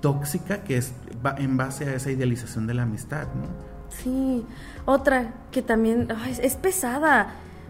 tóxica 0.02 0.64
que 0.64 0.76
es 0.78 0.94
en 1.38 1.58
base 1.58 1.86
a 1.86 1.96
esa 1.96 2.12
idealización 2.12 2.68
de 2.68 2.74
la 2.74 2.84
amistad, 2.84 3.28
¿no? 3.34 3.67
Sí. 4.04 4.46
Otra 4.86 5.34
que 5.52 5.62
también 5.62 6.08
ay, 6.24 6.32
es- 6.32 6.40
es 6.40 6.56
pesada. 6.56 7.28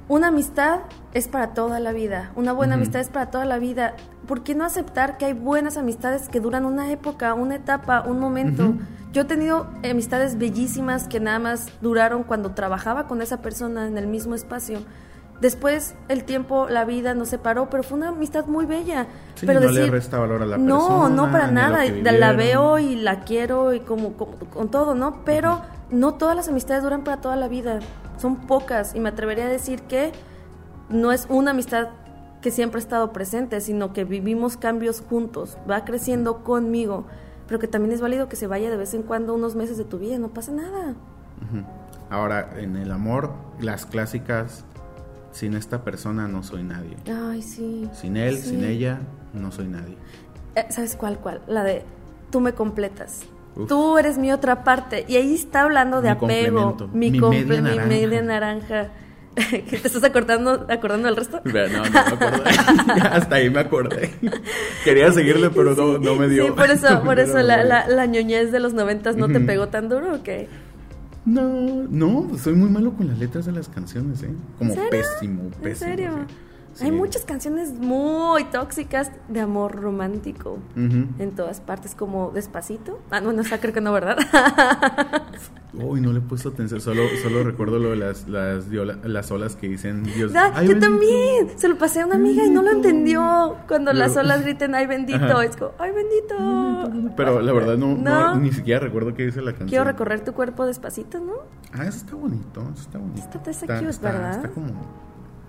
Una 0.10 0.28
amistad 0.28 0.80
es 1.14 1.28
para 1.28 1.54
toda 1.54 1.80
la 1.82 1.92
vida. 1.92 2.32
Una 2.36 2.54
buena 2.54 2.76
amistad 2.76 3.02
es 3.02 3.10
para 3.10 3.30
toda 3.30 3.44
la 3.44 3.58
vida. 3.58 3.96
¿Por 4.26 4.42
qué 4.44 4.56
no 4.56 4.64
aceptar 4.64 5.18
que 5.18 5.26
hay 5.26 5.34
buenas 5.34 5.76
amistades 5.78 6.30
que 6.30 6.40
duran 6.40 6.66
una 6.66 6.92
época, 6.92 7.34
una 7.34 7.56
etapa, 7.56 8.02
un 8.08 8.20
momento? 8.20 8.74
Yo 9.12 9.24
he 9.24 9.26
tenido 9.26 9.68
amistades 9.90 10.38
bellísimas 10.38 11.08
que 11.10 11.20
nada 11.20 11.40
más 11.40 11.68
duraron 11.82 12.24
cuando 12.24 12.52
trabajaba 12.52 13.08
con 13.08 13.22
esa 13.22 13.42
persona 13.42 13.86
en 13.88 13.98
el 13.98 14.08
mismo 14.08 14.34
espacio. 14.36 14.80
Después 15.42 15.94
el 16.08 16.24
tiempo, 16.24 16.68
la 16.70 16.84
vida 16.86 17.14
nos 17.14 17.30
separó, 17.30 17.70
pero 17.70 17.84
fue 17.84 17.98
una 17.98 18.10
amistad 18.10 18.46
muy 18.48 18.66
bella. 18.66 19.08
Sí, 19.36 19.46
pero 19.46 19.60
no 19.60 19.68
le 19.70 19.80
decir, 19.80 19.92
resta 19.94 20.20
valor 20.20 20.42
a 20.42 20.46
la 20.46 20.58
no, 20.58 20.78
persona, 20.80 21.10
no 21.16 21.32
para 21.32 21.52
ni 21.52 21.60
a 21.62 21.68
lo 21.70 21.76
nada. 21.78 22.12
La 22.14 22.32
veo 22.34 22.80
y 22.80 22.96
la 22.96 23.20
quiero 23.22 23.74
y 23.74 23.82
como, 23.82 24.14
como- 24.14 24.36
con 24.38 24.72
todo, 24.72 24.96
¿no? 24.96 25.24
Pero 25.26 25.62
no 25.92 26.14
todas 26.16 26.36
las 26.36 26.48
amistades 26.48 26.84
duran 26.84 27.04
para 27.04 27.22
toda 27.22 27.36
la 27.36 27.48
vida. 27.48 27.80
Son 28.18 28.36
pocas 28.48 28.96
y 28.96 29.00
me 29.00 29.10
atrevería 29.10 29.46
a 29.46 29.50
decir 29.50 29.82
que 29.84 30.12
no 30.90 31.12
es 31.12 31.28
una 31.30 31.52
amistad 31.52 31.90
que 32.42 32.52
siempre 32.52 32.78
ha 32.80 32.84
estado 32.84 33.12
presente, 33.14 33.60
sino 33.62 33.94
que 33.94 34.04
vivimos 34.06 34.58
cambios 34.58 35.02
juntos, 35.02 35.58
va 35.70 35.84
creciendo 35.86 36.44
conmigo. 36.44 37.06
pero 37.48 37.60
que 37.60 37.68
también 37.70 37.94
es 37.94 38.02
válido 38.02 38.28
que 38.28 38.36
se 38.36 38.46
vaya 38.46 38.70
de 38.70 38.76
vez 38.76 38.94
en 38.94 39.04
cuando 39.04 39.34
unos 39.34 39.56
meses 39.56 39.78
de 39.78 39.86
tu 39.86 39.98
vida, 40.00 40.18
no 40.20 40.28
pasa 40.28 40.52
nada. 40.52 40.96
Ahora, 42.10 42.50
en 42.58 42.76
el 42.76 42.92
amor, 42.92 43.32
las 43.62 43.86
clásicas, 43.86 44.66
sin 45.32 45.54
esta 45.56 45.84
persona 45.84 46.28
no 46.28 46.44
soy 46.44 46.64
nadie. 46.64 46.98
Ay, 47.10 47.42
sí. 47.42 47.90
Sin 47.94 48.18
él, 48.18 48.38
Sí. 48.38 48.50
sin 48.50 48.64
ella, 48.66 49.00
no 49.34 49.52
soy 49.54 49.68
nadie. 49.68 49.96
Eh, 50.56 50.66
¿Sabes 50.70 50.98
cuál, 50.98 51.20
cuál? 51.20 51.42
La 51.48 51.64
de 51.64 51.84
tú 52.32 52.42
me 52.42 52.52
completas. 52.54 53.22
Uf. 53.58 53.68
Tú 53.68 53.98
eres 53.98 54.18
mi 54.18 54.32
otra 54.32 54.64
parte. 54.64 55.06
Y 55.08 55.16
ahí 55.16 55.34
está 55.34 55.64
hablando 55.64 56.02
de 56.02 56.10
Mi 56.10 56.16
apego. 56.16 56.90
Mi, 56.94 57.12
Mi 57.12 57.20
media 57.20 57.62
mi 57.62 57.80
media 57.88 58.22
naranja. 58.22 58.90
¿Que 59.36 59.62
¿Te 59.62 59.88
estás 59.88 60.04
acordando, 60.04 60.66
acordando 60.68 61.08
del 61.08 61.16
resto? 61.16 61.42
No, 61.44 61.68
no 61.68 61.90
me 61.90 62.00
acordé. 62.00 62.50
Hasta 63.12 63.36
ahí 63.36 63.50
me 63.50 63.60
acordé. 63.60 64.12
Quería 64.84 65.12
seguirle, 65.12 65.50
pero 65.52 65.76
no, 65.76 65.98
no 66.00 66.16
me 66.16 66.28
dio. 66.28 66.46
Sí, 66.46 66.52
por 66.52 66.72
eso, 66.72 67.04
por 67.04 67.20
eso 67.20 67.38
la, 67.40 67.64
la, 67.64 67.88
la 67.88 68.06
ñoñez 68.06 68.52
de 68.52 68.60
los 68.60 68.74
noventas 68.74 69.16
no 69.16 69.28
te 69.28 69.40
pegó 69.40 69.68
tan 69.68 69.90
duro 69.90 70.16
o 70.16 70.24
qué? 70.24 70.48
No, 71.26 71.44
no, 71.90 72.38
soy 72.38 72.54
muy 72.54 72.70
malo 72.70 72.94
con 72.94 73.10
las 73.10 73.20
letras 73.20 73.46
de 73.46 73.52
las 73.52 73.68
canciones, 73.68 74.24
¿eh? 74.24 74.32
Como 74.58 74.74
pésimo, 74.90 75.50
pésimo. 75.62 75.66
¿En 75.66 75.76
serio? 75.76 76.12
Sí. 76.78 76.86
Hay 76.86 76.92
muchas 76.92 77.24
canciones 77.26 77.74
muy 77.74 78.44
tóxicas 78.46 79.12
de 79.28 79.42
amor 79.42 79.76
romántico 79.76 80.58
en 80.76 81.32
todas 81.36 81.60
partes, 81.62 81.96
como 81.96 82.32
Despacito. 82.32 83.00
Ah, 83.12 83.20
no, 83.22 83.34
no, 83.34 83.42
esa 83.42 83.60
creo 83.60 83.74
que 83.74 83.82
no, 83.82 83.92
¿verdad? 83.94 84.18
Uy, 85.74 86.02
no 86.02 86.12
le 86.12 86.20
he 86.20 86.22
puesto 86.22 86.50
atención. 86.50 86.82
Solo, 86.82 87.04
solo 87.22 87.44
recuerdo 87.44 87.78
lo 87.78 87.92
de 87.92 87.98
las, 87.98 88.28
las, 88.28 88.66
las 88.68 89.32
olas 89.32 89.56
que 89.56 89.68
dicen 89.68 90.04
Dios. 90.04 90.32
Ay, 90.36 90.66
yo 90.68 90.74
bendito. 90.74 90.80
también. 90.80 91.50
Se 91.60 91.68
lo 91.68 91.78
pasé 91.78 92.02
a 92.02 92.06
una 92.06 92.16
amiga 92.16 92.46
y 92.46 92.50
no 92.50 92.62
lo 92.64 92.72
entendió. 92.72 93.58
Cuando 93.68 93.94
las 93.94 94.16
olas 94.18 94.44
griten, 94.44 94.74
ay 94.74 94.88
bendito, 94.88 95.18
Ajá. 95.24 95.44
es 95.46 95.56
como, 95.56 95.72
ay 95.78 95.92
bendito. 95.92 97.14
Pero 97.16 97.42
la 97.42 97.54
verdad 97.54 97.78
no, 97.78 97.96
no, 97.96 97.96
No. 98.34 98.36
ni 98.38 98.52
siquiera 98.52 98.80
recuerdo 98.80 99.14
qué 99.14 99.26
dice 99.26 99.42
la 99.42 99.52
canción. 99.52 99.70
Quiero 99.70 99.84
recorrer 99.84 100.24
tu 100.24 100.34
cuerpo 100.34 100.66
despacito, 100.66 101.20
¿no? 101.20 101.34
Ah, 101.74 101.86
eso 101.86 101.98
está 101.98 102.16
bonito, 102.16 102.62
eso 102.74 102.82
está 102.82 102.98
bonito. 102.98 103.20
Está- 103.20 103.52
está 103.52 103.80
cute, 103.80 103.98
¿verdad? 104.02 104.36
Está 104.36 104.50
como 104.50 104.68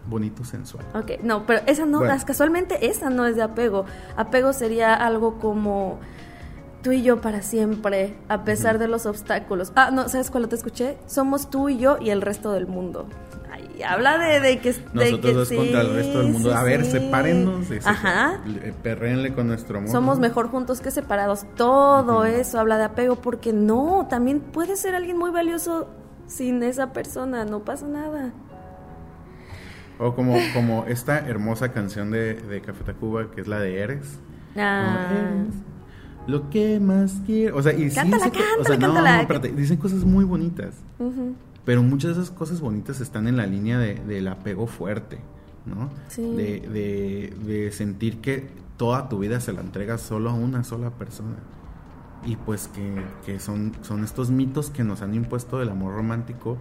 bonito, 0.09 0.45
sensual. 0.45 0.85
Ok, 0.95 1.23
no, 1.23 1.45
pero 1.47 1.61
esa 1.67 1.85
no, 1.87 1.99
Bueno. 1.99 2.15
casualmente 2.27 2.87
esa 2.89 3.11
no 3.11 3.27
es 3.27 3.37
de 3.37 3.43
apego. 3.43 3.85
Apego 4.17 4.53
sería 4.53 4.95
algo 4.95 5.39
como 5.39 5.99
tú 6.83 6.93
y 6.93 7.03
yo 7.03 7.21
para 7.21 7.43
siempre, 7.43 8.15
a 8.29 8.45
pesar 8.45 8.79
de 8.79 8.89
los 8.89 9.05
obstáculos. 9.07 9.73
Ah, 9.75 9.91
no, 9.93 10.09
¿sabes 10.09 10.31
cuál 10.31 10.49
te 10.49 10.57
escuché? 10.57 10.97
Somos 11.07 11.51
tú 11.51 11.69
y 11.69 11.79
yo 11.79 11.99
y 12.01 12.11
el 12.11 12.23
resto 12.23 12.53
del 12.53 12.67
mundo. 12.67 13.07
Ay, 13.51 13.83
habla 13.83 14.17
de, 14.19 14.41
de 14.41 14.61
que... 14.61 14.73
de 14.73 14.81
Nosotros 14.93 15.35
dos 15.35 15.49
sí, 15.49 15.57
contra 15.57 15.81
el 15.81 15.95
resto 15.95 16.19
del 16.19 16.29
mundo. 16.33 16.51
sí, 16.51 16.57
a 16.57 16.63
ver, 16.63 16.85
sí. 16.85 16.93
sepárennos. 16.93 17.67
Ajá. 17.85 18.41
Perréenle 18.83 19.35
con 19.35 19.49
nuestro 19.49 19.79
amor. 19.79 19.91
Somos 19.91 20.19
mejor 20.21 20.49
juntos 20.51 20.81
que 20.81 20.91
separados. 20.91 21.47
Todo 21.57 22.25
eso 22.25 22.61
habla 22.61 22.79
de 22.79 22.85
apego 22.85 23.17
porque 23.17 23.53
no, 23.53 24.07
también 24.09 24.41
puede 24.41 24.77
ser 24.77 24.95
alguien 24.95 25.19
muy 25.19 25.31
valioso 25.31 25.89
sin 26.27 26.63
esa 26.63 26.93
persona, 26.93 27.45
no 27.45 27.61
pasa 27.65 27.87
nada. 27.87 28.33
O 29.99 30.15
como, 30.15 30.37
como 30.55 30.85
esta 30.87 31.19
hermosa 31.19 31.73
canción 31.73 32.11
de, 32.11 32.35
de 32.35 32.61
Café 32.61 32.85
Tacuba, 32.85 33.31
que 33.31 33.41
es 33.41 33.49
la 33.49 33.59
de 33.61 33.79
Eres. 33.81 34.19
Ah. 34.57 35.09
No, 35.11 35.17
Eres 35.41 35.55
Lo 36.27 36.51
que 36.51 36.79
más 36.81 37.21
quiero. 37.27 37.57
O 37.57 37.63
sea, 37.63 37.73
y 37.73 37.89
sí 37.91 37.97
Cántala, 37.97 38.27
dice 38.27 38.39
co- 38.39 38.61
o 38.61 38.65
sea, 38.65 38.79
cántala, 38.79 38.89
no, 38.89 38.95
cántala. 38.95 39.17
no, 39.17 39.21
espérate, 39.23 39.53
dicen 39.53 39.77
cosas 39.79 40.05
muy 40.05 40.25
bonitas. 40.25 40.75
Pero 41.65 41.83
muchas 41.83 42.17
de 42.17 42.23
esas 42.23 42.31
cosas 42.35 42.61
bonitas 42.61 43.01
están 43.01 43.27
en 43.29 43.37
la 43.37 43.47
línea 43.47 43.79
de- 43.79 43.97
del 43.97 44.29
apego 44.29 44.67
fuerte, 44.67 45.19
¿no? 45.67 45.91
Sí. 46.09 46.23
De, 46.35 46.61
de- 46.61 47.35
de 47.45 47.73
sentir 47.73 48.21
que 48.21 48.49
toda 48.77 49.09
tu 49.09 49.19
vida 49.19 49.41
se 49.41 49.53
la 49.53 49.61
entregas 49.61 50.01
solo 50.01 50.31
a 50.31 50.35
una 50.35 50.63
sola 50.65 50.91
persona. 50.91 51.37
Y 52.25 52.37
pues 52.37 52.69
que, 52.69 53.03
que 53.27 53.39
son, 53.41 53.73
son 53.83 54.03
estos 54.05 54.31
mitos 54.31 54.71
que 54.71 54.83
nos 54.85 55.03
han 55.03 55.15
impuesto 55.15 55.59
del 55.59 55.69
amor 55.71 55.95
romántico, 55.95 56.59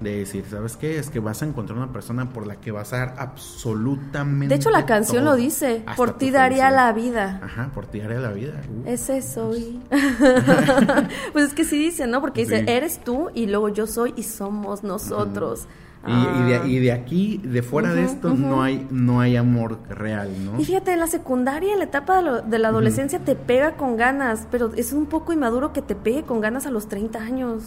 de 0.00 0.18
decir, 0.18 0.44
¿sabes 0.48 0.76
qué? 0.76 0.98
Es 0.98 1.10
que 1.10 1.18
vas 1.18 1.42
a 1.42 1.46
encontrar 1.46 1.76
una 1.76 1.92
persona 1.92 2.30
por 2.30 2.46
la 2.46 2.56
que 2.56 2.70
vas 2.70 2.92
a 2.92 2.98
dar 2.98 3.14
absolutamente 3.18 4.48
De 4.48 4.54
hecho, 4.54 4.70
la 4.70 4.86
canción 4.86 5.24
todo, 5.24 5.34
lo 5.34 5.36
dice, 5.40 5.84
por 5.96 6.16
ti 6.16 6.30
daría 6.30 6.70
la 6.70 6.92
vida. 6.92 7.40
Ajá, 7.42 7.70
por 7.74 7.86
ti 7.86 8.00
daría 8.00 8.20
la 8.20 8.30
vida. 8.30 8.60
Uh. 8.68 8.88
Ese 8.88 9.22
soy. 9.22 9.80
pues 11.32 11.46
es 11.46 11.54
que 11.54 11.64
sí 11.64 11.78
dice, 11.78 12.06
¿no? 12.06 12.20
Porque 12.20 12.42
dice, 12.42 12.58
Sí. 12.60 12.64
eres 12.68 13.00
tú 13.02 13.30
y 13.34 13.46
luego 13.46 13.68
yo 13.68 13.86
soy 13.86 14.14
y 14.16 14.22
somos 14.22 14.82
nosotros. 14.84 15.66
Y, 16.06 16.10
y 16.12 16.42
de, 16.48 16.56
Ah. 16.56 16.66
y 16.66 16.78
de 16.78 16.92
aquí, 16.92 17.38
de 17.44 17.60
fuera 17.60 17.92
de 17.92 18.04
esto, 18.04 18.32
no 18.32 18.62
hay 18.62 18.86
no 18.90 19.20
hay 19.20 19.36
amor 19.36 19.78
real, 19.90 20.30
¿no? 20.44 20.58
Y 20.58 20.64
fíjate, 20.64 20.92
en 20.92 21.00
la 21.00 21.08
secundaria, 21.08 21.72
en 21.72 21.80
la 21.80 21.84
etapa 21.86 22.18
de, 22.18 22.22
lo- 22.22 22.40
de 22.40 22.58
la 22.60 22.68
adolescencia, 22.68 23.18
te 23.18 23.34
pega 23.34 23.72
con 23.76 23.96
ganas, 23.96 24.46
pero 24.50 24.70
es 24.76 24.92
un 24.92 25.06
poco 25.06 25.32
inmaduro 25.32 25.72
que 25.72 25.82
te 25.82 25.96
pegue 25.96 26.22
con 26.22 26.40
ganas 26.40 26.66
a 26.66 26.70
los 26.70 26.88
30 26.88 27.18
años. 27.20 27.64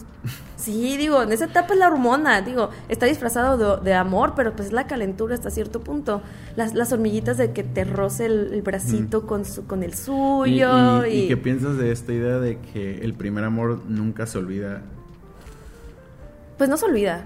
Sí, 0.56 0.96
digo, 0.96 1.22
en 1.22 1.32
esa 1.34 1.46
etapa 1.46 1.74
es 1.74 1.80
la 1.80 1.88
hormona, 1.89 2.41
digo, 2.41 2.70
está 2.88 3.06
disfrazado 3.06 3.80
de, 3.82 3.84
de 3.84 3.94
amor, 3.96 4.34
pero 4.36 4.54
pues 4.56 4.67
es 4.70 4.74
la 4.74 4.88
calentura 4.88 5.36
hasta 5.36 5.52
cierto 5.52 5.82
punto. 5.82 6.22
Las, 6.56 6.74
las 6.74 6.94
hormiguitas 6.94 7.38
de 7.38 7.52
que 7.52 7.63
te 7.63 7.84
roce 7.84 8.28
el, 8.28 8.54
el 8.54 8.62
bracito 8.62 9.28
con, 9.28 9.44
su, 9.44 9.67
con 9.67 9.84
el 9.84 9.94
suyo. 9.94 11.06
y- 11.06 11.12
Y, 11.12 11.20
y 11.24 11.28
qué 11.28 11.36
piensas 11.38 11.78
de 11.78 11.91
esta 11.91 12.13
idea 12.13 12.39
de 12.39 12.60
que 12.60 13.02
el 13.02 13.13
primer 13.13 13.44
amor 13.44 13.82
nunca 13.89 14.26
se 14.26 14.38
olvida? 14.38 14.82
Pues 16.58 16.70
no 16.70 16.78
se 16.78 16.86
olvida, 16.86 17.26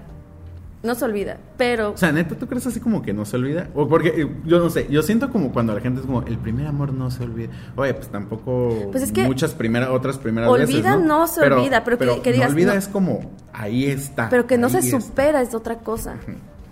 no 0.82 0.94
se 0.94 1.04
olvida, 1.04 1.38
pero... 1.56 1.92
O 1.92 1.96
sea, 1.96 2.12
neta, 2.12 2.36
¿tú 2.36 2.46
crees 2.46 2.66
así 2.66 2.78
como 2.80 3.02
que 3.02 3.12
no 3.12 3.24
se 3.24 3.36
olvida? 3.36 3.68
O 3.74 3.88
porque, 3.88 4.08
eh, 4.22 4.36
yo 4.44 4.58
no 4.60 4.70
sé, 4.70 4.86
yo 4.88 5.02
siento 5.02 5.30
como 5.32 5.52
cuando 5.52 5.74
la 5.74 5.80
gente 5.80 6.00
es 6.00 6.06
como, 6.06 6.22
el 6.22 6.38
primer 6.38 6.66
amor 6.66 6.92
no 6.92 7.10
se 7.10 7.24
olvida. 7.24 7.50
Oye, 7.76 7.92
pues 7.94 8.08
tampoco 8.08 8.88
Pues 8.92 9.02
es 9.02 9.10
que 9.12 9.24
muchas 9.24 9.54
primeras, 9.54 9.88
otras 9.90 10.18
primeras 10.18 10.48
olvida 10.50 10.66
veces, 10.66 10.84
¿no? 10.84 11.20
no 11.20 11.26
se 11.26 11.40
olvida, 11.40 11.82
pero 11.82 11.98
que- 11.98 12.20
que 12.22 12.32
digas, 12.32 12.50
No 12.50 12.54
olvida 12.54 12.72
no. 12.74 12.78
es 12.78 12.88
como, 12.88 13.32
ahí 13.52 13.86
está. 13.86 14.28
Pero 14.28 14.46
que 14.46 14.58
no 14.58 14.68
se 14.68 14.78
está. 14.78 15.00
supera 15.00 15.42
es 15.42 15.54
otra 15.54 15.78
cosa. 15.78 16.16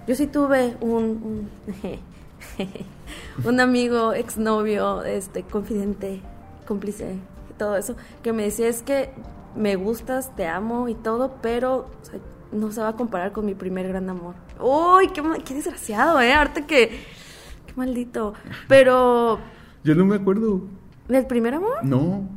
Yo 0.06 0.14
sí 0.14 0.26
tuve 0.26 0.76
un, 0.80 1.00
un, 1.00 1.48
un 3.44 3.60
amigo, 3.60 4.12
exnovio, 4.12 5.02
este, 5.02 5.42
confidente, 5.42 6.20
cómplice, 6.66 7.16
todo 7.58 7.76
eso, 7.76 7.96
que 8.22 8.32
me 8.32 8.44
decía 8.44 8.68
es 8.68 8.82
que 8.82 9.10
me 9.56 9.76
gustas, 9.76 10.34
te 10.36 10.46
amo 10.46 10.88
y 10.88 10.94
todo, 10.94 11.36
pero 11.40 11.86
o 12.02 12.04
sea, 12.04 12.18
no 12.54 12.70
se 12.72 12.80
va 12.80 12.88
a 12.88 12.92
comparar 12.96 13.32
con 13.32 13.44
mi 13.44 13.54
primer 13.54 13.88
gran 13.88 14.08
amor. 14.08 14.34
Uy, 14.60 15.08
qué, 15.08 15.54
desgraciado, 15.54 16.20
¿eh? 16.20 16.32
Ahorita 16.32 16.66
que... 16.66 16.88
Qué 17.66 17.72
maldito. 17.76 18.34
Pero... 18.68 19.38
Yo 19.82 19.94
no 19.94 20.04
me 20.06 20.16
acuerdo. 20.16 20.62
¿Del 21.08 21.26
primer 21.26 21.54
amor? 21.54 21.84
No. 21.84 22.28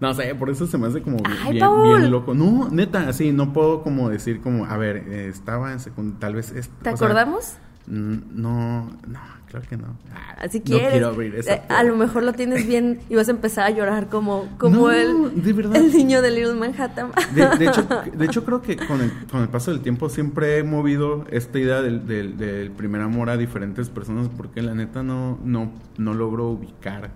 No 0.00 0.14
sé, 0.14 0.34
por 0.34 0.48
eso 0.50 0.66
se 0.66 0.78
me 0.78 0.86
hace 0.86 1.02
como 1.02 1.18
Ay, 1.24 1.54
bien, 1.54 2.10
loco. 2.10 2.32
No, 2.34 2.68
neta, 2.70 3.08
así, 3.08 3.32
no 3.32 3.52
puedo 3.52 3.82
como 3.82 4.08
decir 4.08 4.40
como, 4.40 4.64
a 4.64 4.76
ver, 4.76 4.96
eh, 5.08 5.28
estaba 5.28 5.72
en 5.72 5.80
secundaria, 5.80 6.20
tal 6.20 6.34
vez... 6.36 6.52
es- 6.52 6.68
¿Te 6.82 6.90
o 6.90 6.96
sea, 6.96 7.06
acordamos? 7.06 7.56
no, 7.86 8.84
no, 9.06 9.20
claro 9.48 9.66
que 9.68 9.76
no. 9.76 9.96
Ah, 10.14 10.36
Así 10.42 10.58
no 10.58 10.64
quieres. 10.64 10.90
quiero 10.92 11.08
abrir 11.08 11.34
esa 11.36 11.54
Eh, 11.54 11.62
a 11.68 11.82
lo 11.82 11.96
mejor 11.96 12.22
lo 12.22 12.32
tienes 12.32 12.66
bien 12.66 13.00
y 13.08 13.14
vas 13.14 13.28
a 13.28 13.30
empezar 13.32 13.64
a 13.66 13.70
llorar 13.70 14.08
como, 14.08 14.48
como 14.58 14.76
No, 14.76 14.90
el, 14.90 15.42
de 15.42 15.52
verdad. 15.52 15.76
el 15.76 15.92
niño 15.92 16.22
de 16.22 16.30
Little 16.30 16.54
Manhattan. 16.54 17.10
De, 17.34 17.46
de 17.58 17.66
hecho, 17.66 17.86
de 18.14 18.24
hecho, 18.24 18.44
creo 18.44 18.62
que 18.62 18.76
con 18.76 19.00
el, 19.00 19.10
con 19.30 19.40
el 19.42 19.48
paso 19.48 19.70
del 19.70 19.80
tiempo 19.80 20.08
siempre 20.08 20.58
he 20.58 20.62
movido 20.62 21.24
esta 21.30 21.58
idea 21.58 21.82
del, 21.82 22.06
del- 22.06 22.36
del 22.36 22.70
primer 22.70 23.00
amor 23.00 23.30
a 23.30 23.36
diferentes 23.36 23.88
personas 23.88 24.28
porque 24.36 24.62
la 24.62 24.74
neta 24.74 25.02
no, 25.02 25.38
no, 25.44 25.72
no 25.96 26.14
logro 26.14 26.48
ubicar 26.48 27.10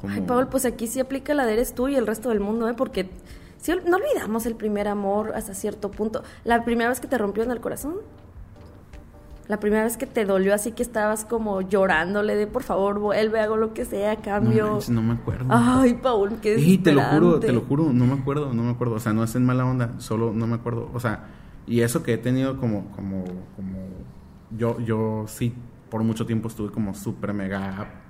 como... 0.00 0.14
Ay, 0.14 0.20
Paul, 0.22 0.48
pues 0.48 0.64
aquí 0.64 0.86
sí 0.86 1.00
aplica 1.00 1.34
la 1.34 1.44
de 1.46 1.54
eres 1.54 1.74
tú 1.74 1.88
y 1.88 1.94
el 1.96 2.06
resto 2.06 2.28
del 2.28 2.40
mundo, 2.40 2.68
¿eh? 2.68 2.74
Porque 2.76 3.10
si 3.56 3.72
no 3.72 3.96
olvidamos 3.96 4.46
el 4.46 4.54
primer 4.54 4.86
amor 4.88 5.32
hasta 5.34 5.54
cierto 5.54 5.90
punto. 5.90 6.22
La 6.44 6.64
primera 6.64 6.88
vez 6.90 7.00
que 7.00 7.08
te 7.08 7.18
rompió 7.18 7.42
en 7.42 7.50
el 7.50 7.60
corazón. 7.60 7.94
La 9.48 9.58
primera 9.58 9.82
vez 9.84 9.96
que 9.96 10.06
te 10.06 10.26
dolió 10.26 10.54
así 10.54 10.72
que 10.72 10.82
estabas 10.82 11.24
como 11.24 11.62
llorándole 11.62 12.36
de 12.36 12.46
por 12.46 12.62
favor 12.62 12.98
vuelve, 12.98 13.40
hago 13.40 13.56
lo 13.56 13.72
que 13.72 13.86
sea, 13.86 14.14
no, 14.14 14.22
cambio. 14.22 14.70
manches, 14.72 14.90
no 14.90 15.02
me 15.02 15.14
acuerdo. 15.14 15.46
Ay, 15.48 15.94
Paul, 15.94 16.38
qué 16.42 16.58
Sí, 16.58 16.76
te 16.76 16.92
lo 16.92 17.02
juro, 17.02 17.40
te 17.40 17.52
lo 17.52 17.62
juro, 17.62 17.90
no 17.92 18.06
me 18.06 18.12
acuerdo, 18.12 18.52
no 18.52 18.62
me 18.62 18.70
acuerdo. 18.70 18.96
O 18.96 19.00
sea, 19.00 19.14
no 19.14 19.24
es 19.24 19.34
en 19.34 19.46
mala 19.46 19.64
onda, 19.64 19.94
solo 19.98 20.32
no 20.34 20.46
me 20.46 20.56
acuerdo. 20.56 20.90
O 20.92 21.00
sea, 21.00 21.28
y 21.66 21.80
eso 21.80 22.02
que 22.02 22.14
he 22.14 22.18
tenido 22.18 22.58
como, 22.58 22.90
como, 22.90 23.24
como, 23.56 23.88
yo, 24.50 24.80
yo 24.80 25.24
sí, 25.26 25.54
por 25.90 26.02
mucho 26.02 26.26
tiempo 26.26 26.48
estuve 26.48 26.70
como 26.70 26.92
súper 26.94 27.32
mega 27.32 28.02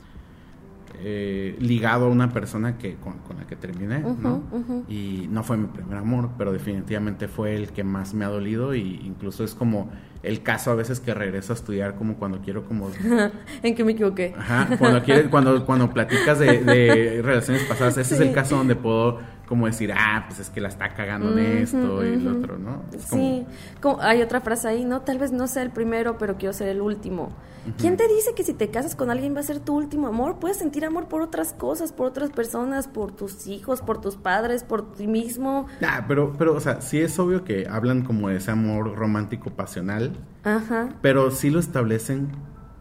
eh, 1.01 1.57
ligado 1.61 2.07
a 2.07 2.09
una 2.09 2.33
persona 2.33 2.77
que 2.79 2.97
con, 2.97 3.19
con 3.19 3.37
la 3.37 3.47
que 3.47 3.57
terminé, 3.57 4.01
¿no? 4.01 4.43
Ujú, 4.51 4.57
ujú. 4.57 4.85
Y 4.89 5.29
no 5.31 5.43
fue 5.45 5.57
mi 5.57 5.67
primer 5.69 5.97
amor, 5.99 6.31
pero 6.37 6.53
definitivamente 6.53 7.29
fue 7.29 7.55
el 7.55 7.69
que 7.69 7.85
más 7.85 8.15
me 8.15 8.25
ha 8.25 8.29
dolido 8.29 8.75
y 8.75 9.01
incluso 9.05 9.45
es 9.45 9.55
como 9.55 9.91
el 10.23 10.43
caso 10.43 10.73
a 10.73 10.75
veces 10.75 10.99
que 10.99 11.15
regreso 11.15 11.53
a 11.53 11.57
estudiar 11.57 11.95
como 11.95 12.17
cuando 12.17 12.41
quiero 12.41 12.65
como 12.65 12.91
¿En 13.63 13.75
qué 13.77 13.85
me 13.85 13.93
equivoqué? 13.93 14.35
Ajá, 14.37 14.77
cuando 14.77 15.03
quieres, 15.03 15.29
cuando, 15.29 15.65
cuando 15.65 15.91
platicas 15.93 16.39
de, 16.41 16.65
de 16.65 17.23
relaciones 17.25 17.63
pasadas, 17.65 17.97
ese 17.99 18.15
es 18.15 18.21
Sí. 18.21 18.27
el 18.29 18.35
caso 18.35 18.57
donde 18.57 18.75
puedo 18.75 19.21
como 19.49 19.67
decir, 19.67 19.93
ah, 19.97 20.25
pues 20.29 20.41
es 20.41 20.51
que 20.51 20.61
la 20.61 20.69
está 20.69 20.91
cagando 20.91 21.37
en 21.37 21.59
esto 21.59 22.05
y 22.05 22.17
lo 22.17 22.39
otro, 22.39 22.59
¿no? 22.59 22.83
Sí, 22.99 23.47
como, 23.81 24.01
hay 24.03 24.21
otra 24.21 24.43
frase 24.43 24.69
ahí, 24.69 24.85
¿no? 24.85 25.01
Tal 25.01 25.19
vez 25.19 25.33
no 25.33 25.47
sea 25.47 25.63
el 25.63 25.71
primero, 25.71 26.19
pero 26.19 26.37
quiero 26.37 26.53
ser 26.53 26.69
el 26.69 26.83
último. 26.83 27.33
¿Quién 27.79 27.97
te 27.97 28.07
dice 28.09 28.35
que 28.35 28.45
si 28.45 28.55
te 28.55 28.69
casas 28.71 28.95
con 28.95 29.11
alguien 29.11 29.35
va 29.35 29.41
a 29.41 29.43
ser 29.43 29.61
tu 29.61 29.75
último 29.75 30.07
amor? 30.07 30.39
Puedes 30.39 30.59
sentir 30.59 30.85
amor 30.85 31.09
por 31.09 31.23
otras 31.23 31.53
cosas, 31.53 31.93
por 31.93 32.07
otras 32.07 32.31
personas, 32.31 32.89
por 32.89 33.13
tus 33.13 33.47
hijos, 33.47 33.81
por 33.81 34.01
tus 34.01 34.17
padres, 34.17 34.65
por 34.65 34.95
ti 34.95 35.07
mismo. 35.07 35.67
Ah, 35.83 36.05
pero, 36.07 36.35
pero, 36.39 36.55
o 36.55 36.61
sea, 36.61 36.81
sí 36.81 37.01
es 37.01 37.19
obvio 37.19 37.45
que 37.45 37.67
hablan 37.69 38.03
como 38.03 38.29
de 38.29 38.37
ese 38.37 38.51
amor 38.51 38.95
romántico 38.97 39.51
pasional. 39.51 40.17
Ajá. 40.45 40.91
Pero 41.03 41.31
sí 41.31 41.51
lo 41.51 41.59
establecen 41.59 42.33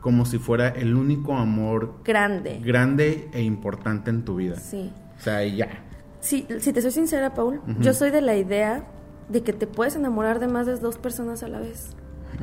como 0.01 0.25
si 0.25 0.37
fuera 0.37 0.69
el 0.69 0.95
único 0.95 1.35
amor 1.35 1.95
grande. 2.03 2.61
Grande 2.63 3.29
e 3.33 3.41
importante 3.41 4.09
en 4.09 4.23
tu 4.23 4.35
vida. 4.35 4.55
Sí. 4.57 4.91
O 5.17 5.21
sea, 5.21 5.43
ya. 5.43 5.86
Sí, 6.27 6.45
si 6.59 6.73
te 6.73 6.81
soy 6.81 6.91
sincera, 6.91 7.33
Paul, 7.33 7.61
yo 7.79 7.93
soy 7.93 8.11
de 8.11 8.19
la 8.19 8.35
idea 8.35 8.83
de 9.29 9.43
que 9.43 9.53
te 9.53 9.65
puedes 9.65 9.95
enamorar 9.95 10.39
de 10.41 10.49
más 10.49 10.65
de 10.65 10.75
dos 10.75 10.97
personas 10.97 11.41
a 11.41 11.47
la 11.47 11.59
vez. 11.59 11.91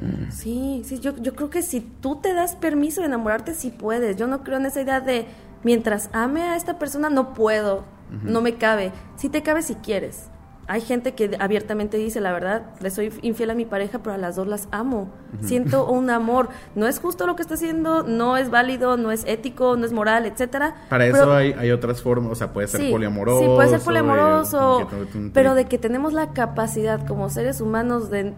Mm. 0.01 0.31
Sí, 0.31 0.83
sí, 0.87 1.01
yo, 1.01 1.15
yo 1.19 1.35
creo 1.35 1.51
que 1.51 1.61
si 1.61 1.83
tú 1.83 2.17
te 2.17 2.33
das 2.33 2.57
permiso 2.57 3.03
de 3.03 3.09
enamorarte, 3.09 3.53
sí 3.53 3.69
puedes. 3.69 4.17
Yo 4.17 4.27
no 4.27 4.43
creo 4.43 4.57
en 4.57 4.65
esa 4.65 4.81
idea 4.81 5.03
de 5.03 5.27
mientras 5.65 6.09
ame 6.15 6.41
a 6.45 6.57
esta 6.57 6.79
persona, 6.79 7.11
no 7.11 7.35
puedo, 7.35 7.85
no 8.23 8.41
me 8.41 8.55
cabe. 8.55 8.91
Sí 9.17 9.29
te 9.29 9.43
cabe 9.43 9.61
si 9.61 9.75
quieres 9.75 10.31
hay 10.67 10.81
gente 10.81 11.13
que 11.15 11.37
abiertamente 11.39 11.97
dice, 11.99 12.21
la 12.21 12.33
verdad, 12.33 12.63
le 12.81 12.91
soy 12.91 13.13
infiel 13.23 13.51
a 13.51 13.55
mi 13.55 13.65
pareja, 13.65 13.99
pero 13.99 14.15
a 14.15 14.19
las 14.19 14.37
dos 14.37 14.47
las 14.47 14.69
amo. 14.71 15.11
Siento 15.43 15.91
un 15.91 16.11
amor. 16.11 16.49
No 16.75 16.87
es 16.87 17.01
justo 17.01 17.27
lo 17.27 17.37
que 17.37 17.43
está 17.43 17.55
haciendo, 17.55 18.03
no 18.03 18.37
es 18.37 18.51
válido, 18.51 18.97
no 18.97 19.13
es 19.13 19.25
ético, 19.27 19.77
no 19.77 19.85
es 19.85 19.93
moral, 19.93 20.27
etcétera. 20.27 20.75
Para 20.89 21.07
eso 21.07 21.33
hay, 21.33 21.53
hay, 21.53 21.71
otras 21.71 22.03
formas, 22.03 22.33
o 22.33 22.35
sea, 22.35 22.53
puede 22.53 22.69
ser 22.69 22.91
poliamoroso. 22.91 23.41
Sí, 23.41 23.47
puede 23.47 23.69
ser 23.69 23.81
poliamoroso, 23.81 24.89
pero 25.33 25.55
de 25.55 25.67
que 25.67 25.79
tenemos 25.79 26.13
la 26.13 26.33
capacidad 26.33 27.07
como 27.07 27.29
seres 27.29 27.61
humanos 27.61 28.11
de, 28.11 28.33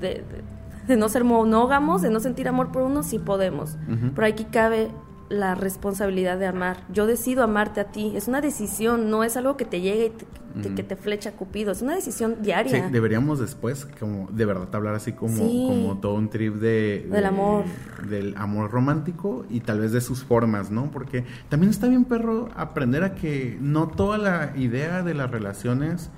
de, 0.00 0.96
no 0.96 1.08
ser 1.08 1.24
monógamos, 1.24 2.00
de 2.00 2.10
no 2.10 2.20
sentir 2.20 2.48
amor 2.48 2.72
por 2.72 2.82
uno, 2.82 3.02
sí 3.02 3.18
podemos. 3.18 3.76
Pero 4.14 4.26
aquí 4.26 4.44
cabe 4.44 4.88
la 5.28 5.54
responsabilidad 5.54 6.38
de 6.38 6.46
amar. 6.46 6.78
Yo 6.92 7.06
decido 7.06 7.42
amarte 7.42 7.80
a 7.80 7.84
ti. 7.84 8.12
Es 8.14 8.28
una 8.28 8.40
decisión, 8.40 9.10
no 9.10 9.24
es 9.24 9.36
algo 9.36 9.56
que 9.56 9.64
te 9.64 9.80
llegue 9.80 10.06
y 10.06 10.62
te, 10.62 10.74
que 10.74 10.82
te 10.82 10.96
flecha 10.96 11.32
Cupido. 11.32 11.72
Es 11.72 11.82
una 11.82 11.94
decisión 11.94 12.42
diaria. 12.42 12.86
Sí, 12.86 12.92
deberíamos 12.92 13.38
después, 13.38 13.86
como 13.98 14.28
de 14.30 14.44
verdad, 14.44 14.74
hablar 14.74 14.94
así 14.94 15.12
como, 15.12 15.38
como 15.38 15.98
todo 15.98 16.14
un 16.14 16.28
trip 16.28 16.54
de, 16.54 17.06
Del 17.10 17.26
amor. 17.26 17.64
Del 18.08 18.36
amor 18.36 18.70
romántico 18.70 19.44
y 19.50 19.60
tal 19.60 19.80
vez 19.80 19.92
de 19.92 20.00
sus 20.00 20.24
formas, 20.24 20.70
¿no? 20.70 20.90
Porque 20.90 21.24
también 21.48 21.70
está 21.70 21.88
bien, 21.88 22.04
perro, 22.04 22.48
aprender 22.56 23.02
a 23.02 23.14
que 23.14 23.58
no 23.60 23.88
toda 23.88 24.18
la 24.18 24.52
idea 24.56 25.02
de 25.02 25.14
las 25.14 25.30
relaciones 25.30 26.10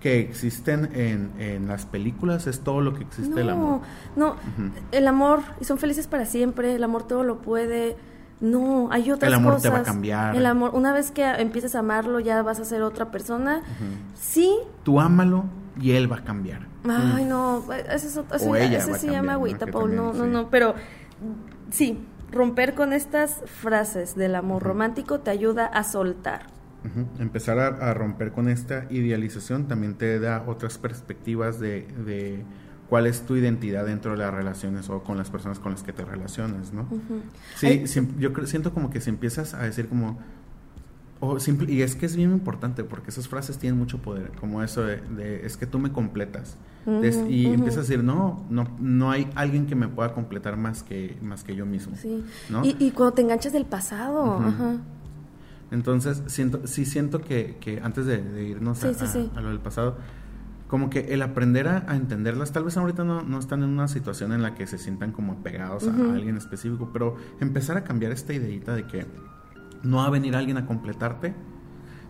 que 0.00 0.20
existen 0.20 0.90
en, 0.94 1.32
en, 1.38 1.68
las 1.68 1.86
películas 1.86 2.46
es 2.46 2.60
todo 2.60 2.80
lo 2.80 2.94
que 2.94 3.02
existe 3.02 3.40
el 3.40 3.50
amor. 3.50 3.80
No, 4.14 4.36
el 4.92 5.08
amor, 5.08 5.40
y 5.60 5.64
son 5.64 5.78
felices 5.78 6.06
para 6.06 6.26
siempre, 6.26 6.74
el 6.74 6.84
amor 6.84 7.06
todo 7.08 7.24
lo 7.24 7.38
puede 7.38 7.96
no, 8.40 8.88
hay 8.90 9.10
otras 9.10 9.30
cosas. 9.30 9.40
El 9.40 9.46
amor 9.46 9.62
te 9.62 9.68
va 9.70 9.78
a 9.78 9.82
cambiar. 9.82 10.36
El 10.36 10.46
amor, 10.46 10.70
una 10.74 10.92
vez 10.92 11.10
que 11.10 11.24
empieces 11.24 11.74
a 11.74 11.78
amarlo, 11.78 12.20
ya 12.20 12.42
vas 12.42 12.60
a 12.60 12.64
ser 12.64 12.82
otra 12.82 13.10
persona. 13.10 13.62
Sí. 14.14 14.58
Tú 14.82 15.00
ámalo 15.00 15.44
y 15.80 15.92
él 15.92 16.10
va 16.10 16.16
a 16.16 16.24
cambiar. 16.24 16.66
Ay, 16.88 17.24
no, 17.24 17.64
ese, 17.72 18.06
es, 18.06 18.20
ese, 18.34 18.76
ese 18.76 18.94
se 18.94 19.10
llama 19.10 19.32
agüita, 19.32 19.66
Paul. 19.66 19.96
no, 19.96 20.12
no, 20.12 20.26
no, 20.26 20.50
pero 20.50 20.74
sí, 21.70 21.98
romper 22.30 22.74
con 22.74 22.92
estas 22.92 23.42
frases 23.46 24.14
del 24.14 24.34
amor 24.34 24.62
romántico 24.62 25.20
te 25.20 25.30
ayuda 25.30 25.66
a 25.66 25.82
soltar. 25.82 26.54
Empezar 27.18 27.58
a, 27.58 27.94
romper 27.94 28.30
con 28.30 28.48
esta 28.48 28.86
idealización 28.90 29.66
también 29.66 29.94
te 29.94 30.20
da 30.20 30.44
otras 30.46 30.78
perspectivas 30.78 31.58
de 31.58 32.44
cuál 32.88 33.06
es 33.06 33.22
tu 33.22 33.36
identidad 33.36 33.86
dentro 33.86 34.12
de 34.12 34.18
las 34.18 34.32
relaciones 34.32 34.88
o 34.90 35.02
con 35.02 35.16
las 35.16 35.30
personas 35.30 35.58
con 35.58 35.72
las 35.72 35.82
que 35.82 35.92
te 35.92 36.04
relacionas, 36.04 36.72
¿no? 36.72 36.86
Sí, 37.56 37.84
yo 38.18 38.30
siento 38.46 38.72
como 38.72 38.90
que 38.90 39.00
si 39.00 39.10
empiezas 39.10 39.54
a 39.54 39.62
decir 39.62 39.88
como, 39.88 40.18
o 41.20 41.40
simple, 41.40 41.72
y 41.72 41.82
es 41.82 41.96
que 41.96 42.06
es 42.06 42.16
bien 42.16 42.32
importante 42.32 42.84
porque 42.84 43.10
esas 43.10 43.28
frases 43.28 43.58
tienen 43.58 43.78
mucho 43.78 43.98
poder, 43.98 44.32
como 44.38 44.62
eso 44.62 44.82
de, 44.84 45.42
es 45.44 45.56
que 45.56 45.66
tú 45.66 45.78
me 45.78 45.90
completas. 45.90 46.56
y 47.28 47.46
empiezas 47.46 47.78
a 47.78 47.80
decir, 47.82 48.04
no, 48.04 48.44
no, 48.50 48.68
no 48.78 49.10
hay 49.10 49.28
alguien 49.34 49.66
que 49.66 49.74
me 49.74 49.88
pueda 49.88 50.12
completar 50.12 50.56
más 50.56 50.82
que, 50.82 51.16
más 51.22 51.42
que 51.42 51.56
yo 51.56 51.66
mismo. 51.66 51.96
Sí. 51.96 52.24
Y, 52.62 52.90
cuando 52.92 53.14
te 53.14 53.22
enganchas 53.22 53.52
del 53.52 53.64
pasado. 53.64 54.40
Entonces, 55.72 56.22
siento, 56.26 56.64
sí 56.66 56.84
siento 56.84 57.20
que, 57.20 57.56
que 57.60 57.80
antes 57.82 58.06
de, 58.06 58.44
irnos 58.44 58.84
a, 58.84 58.88
a, 58.88 59.40
lo 59.40 59.48
del 59.48 59.58
pasado, 59.58 59.96
como 60.68 60.90
que 60.90 61.14
el 61.14 61.22
aprender 61.22 61.68
a, 61.68 61.94
entenderlas, 61.94 62.52
tal 62.52 62.64
vez 62.64 62.76
ahorita 62.76 63.04
no, 63.04 63.22
no, 63.22 63.38
están 63.38 63.62
en 63.62 63.68
una 63.68 63.88
situación 63.88 64.32
en 64.32 64.42
la 64.42 64.54
que 64.54 64.66
se 64.66 64.78
sientan 64.78 65.12
como 65.12 65.34
apegados 65.34 65.86
a, 65.86 65.90
alguien 65.90 66.36
específico, 66.36 66.90
pero 66.92 67.16
empezar 67.40 67.76
a 67.76 67.84
cambiar 67.84 68.12
esta 68.12 68.32
ideita 68.32 68.74
de 68.74 68.86
que 68.86 69.06
no 69.82 69.98
va 69.98 70.06
a 70.06 70.10
venir 70.10 70.34
alguien 70.34 70.56
a 70.56 70.66
completarte, 70.66 71.34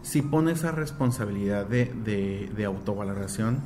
si 0.00 0.22
pone 0.22 0.52
esa 0.52 0.70
responsabilidad 0.70 1.66
de, 1.66 2.50
de, 2.54 2.64
autovaloración, 2.64 3.60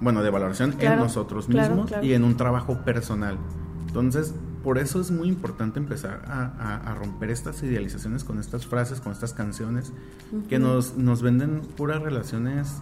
bueno, 0.00 0.22
de 0.22 0.30
valoración 0.30 0.74
en 0.80 0.96
nosotros 0.96 1.48
mismos 1.48 1.92
y 2.02 2.14
en 2.14 2.24
un 2.24 2.36
trabajo 2.36 2.78
personal. 2.84 3.38
Entonces, 3.86 4.34
por 4.64 4.78
eso 4.78 5.00
es 5.00 5.10
muy 5.10 5.28
importante 5.28 5.78
empezar 5.78 6.22
a, 6.26 6.96
romper 6.98 7.30
estas 7.30 7.62
idealizaciones 7.62 8.24
con 8.24 8.40
estas 8.40 8.66
frases, 8.66 9.00
con 9.00 9.12
estas 9.12 9.34
canciones, 9.34 9.92
que 10.48 10.58
nos, 10.58 10.96
nos 10.96 11.22
venden 11.22 11.60
puras 11.76 12.02
relaciones 12.02 12.80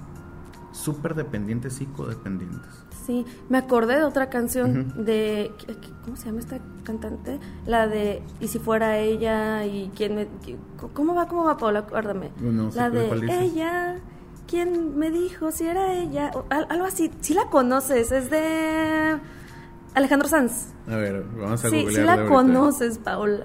súper 0.73 1.15
dependientes 1.15 1.81
y 1.81 1.87
codependientes. 1.87 2.71
Sí, 3.07 3.25
me 3.49 3.59
acordé 3.59 3.97
de 3.97 4.05
otra 4.05 4.31
canción 4.31 5.05
de, 5.05 5.53
¿cómo 6.05 6.17
se 6.17 6.27
llama 6.27 6.41
esta 6.41 6.59
cantante? 6.85 7.39
La 7.67 7.87
de, 7.87 8.23
y 8.41 8.49
si 8.49 8.59
fuera 8.59 8.99
ella, 8.99 9.65
y 9.67 9.91
quién 9.95 10.15
me, 10.15 10.29
¿cómo 10.93 11.15
va, 11.15 11.29
cómo 11.29 11.45
va 11.45 11.57
Paula? 11.57 11.81
Acuérdame. 11.81 12.31
la 12.75 12.91
de, 12.91 13.45
ella, 13.45 13.97
¿quién 14.47 14.99
me 14.99 15.11
dijo 15.11 15.51
si 15.51 15.67
era 15.67 15.95
ella? 15.95 16.31
algo 16.51 16.85
así, 16.85 17.11
si 17.21 17.35
la 17.35 17.47
conoces, 17.47 18.13
es 18.13 18.31
de 18.31 19.19
Alejandro 19.95 20.29
Sanz. 20.29 20.69
A 20.89 20.97
ver, 20.97 21.25
vamos 21.37 21.65
a 21.65 21.69
Sí, 21.71 21.87
sí 21.91 22.01
la 22.01 22.27
conoces, 22.27 22.99
Paula 22.99 23.45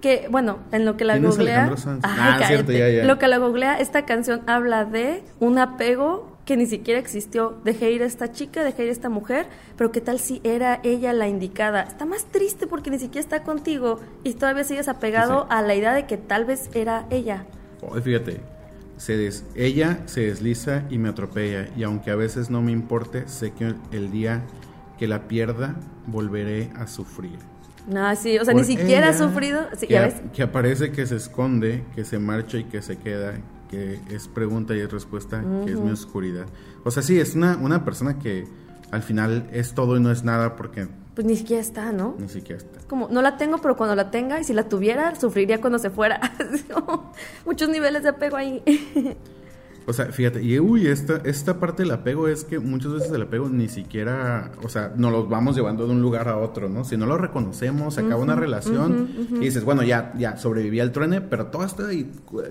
que, 0.00 0.28
bueno, 0.30 0.58
en 0.72 0.84
lo 0.84 0.96
que 0.96 1.04
la 1.04 1.18
googlea. 1.18 1.74
ah, 2.02 2.40
cierto, 2.46 2.72
ya, 2.72 2.88
ya. 2.88 3.04
Lo 3.04 3.18
que 3.18 3.28
la 3.28 3.38
googlea, 3.38 3.78
esta 3.78 4.04
canción 4.04 4.42
habla 4.46 4.84
de 4.84 5.22
un 5.40 5.58
apego 5.58 6.36
que 6.46 6.56
ni 6.56 6.66
siquiera 6.66 6.98
existió. 6.98 7.58
Dejé 7.64 7.90
ir 7.90 8.02
a 8.02 8.06
esta 8.06 8.32
chica, 8.32 8.62
dejé 8.62 8.84
ir 8.84 8.88
a 8.88 8.92
esta 8.92 9.08
mujer, 9.08 9.46
pero 9.76 9.90
¿qué 9.92 10.00
tal 10.00 10.20
si 10.20 10.40
era 10.44 10.80
ella 10.84 11.12
la 11.12 11.28
indicada? 11.28 11.82
Está 11.82 12.06
más 12.06 12.24
triste 12.24 12.66
porque 12.66 12.90
ni 12.90 12.98
siquiera 12.98 13.20
está 13.20 13.42
contigo 13.42 14.00
y 14.22 14.34
todavía 14.34 14.64
sigues 14.64 14.88
apegado 14.88 15.46
a 15.50 15.60
la 15.60 15.74
idea 15.74 15.92
de 15.92 16.06
que 16.06 16.16
tal 16.16 16.44
vez 16.44 16.70
era 16.72 17.06
ella. 17.10 17.44
fíjate, 18.02 18.40
se 18.96 19.30
ella 19.56 19.98
se 20.06 20.22
desliza 20.22 20.84
y 20.88 20.98
me 20.98 21.08
atropella 21.08 21.68
y 21.76 21.82
aunque 21.82 22.10
a 22.10 22.16
veces 22.16 22.48
no 22.48 22.62
me 22.62 22.72
importe, 22.72 23.28
sé 23.28 23.52
que 23.52 23.74
el 23.90 24.10
día 24.10 24.44
que 24.98 25.08
la 25.08 25.28
pierda 25.28 25.74
volveré 26.06 26.70
a 26.76 26.86
sufrir. 26.86 27.38
No, 27.86 28.16
sí, 28.16 28.38
o 28.38 28.44
sea, 28.44 28.54
ni 28.54 28.64
siquiera 28.64 29.10
ha 29.10 29.14
sufrido. 29.14 29.66
que, 30.32 30.42
aparece, 30.42 30.90
que 30.90 31.06
se 31.06 31.16
esconde, 31.16 31.84
que 31.94 32.04
se 32.04 32.18
marcha 32.18 32.58
y 32.58 32.64
que 32.64 32.82
se 32.82 32.96
queda, 32.98 33.34
que 33.70 34.00
es 34.10 34.28
pregunta 34.28 34.74
y 34.74 34.80
es 34.80 34.90
respuesta, 34.90 35.42
que 35.64 35.72
es 35.72 35.78
mi 35.78 35.90
oscuridad. 35.90 36.46
O 36.84 36.90
sea, 36.90 37.02
sí, 37.02 37.18
es 37.20 37.34
una, 37.34 37.56
una 37.56 37.84
persona 37.84 38.18
que 38.18 38.46
al 38.90 39.02
final 39.02 39.48
es 39.52 39.74
todo 39.74 39.96
y 39.96 40.00
no 40.00 40.10
es 40.10 40.24
nada 40.24 40.56
porque... 40.56 40.88
Pues 41.14 41.26
ni 41.26 41.36
siquiera 41.36 41.62
está, 41.62 41.92
¿no? 41.92 42.14
Ni 42.18 42.28
siquiera 42.28 42.58
está. 42.58 42.80
Como, 42.88 43.08
no 43.08 43.22
la 43.22 43.38
tengo, 43.38 43.58
pero 43.58 43.76
cuando 43.76 43.96
la 43.96 44.10
tenga, 44.10 44.38
y 44.38 44.44
si 44.44 44.52
la 44.52 44.68
tuviera, 44.68 45.14
sufriría 45.14 45.60
cuando 45.60 45.78
se 45.78 45.88
fuera. 45.88 46.20
Muchos 47.46 47.68
niveles 47.70 48.02
de 48.02 48.10
apego 48.10 48.36
ahí. 48.36 48.62
O 49.88 49.92
sea, 49.92 50.06
fíjate, 50.06 50.42
y 50.42 50.58
uy, 50.58 50.88
esta, 50.88 51.20
esta 51.24 51.60
parte 51.60 51.84
del 51.84 51.92
apego 51.92 52.26
es 52.26 52.44
que 52.44 52.58
muchas 52.58 52.92
veces 52.92 53.12
el 53.12 53.22
apego 53.22 53.48
ni 53.48 53.68
siquiera, 53.68 54.50
o 54.64 54.68
sea, 54.68 54.92
nos 54.96 55.12
lo 55.12 55.26
vamos 55.26 55.54
llevando 55.54 55.86
de 55.86 55.92
un 55.92 56.02
lugar 56.02 56.28
a 56.28 56.38
otro, 56.38 56.68
¿no? 56.68 56.84
Si 56.84 56.96
no 56.96 57.06
lo 57.06 57.16
reconocemos, 57.16 57.94
se 57.94 58.00
acaba 58.00 58.20
una 58.20 58.34
relación 58.34 59.08
y 59.30 59.44
dices, 59.44 59.64
bueno, 59.64 59.84
ya, 59.84 60.12
ya 60.18 60.36
sobreviví 60.36 60.80
al 60.80 60.90
truene, 60.90 61.20
pero 61.20 61.46
todo 61.46 61.64
este 61.64 62.06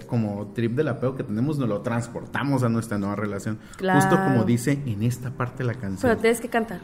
como 0.07 0.53
trip 0.55 0.75
del 0.75 0.87
apego 0.87 1.15
que 1.15 1.23
tenemos 1.23 1.57
nos 1.57 1.67
lo 1.67 1.81
transportamos 1.81 2.63
a 2.63 2.69
nuestra 2.69 2.97
nueva 2.97 3.15
relación. 3.15 3.59
Justo 3.79 4.15
como 4.15 4.45
dice 4.45 4.79
en 4.85 5.03
esta 5.03 5.31
parte 5.31 5.63
de 5.63 5.67
la 5.67 5.73
canción. 5.73 6.09
Pero 6.09 6.17
tienes 6.17 6.39
que 6.39 6.47
cantar. 6.47 6.79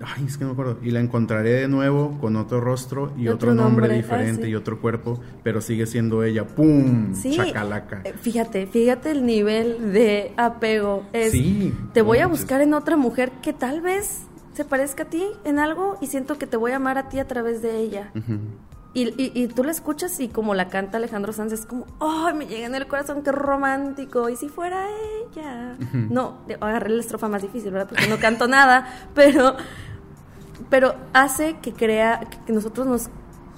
Ay, 0.00 0.24
es 0.26 0.36
que 0.36 0.44
no 0.44 0.50
me 0.50 0.52
acuerdo. 0.52 0.78
Y 0.82 0.90
la 0.90 1.00
encontraré 1.00 1.52
de 1.52 1.68
nuevo 1.68 2.18
con 2.20 2.36
otro 2.36 2.60
rostro 2.60 3.12
y 3.16 3.28
otro, 3.28 3.54
nombre, 3.54 3.88
diferente 3.94 4.48
y 4.48 4.54
otro 4.54 4.80
cuerpo, 4.80 5.20
pero 5.42 5.60
sigue 5.60 5.86
siendo 5.86 6.22
ella. 6.22 6.46
¡Pum! 6.46 7.14
Sí. 7.14 7.36
Chacalaca. 7.36 8.02
Eh, 8.04 8.14
fíjate, 8.20 8.66
fíjate 8.66 9.10
el 9.10 9.26
nivel 9.26 9.92
de 9.92 10.32
apego. 10.36 11.04
Es, 11.12 11.32
sí. 11.32 11.74
Te 11.92 12.02
voy 12.02 12.18
a 12.18 12.26
buscar 12.26 12.60
en 12.60 12.74
otra 12.74 12.96
mujer 12.96 13.30
que 13.42 13.52
tal 13.52 13.80
vez 13.80 14.22
se 14.52 14.64
parezca 14.64 15.04
a 15.04 15.06
ti 15.06 15.24
en 15.44 15.58
algo 15.58 15.96
y 16.00 16.06
siento 16.06 16.38
que 16.38 16.46
te 16.46 16.56
voy 16.56 16.72
a 16.72 16.76
amar 16.76 16.98
a 16.98 17.08
ti 17.08 17.18
a 17.18 17.26
través 17.26 17.62
de 17.62 17.78
ella. 17.78 18.12
Y, 18.92 19.02
y, 19.22 19.30
y 19.34 19.46
tú 19.46 19.62
la 19.62 19.70
escuchas 19.70 20.18
y 20.18 20.26
como 20.28 20.52
la 20.54 20.68
canta 20.68 20.96
Alejandro 20.98 21.32
Sanz 21.32 21.52
es 21.52 21.64
como, 21.64 21.86
¡ay, 22.00 22.34
me 22.34 22.46
llega 22.46 22.66
en 22.66 22.74
el 22.74 22.88
corazón, 22.88 23.22
qué 23.22 23.30
romántico! 23.30 24.28
Y 24.28 24.34
si 24.36 24.48
fuera 24.48 24.84
ella. 25.30 25.76
No, 25.92 26.38
de- 26.48 26.54
agarré 26.60 26.90
la 26.90 27.00
estrofa 27.00 27.28
más 27.28 27.42
difícil, 27.42 27.70
¿verdad? 27.70 27.88
Porque 27.88 28.08
no 28.08 28.18
canto 28.18 28.48
nada, 28.48 28.88
pero, 29.14 29.54
pero 30.68 30.96
hace 31.12 31.58
que, 31.62 31.72
crea, 31.72 32.20
que 32.46 32.52
nosotros 32.52 32.86
nos 32.86 33.10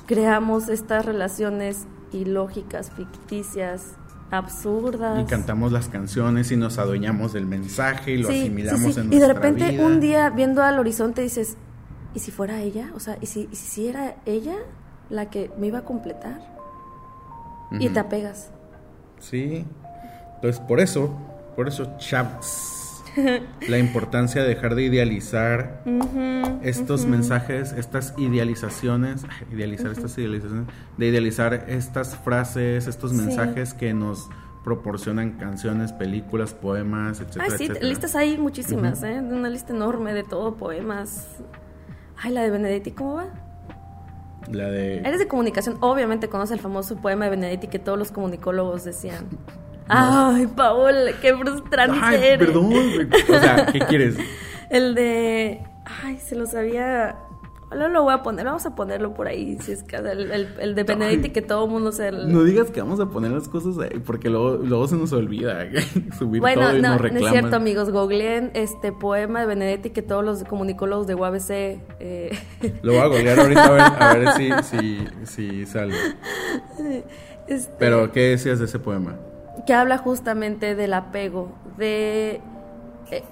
creamos 0.06 0.68
estas 0.68 1.06
relaciones 1.06 1.86
ilógicas, 2.12 2.90
ficticias, 2.90 3.94
absurdas. 4.30 5.18
Y 5.20 5.24
cantamos 5.24 5.72
las 5.72 5.88
canciones 5.88 6.52
y 6.52 6.56
nos 6.56 6.76
adueñamos 6.78 7.32
del 7.32 7.46
mensaje 7.46 8.12
y 8.12 8.18
lo 8.18 8.28
Sí, 8.28 8.40
asimilamos 8.42 8.80
sí, 8.82 8.92
sí. 8.92 9.00
en 9.00 9.06
Y 9.06 9.10
de 9.10 9.16
nuestra 9.18 9.34
repente 9.34 9.70
vida. 9.70 9.86
un 9.86 10.00
día 10.00 10.28
viendo 10.30 10.62
al 10.62 10.78
horizonte 10.78 11.22
dices, 11.22 11.56
¿y 12.14 12.18
si 12.18 12.30
fuera 12.30 12.60
ella? 12.60 12.90
O 12.94 13.00
sea, 13.00 13.16
¿y 13.20 13.26
si, 13.26 13.48
y 13.50 13.56
si 13.56 13.86
era 13.88 14.16
ella 14.26 14.56
la 15.12 15.30
que 15.30 15.50
me 15.58 15.68
iba 15.68 15.78
a 15.78 15.84
completar? 15.84 16.40
Y 17.78 17.88
te 17.90 18.00
apegas. 18.00 18.50
Sí. 19.20 19.64
Entonces, 20.36 20.60
por 20.60 20.80
eso, 20.80 21.10
por 21.56 21.68
eso, 21.68 21.96
chavos, 21.98 23.02
la 23.68 23.78
importancia 23.78 24.42
de 24.42 24.48
dejar 24.48 24.74
de 24.74 24.82
idealizar 24.82 25.82
estos 26.62 27.06
mensajes, 27.06 27.72
estas 27.72 28.14
idealizaciones, 28.18 29.24
idealizar 29.52 29.90
estas 29.92 30.18
idealizaciones, 30.18 30.66
de 30.98 31.06
idealizar 31.06 31.54
estas 31.68 32.16
frases, 32.16 32.86
estos 32.86 33.12
Sí. 33.12 33.16
mensajes 33.18 33.72
que 33.74 33.94
nos 33.94 34.28
proporcionan 34.64 35.32
canciones, 35.38 35.92
películas, 35.92 36.54
poemas, 36.54 37.20
etcétera, 37.20 37.44
Ay, 37.46 37.50
sí, 37.58 37.64
etcétera. 37.64 37.86
listas 37.86 38.14
hay 38.16 38.38
muchísimas. 38.38 39.02
¿eh? 39.02 39.18
Una 39.20 39.48
lista 39.48 39.72
enorme 39.72 40.12
de 40.14 40.22
todo, 40.24 40.54
poemas. 40.56 41.26
Ay, 42.16 42.32
la 42.32 42.42
de 42.42 42.50
Benedetti, 42.50 42.92
¿cómo 42.92 43.14
va? 43.14 43.26
La 44.50 44.70
de 44.70 44.98
Eres 44.98 45.18
de 45.18 45.28
comunicación, 45.28 45.76
obviamente 45.80 46.28
conoces 46.28 46.52
el 46.56 46.60
famoso 46.60 46.96
poema 46.96 47.24
de 47.26 47.30
Benedetti 47.30 47.68
que 47.68 47.78
todos 47.78 47.98
los 47.98 48.10
comunicólogos 48.12 48.84
decían. 48.84 49.26
Ay, 49.88 50.46
Paul, 50.46 50.94
qué 51.20 51.34
frustrante 51.36 51.98
Ay, 52.00 52.20
eres. 52.22 52.38
perdón. 52.38 52.72
O 53.28 53.40
sea, 53.40 53.66
¿qué 53.66 53.78
quieres? 53.80 54.16
El 54.70 54.94
de. 54.94 55.60
Ay, 56.02 56.18
se 56.18 56.34
lo 56.34 56.46
sabía. 56.46 57.16
Ahora 57.72 57.88
lo 57.88 58.02
voy 58.02 58.12
a 58.14 58.22
poner, 58.22 58.44
vamos 58.44 58.64
a 58.66 58.74
ponerlo 58.74 59.14
por 59.14 59.26
ahí. 59.26 59.56
Si 59.60 59.72
es 59.72 59.82
que 59.82 59.96
el, 59.96 60.30
el- 60.30 60.48
el 60.60 60.74
de 60.74 60.84
Benedetti 60.84 61.30
que 61.30 61.42
todo 61.42 61.64
el 61.64 61.70
mundo 61.70 61.90
se. 61.92 62.12
No 62.12 62.44
digas 62.44 62.70
que 62.70 62.80
vamos 62.80 63.00
a 63.00 63.06
poner 63.06 63.30
las 63.32 63.48
cosas 63.48 63.78
ahí, 63.78 63.98
porque 64.00 64.28
luego, 64.30 64.58
luego 64.62 64.86
se 64.88 64.96
nos 64.96 65.12
olvida 65.12 65.66
subir 66.18 66.40
bueno, 66.40 66.62
todo 66.62 66.76
y 66.78 66.82
no, 66.82 66.88
nos 66.90 67.00
no 67.00 67.06
es 67.06 67.12
reclaman. 67.12 67.32
cierto, 67.32 67.56
amigos. 67.56 67.90
Googleen 67.90 68.50
este 68.54 68.92
poema 68.92 69.40
de 69.40 69.46
Benedetti 69.46 69.90
que 69.90 70.02
todos 70.02 70.24
los 70.24 70.44
comunicólogos 70.44 71.06
de 71.06 71.14
UABC. 71.14 71.50
eh, 71.50 72.38
Lo 72.82 72.92
voy 72.92 73.00
a 73.00 73.06
googlear 73.06 73.38
ahorita 73.40 73.64
a 73.64 73.70
ver, 73.70 73.82
a 73.82 74.14
ver 74.14 74.32
si, 74.32 74.50
si, 74.62 75.06
si 75.24 75.66
sale. 75.66 75.94
este, 77.46 77.72
Pero, 77.78 78.12
¿qué 78.12 78.20
decías 78.30 78.58
de 78.58 78.66
ese 78.66 78.78
poema? 78.78 79.16
que 79.66 79.74
habla 79.74 79.98
justamente 79.98 80.74
del 80.74 80.92
apego, 80.94 81.52
de... 81.76 82.40
eh, 83.10 83.22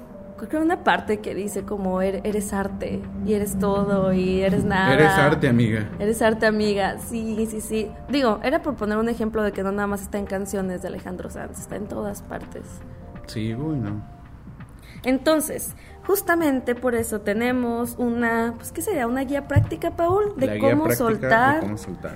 creo 0.48 0.60
que 0.62 0.66
una 0.66 0.82
parte 0.84 1.20
que 1.20 1.34
dice 1.34 1.62
como 1.64 2.00
"Er- 2.02 2.20
eres 2.24 2.52
arte 2.52 3.00
y 3.26 3.34
eres 3.34 3.58
todo 3.58 4.12
y 4.12 4.40
eres 4.42 4.64
nada. 4.64 4.94
Eres 4.94 5.12
arte, 5.12 5.48
amiga. 5.48 5.88
Eres 5.98 6.22
arte, 6.22 6.46
amiga. 6.46 6.98
Sí, 6.98 7.46
sí, 7.50 7.60
sí. 7.60 7.90
Digo, 8.08 8.40
era 8.42 8.62
por 8.62 8.74
poner 8.76 8.98
un 8.98 9.08
ejemplo 9.08 9.42
de 9.42 9.52
que 9.52 9.62
no 9.62 9.70
nada 9.72 9.86
más 9.86 10.02
está 10.02 10.18
en 10.18 10.26
canciones 10.26 10.82
de 10.82 10.88
Alejandro 10.88 11.30
Sanz, 11.30 11.58
está 11.60 11.76
en 11.76 11.86
todas 11.86 12.22
partes. 12.22 12.62
Sí, 13.26 13.54
uy, 13.54 13.76
no. 13.78 14.02
Entonces, 15.02 15.74
justamente 16.06 16.74
por 16.74 16.94
eso 16.94 17.20
tenemos 17.20 17.94
una, 17.98 18.54
pues, 18.56 18.72
¿qué 18.72 18.82
sería? 18.82 19.06
Una 19.06 19.22
guía 19.22 19.46
práctica, 19.48 19.92
Paul, 19.92 20.34
de 20.36 20.46
La 20.46 20.54
guía 20.56 20.70
cómo 20.72 20.84
práctica 20.84 21.08
soltar. 21.10 21.54
De 21.54 21.60
cómo 21.60 21.76
soltar. 21.78 22.14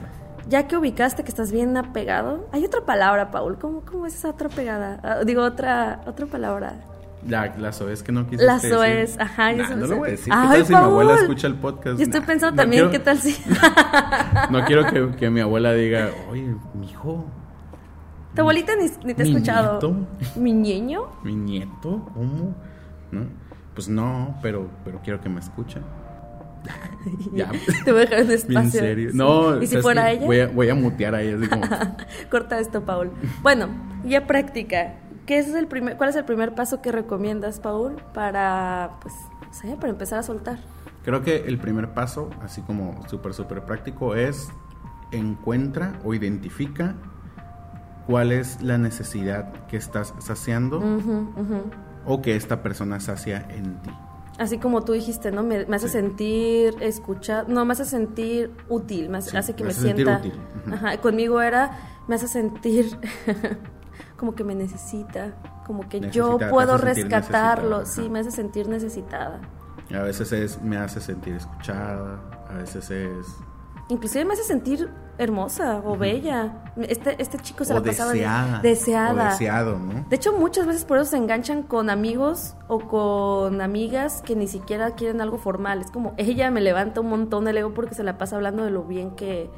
Ya 0.49 0.67
que 0.69 0.77
ubicaste 0.77 1.23
que 1.25 1.31
estás 1.31 1.51
bien 1.51 1.75
apegado, 1.79 2.47
hay 2.53 2.65
otra 2.65 2.83
palabra, 2.83 3.31
Paul. 3.31 3.59
¿Cómo, 3.59 3.81
cómo 3.81 4.07
es 4.07 4.15
esa 4.15 4.29
otra 4.29 4.51
pegada? 4.51 5.01
Ah, 5.03 5.21
digo, 5.25 5.43
otra, 5.43 6.03
otra 6.07 6.27
palabra. 6.27 6.75
La, 7.27 7.55
la 7.57 7.73
soez 7.73 8.03
que 8.03 8.13
no 8.13 8.25
quisiste 8.27 8.53
decir. 8.53 8.71
soez, 8.71 9.19
ajá. 9.19 9.53
ya 9.53 9.63
Nah, 9.63 9.69
se 9.69 9.75
me 9.77 9.81
no 9.81 9.87
lo 9.87 9.97
voy 9.97 10.09
a 10.09 10.11
decir. 10.13 10.33
¿Qué 10.33 10.39
Ay, 10.39 10.49
tal 10.59 10.67
si 10.67 10.73
mi 10.73 10.79
abuela 10.79 11.15
escucha 11.15 11.47
el 11.47 11.55
podcast? 11.55 11.97
Yo 11.99 12.03
estoy 12.05 12.21
Nah, 12.21 12.27
pensando 12.27 12.57
no 12.57 12.63
también, 12.63 12.89
quiero- 12.89 12.91
¿qué 12.93 12.99
tal 12.99 13.19
si? 13.19 13.37
No 14.51 14.65
quiero 14.65 14.87
que, 14.87 15.17
que 15.17 15.31
mi 15.31 15.41
abuela 15.41 15.73
diga, 15.73 16.11
oye, 16.31 16.55
mi 16.75 16.91
hijo, 16.91 17.25
Tu 18.35 18.41
abuelita 18.43 18.73
ni, 18.77 18.85
ni 19.05 19.15
te 19.15 19.23
ha 19.23 19.25
¿Mi 19.25 19.31
escuchado. 19.33 19.73
nieto? 19.73 20.07
¿Mi 20.37 20.53
niño? 20.53 21.03
mi 21.23 21.35
nieto, 21.35 22.11
¿cómo? 22.15 22.55
¿No? 23.11 23.27
Pues 23.75 23.89
no, 23.89 24.37
pero, 24.43 24.69
pero 24.85 25.01
quiero 25.03 25.21
que 25.21 25.29
me 25.29 25.41
escuche. 25.41 25.81
ya. 27.35 27.51
Te 27.85 27.93
voy 27.93 28.03
a 28.03 28.05
dejar 28.07 28.25
un 28.25 28.31
espacio. 28.31 28.61
En 28.61 28.71
serio. 28.71 29.11
Sí. 29.13 29.17
No, 29.17 29.57
¿Y 29.59 29.67
si 29.67 29.73
¿sabes 29.73 29.83
fuera 29.83 30.05
qué? 30.07 30.13
ella? 30.13 30.27
Voy 30.27 30.41
a, 30.41 30.47
voy 30.49 30.69
a 30.71 30.75
mutear 30.75 31.15
a 31.15 31.23
ella 31.23 31.37
así 31.39 31.49
como. 31.49 31.63
Corta 32.31 32.59
esto, 32.59 32.85
Paul. 32.85 33.11
Bueno, 33.43 33.69
ya 34.05 34.27
práctica. 34.27 34.95
¿Qué 35.27 35.39
es 35.39 35.49
el 35.55 35.67
primer, 35.67 35.97
¿Cuál 35.97 36.11
es 36.11 36.17
el 36.17 36.25
primer 36.25 36.55
paso 36.55 36.83
que 36.83 36.93
recomiendas, 36.93 37.61
Paul, 37.61 37.97
para, 38.13 38.99
pues, 39.01 39.15
para 39.79 39.89
empezar 39.89 40.19
a 40.19 40.23
soltar? 40.23 40.59
Creo 41.05 41.23
que 41.23 41.45
el 41.47 41.59
primer 41.59 41.95
paso, 41.95 42.31
así 42.43 42.61
como 42.63 43.07
súper, 43.09 43.35
súper 43.35 43.63
práctico, 43.65 44.15
es 44.15 44.49
encuentra 45.13 45.93
o 46.05 46.15
identifica 46.15 46.95
cuál 48.07 48.33
es 48.33 48.61
la 48.63 48.79
necesidad 48.79 49.67
que 49.67 49.77
estás 49.77 50.13
saciando 50.19 50.79
ujú. 50.79 51.29
o 52.05 52.21
que 52.21 52.37
esta 52.37 52.63
persona 52.63 53.01
sacia 53.01 53.47
en 53.51 53.77
ti. 53.83 53.91
Así 54.39 54.59
como 54.59 54.83
tú 54.83 54.93
dijiste, 54.93 55.31
¿no? 55.31 55.43
Me, 55.45 55.65
me 55.67 55.77
hace 55.77 55.87
Sí. 55.89 55.93
sentir 55.93 56.75
escuchar, 56.81 57.49
no, 57.49 57.65
me 57.65 57.73
hace 57.73 57.85
sentir 57.85 58.51
útil, 58.69 59.09
me 59.09 59.19
hace, 59.19 59.31
Sí, 59.31 59.37
hace 59.37 59.55
que 59.55 59.63
me 59.63 59.69
me, 59.69 59.73
hace 59.73 59.81
sienta. 59.83 60.19
útil. 60.19 60.33
Ajá, 60.73 60.97
conmigo 61.01 61.41
era, 61.41 61.79
me 62.09 62.17
hace 62.17 62.27
sentir 62.29 62.99
como 64.25 64.35
que 64.35 64.43
me 64.45 64.55
necesita, 64.55 65.35
como 65.67 65.87
que 65.87 66.01
yo 66.01 66.25
Necesita, 66.25 66.47
te 66.47 66.51
puedo 66.51 66.79
rescatarlo, 66.79 67.85
sí, 67.85 68.09
me 68.09 68.21
hace 68.21 68.31
sentir 68.31 68.69
necesitada. 68.69 69.39
A 69.95 69.99
veces 70.03 70.33
es, 70.33 70.63
me 70.63 70.79
hace 70.79 70.99
sentir 70.99 71.35
escuchada, 71.35 72.19
a 72.49 72.55
veces 72.55 72.91
es... 72.91 73.27
Inclusive 73.91 74.25
me 74.25 74.33
hace 74.33 74.45
sentir 74.45 74.89
hermosa 75.19 75.83
o 75.85 75.99
bella. 75.99 76.73
Este, 76.79 77.21
este 77.21 77.37
chico 77.37 77.67
se 77.67 77.75
o 77.75 77.77
la 77.77 77.83
pasaba 77.83 78.13
de- 78.13 78.21
deseada. 78.21 78.61
deseada. 78.63 79.29
O 79.29 79.31
deseado, 79.33 79.79
¿no? 79.79 80.07
De 80.09 80.17
hecho, 80.17 80.33
muchas 80.33 80.67
veces 80.67 80.87
por 80.87 80.97
eso 80.97 81.11
se 81.11 81.19
enganchan 81.19 81.63
con 81.63 81.91
amigos 81.91 82.57
o 82.69 82.79
con 82.79 83.61
amigas 83.61 84.23
que 84.23 84.37
ni 84.37 84.49
siquiera 84.49 84.93
quieren 84.93 85.21
algo 85.21 85.37
formal. 85.37 85.83
Es 85.83 85.91
como, 85.91 86.15
ella 86.17 86.51
me 86.51 86.63
levanta 86.63 87.03
un 87.03 87.11
montón 87.11 87.47
el 87.47 87.59
ego 87.59 87.75
porque 87.75 87.95
se 87.95 88.05
la 88.05 88.17
pasa 88.17 88.37
hablando 88.37 88.65
de 88.65 88.71
lo 88.71 88.85
bien 88.85 89.11
que... 89.17 89.51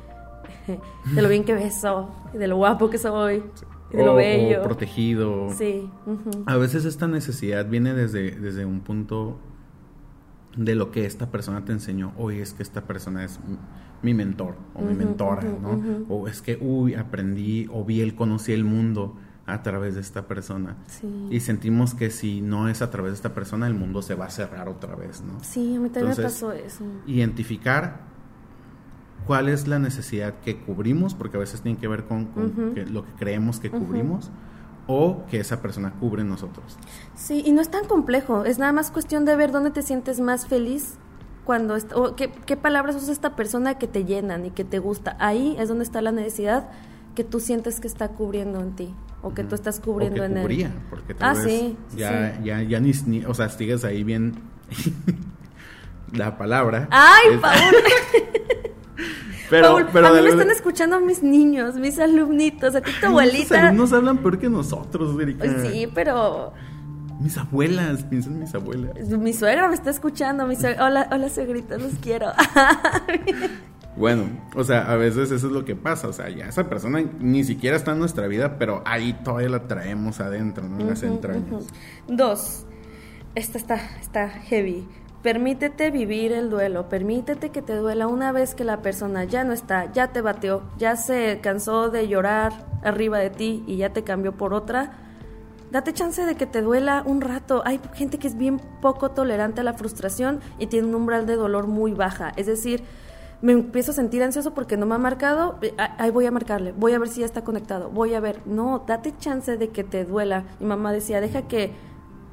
de 0.66 1.22
lo 1.22 1.28
bien 1.28 1.44
que 1.44 1.54
beso, 1.54 2.08
y 2.34 2.38
de 2.38 2.48
lo 2.48 2.56
guapo 2.56 2.90
que 2.90 2.98
soy, 2.98 3.36
y 3.36 3.75
de 3.92 4.02
o, 4.02 4.06
lo 4.06 4.12
o 4.14 4.16
bello. 4.16 4.62
protegido. 4.62 5.48
Sí. 5.50 5.88
A 6.46 6.56
veces 6.56 6.84
esta 6.84 7.06
necesidad 7.08 7.66
viene 7.68 7.94
desde, 7.94 8.32
desde 8.32 8.64
un 8.64 8.80
punto 8.80 9.38
de 10.56 10.74
lo 10.74 10.90
que 10.90 11.04
esta 11.04 11.30
persona 11.30 11.64
te 11.64 11.72
enseñó. 11.72 12.12
Oye, 12.16 12.40
es 12.42 12.52
que 12.54 12.62
esta 12.62 12.82
persona 12.82 13.24
es 13.24 13.38
mi- 14.02 14.14
mentor 14.14 14.56
o 14.74 14.82
mi 14.82 14.94
mentora, 14.94 15.42
¿no? 15.42 15.80
O 16.08 16.28
es 16.28 16.40
que, 16.42 16.58
uy, 16.60 16.94
aprendí 16.94 17.68
o 17.72 17.84
vi, 17.84 18.00
el 18.00 18.14
conocí 18.14 18.52
el 18.52 18.64
mundo 18.64 19.16
a 19.46 19.62
través 19.62 19.94
de 19.94 20.00
esta 20.00 20.26
persona. 20.26 20.76
Sí. 20.86 21.06
Y 21.30 21.40
sentimos 21.40 21.94
que 21.94 22.10
si 22.10 22.40
no 22.40 22.68
es 22.68 22.82
a 22.82 22.90
través 22.90 23.12
de 23.12 23.16
esta 23.16 23.34
persona, 23.34 23.66
el 23.66 23.74
mundo 23.74 24.02
se 24.02 24.14
va 24.14 24.26
a 24.26 24.30
cerrar 24.30 24.68
otra 24.68 24.96
vez, 24.96 25.22
¿no? 25.22 25.38
Sí, 25.42 25.76
a 25.76 25.80
mí 25.80 25.88
también 25.90 26.16
me 26.16 26.22
pasó 26.22 26.52
eso. 26.52 26.84
Identificar 27.06 28.00
cuál 29.26 29.48
es 29.48 29.66
la 29.66 29.78
necesidad 29.78 30.34
que 30.44 30.56
cubrimos, 30.56 31.14
porque 31.14 31.36
a 31.36 31.40
veces 31.40 31.60
tiene 31.62 31.78
que 31.78 31.88
ver 31.88 32.04
con, 32.04 32.26
con 32.26 32.46
Ujú. 32.46 32.74
que- 32.74 32.86
lo 32.86 33.04
que 33.04 33.12
creemos 33.18 33.58
que 33.60 33.70
cubrimos, 33.70 34.30
o 34.86 35.24
que 35.28 35.40
esa 35.40 35.60
persona 35.60 35.92
cubre 35.98 36.22
nosotros. 36.22 36.76
Sí, 37.16 37.42
y 37.44 37.52
no 37.52 37.60
es 37.60 37.70
tan 37.70 37.86
complejo, 37.86 38.44
es 38.44 38.58
nada 38.58 38.72
más 38.72 38.90
cuestión 38.92 39.24
de 39.24 39.34
ver 39.34 39.50
dónde 39.50 39.70
te 39.72 39.82
sientes 39.82 40.20
más 40.20 40.46
feliz 40.46 40.94
cuando 41.44 41.76
o 41.94 42.14
qué, 42.16 42.30
qué 42.46 42.56
palabras 42.56 42.94
usa 42.96 43.12
esta 43.12 43.34
persona 43.36 43.78
que 43.78 43.86
te 43.88 44.04
llenan 44.04 44.46
y 44.46 44.50
que 44.50 44.64
te 44.64 44.78
gusta. 44.78 45.16
Ahí 45.18 45.56
es 45.58 45.68
donde 45.68 45.82
está 45.84 46.00
la 46.02 46.12
necesidad 46.12 46.68
que 47.16 47.24
tú 47.24 47.40
sientes 47.40 47.80
que 47.80 47.88
está 47.88 48.08
cubriendo 48.08 48.60
en 48.60 48.76
ti 48.76 48.94
o 49.22 49.32
que 49.34 49.42
tú 49.42 49.54
estás 49.56 49.80
cubriendo 49.80 50.22
o 50.22 50.26
que 50.26 50.32
en 50.32 50.40
cubría, 50.42 50.66
él. 50.68 50.72
porque 50.90 51.14
tal 51.14 51.30
Ah, 51.30 51.34
vez 51.34 51.44
sí, 51.52 51.76
sí, 51.88 51.96
ya, 51.98 52.34
sí. 52.36 52.44
ya, 52.44 52.62
ya 52.62 52.78
ni, 52.80 52.92
ni- 53.06 53.24
o 53.24 53.34
sea, 53.34 53.48
sigues 53.48 53.84
ahí 53.84 54.04
bien 54.04 54.34
la 56.12 56.36
palabra. 56.38 56.88
Ay, 56.90 57.32
Es- 57.34 57.40
Paul, 57.40 57.56
pero, 59.50 59.68
Paul, 59.74 59.86
pero 59.92 60.06
a 60.08 60.12
mí 60.12 60.22
me 60.22 60.28
están 60.28 60.50
escuchando 60.50 61.00
mis 61.00 61.22
niños, 61.22 61.74
mis 61.76 61.98
alumnitos, 61.98 62.74
a 62.74 62.80
ti 62.80 62.90
tu 63.00 63.06
abuelita. 63.06 63.68
alumnos 63.68 63.92
hablan 63.92 64.18
peor 64.18 64.38
que 64.38 64.48
nosotros, 64.48 65.20
Erika. 65.20 65.44
Pues 65.44 65.68
sí, 65.72 65.88
pero 65.94 66.52
Mis 67.20 67.36
abuelas, 67.38 68.04
piensa 68.04 68.28
en 68.28 68.40
mis 68.40 68.54
abuelas. 68.54 68.94
mi 69.08 69.32
suegra 69.32 69.68
me 69.68 69.74
está 69.74 69.90
escuchando, 69.90 70.46
mi 70.46 70.56
suegra, 70.56 70.84
hola, 70.84 71.08
hola 71.10 71.28
suegrita, 71.28 71.78
los 71.78 71.92
quiero. 72.02 72.26
Bueno, 73.96 74.24
o 74.54 74.62
sea, 74.62 74.92
a 74.92 74.96
veces 74.96 75.30
eso 75.30 75.46
es 75.46 75.52
lo 75.54 75.64
que 75.64 75.74
pasa, 75.74 76.06
o 76.08 76.12
sea, 76.12 76.28
ya 76.28 76.44
esa 76.46 76.68
persona 76.68 77.02
ni 77.18 77.44
siquiera 77.44 77.78
está 77.78 77.92
en 77.92 77.98
nuestra 77.98 78.26
vida, 78.26 78.58
pero 78.58 78.82
ahí 78.84 79.14
todavía 79.24 79.48
la 79.48 79.66
traemos 79.66 80.20
adentro, 80.20 80.68
¿no? 80.68 80.84
Las 80.84 81.02
entrañas. 81.02 81.64
Dos, 82.06 82.66
esta 83.34 83.56
está, 83.56 83.76
está 83.98 84.28
heavy. 84.28 84.86
Permítete 85.26 85.90
vivir 85.90 86.30
el 86.30 86.50
duelo, 86.50 86.88
permítete 86.88 87.50
que 87.50 87.60
te 87.60 87.74
duela 87.74 88.06
una 88.06 88.30
vez 88.30 88.54
que 88.54 88.62
la 88.62 88.80
persona 88.80 89.24
ya 89.24 89.42
no 89.42 89.52
está, 89.52 89.90
ya 89.92 90.12
te 90.12 90.20
bateó, 90.20 90.62
ya 90.78 90.94
se 90.94 91.40
cansó 91.42 91.90
de 91.90 92.06
llorar 92.06 92.52
arriba 92.84 93.18
de 93.18 93.30
ti 93.30 93.64
y 93.66 93.78
ya 93.78 93.92
te 93.92 94.04
cambió 94.04 94.36
por 94.36 94.54
otra. 94.54 94.92
Date 95.72 95.92
chance 95.92 96.24
de 96.24 96.36
que 96.36 96.46
te 96.46 96.62
duela 96.62 97.02
un 97.04 97.20
rato. 97.20 97.62
Hay 97.64 97.80
gente 97.94 98.18
que 98.18 98.28
es 98.28 98.38
bien 98.38 98.60
poco 98.80 99.10
tolerante 99.10 99.62
a 99.62 99.64
la 99.64 99.74
frustración 99.74 100.38
y 100.60 100.68
tiene 100.68 100.86
un 100.86 100.94
umbral 100.94 101.26
de 101.26 101.34
dolor 101.34 101.66
muy 101.66 101.92
baja. 101.92 102.32
Es 102.36 102.46
decir, 102.46 102.84
me 103.42 103.50
empiezo 103.50 103.90
a 103.90 103.94
sentir 103.94 104.22
ansioso 104.22 104.54
porque 104.54 104.76
no 104.76 104.86
me 104.86 104.94
ha 104.94 104.98
marcado, 104.98 105.58
eh, 105.60 105.74
ahí 105.98 106.12
voy 106.12 106.26
a 106.26 106.30
marcarle, 106.30 106.70
voy 106.70 106.92
a 106.92 107.00
ver 107.00 107.08
si 107.08 107.22
ya 107.22 107.26
está 107.26 107.42
conectado, 107.42 107.90
voy 107.90 108.14
a 108.14 108.20
ver. 108.20 108.42
No, 108.46 108.84
date 108.86 109.12
chance 109.18 109.56
de 109.56 109.70
que 109.70 109.82
te 109.82 110.04
duela. 110.04 110.44
Mi 110.60 110.66
mamá 110.66 110.92
decía, 110.92 111.20
deja 111.20 111.48
que 111.48 111.72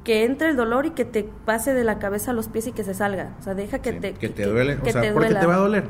que 0.04 0.24
entre 0.24 0.50
el 0.50 0.56
dolor 0.56 0.86
y 0.86 0.90
que 0.90 1.04
te 1.04 1.24
pase 1.24 1.72
de 1.74 1.82
la 1.82 1.98
cabeza 1.98 2.30
a 2.30 2.34
los 2.34 2.48
pies 2.48 2.66
y 2.66 2.72
que 2.72 2.84
se 2.84 2.94
salga. 2.94 3.34
O 3.40 3.42
sea, 3.42 3.54
deja 3.54 3.80
que 3.80 3.94
te... 3.94 4.12
Que 4.12 4.28
te 4.28 4.44
duele, 4.44 4.76
o 4.76 4.84
sea, 4.84 5.12
porque 5.12 5.34
te 5.34 5.46
va 5.46 5.54
a 5.54 5.58
doler. 5.58 5.88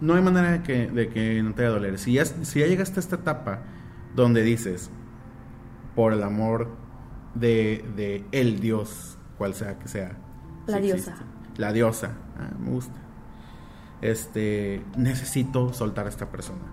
No 0.00 0.14
hay 0.14 0.22
manera 0.22 0.50
de 0.50 0.62
que, 0.62 0.88
de 0.88 1.08
que 1.08 1.42
no 1.42 1.54
te 1.54 1.62
vaya 1.62 1.68
a 1.68 1.78
doler. 1.78 1.98
Si 1.98 2.12
ya, 2.12 2.24
si 2.24 2.60
ya 2.60 2.66
llegaste 2.66 2.98
a 2.98 3.00
esta 3.00 3.16
etapa 3.16 3.62
donde 4.14 4.42
dices, 4.42 4.90
por 5.94 6.12
el 6.12 6.22
amor 6.22 6.68
de, 7.34 7.84
de 7.96 8.24
el 8.32 8.60
Dios, 8.60 9.18
cual 9.38 9.54
sea 9.54 9.78
que 9.78 9.88
sea. 9.88 10.16
La 10.66 10.78
diosa. 10.78 11.14
La 11.56 11.72
diosa. 11.72 12.12
Ah, 12.38 12.50
me 12.58 12.70
gusta 12.70 13.05
este, 14.02 14.82
necesito 14.96 15.72
soltar 15.72 16.06
a 16.06 16.08
esta 16.08 16.30
persona. 16.30 16.64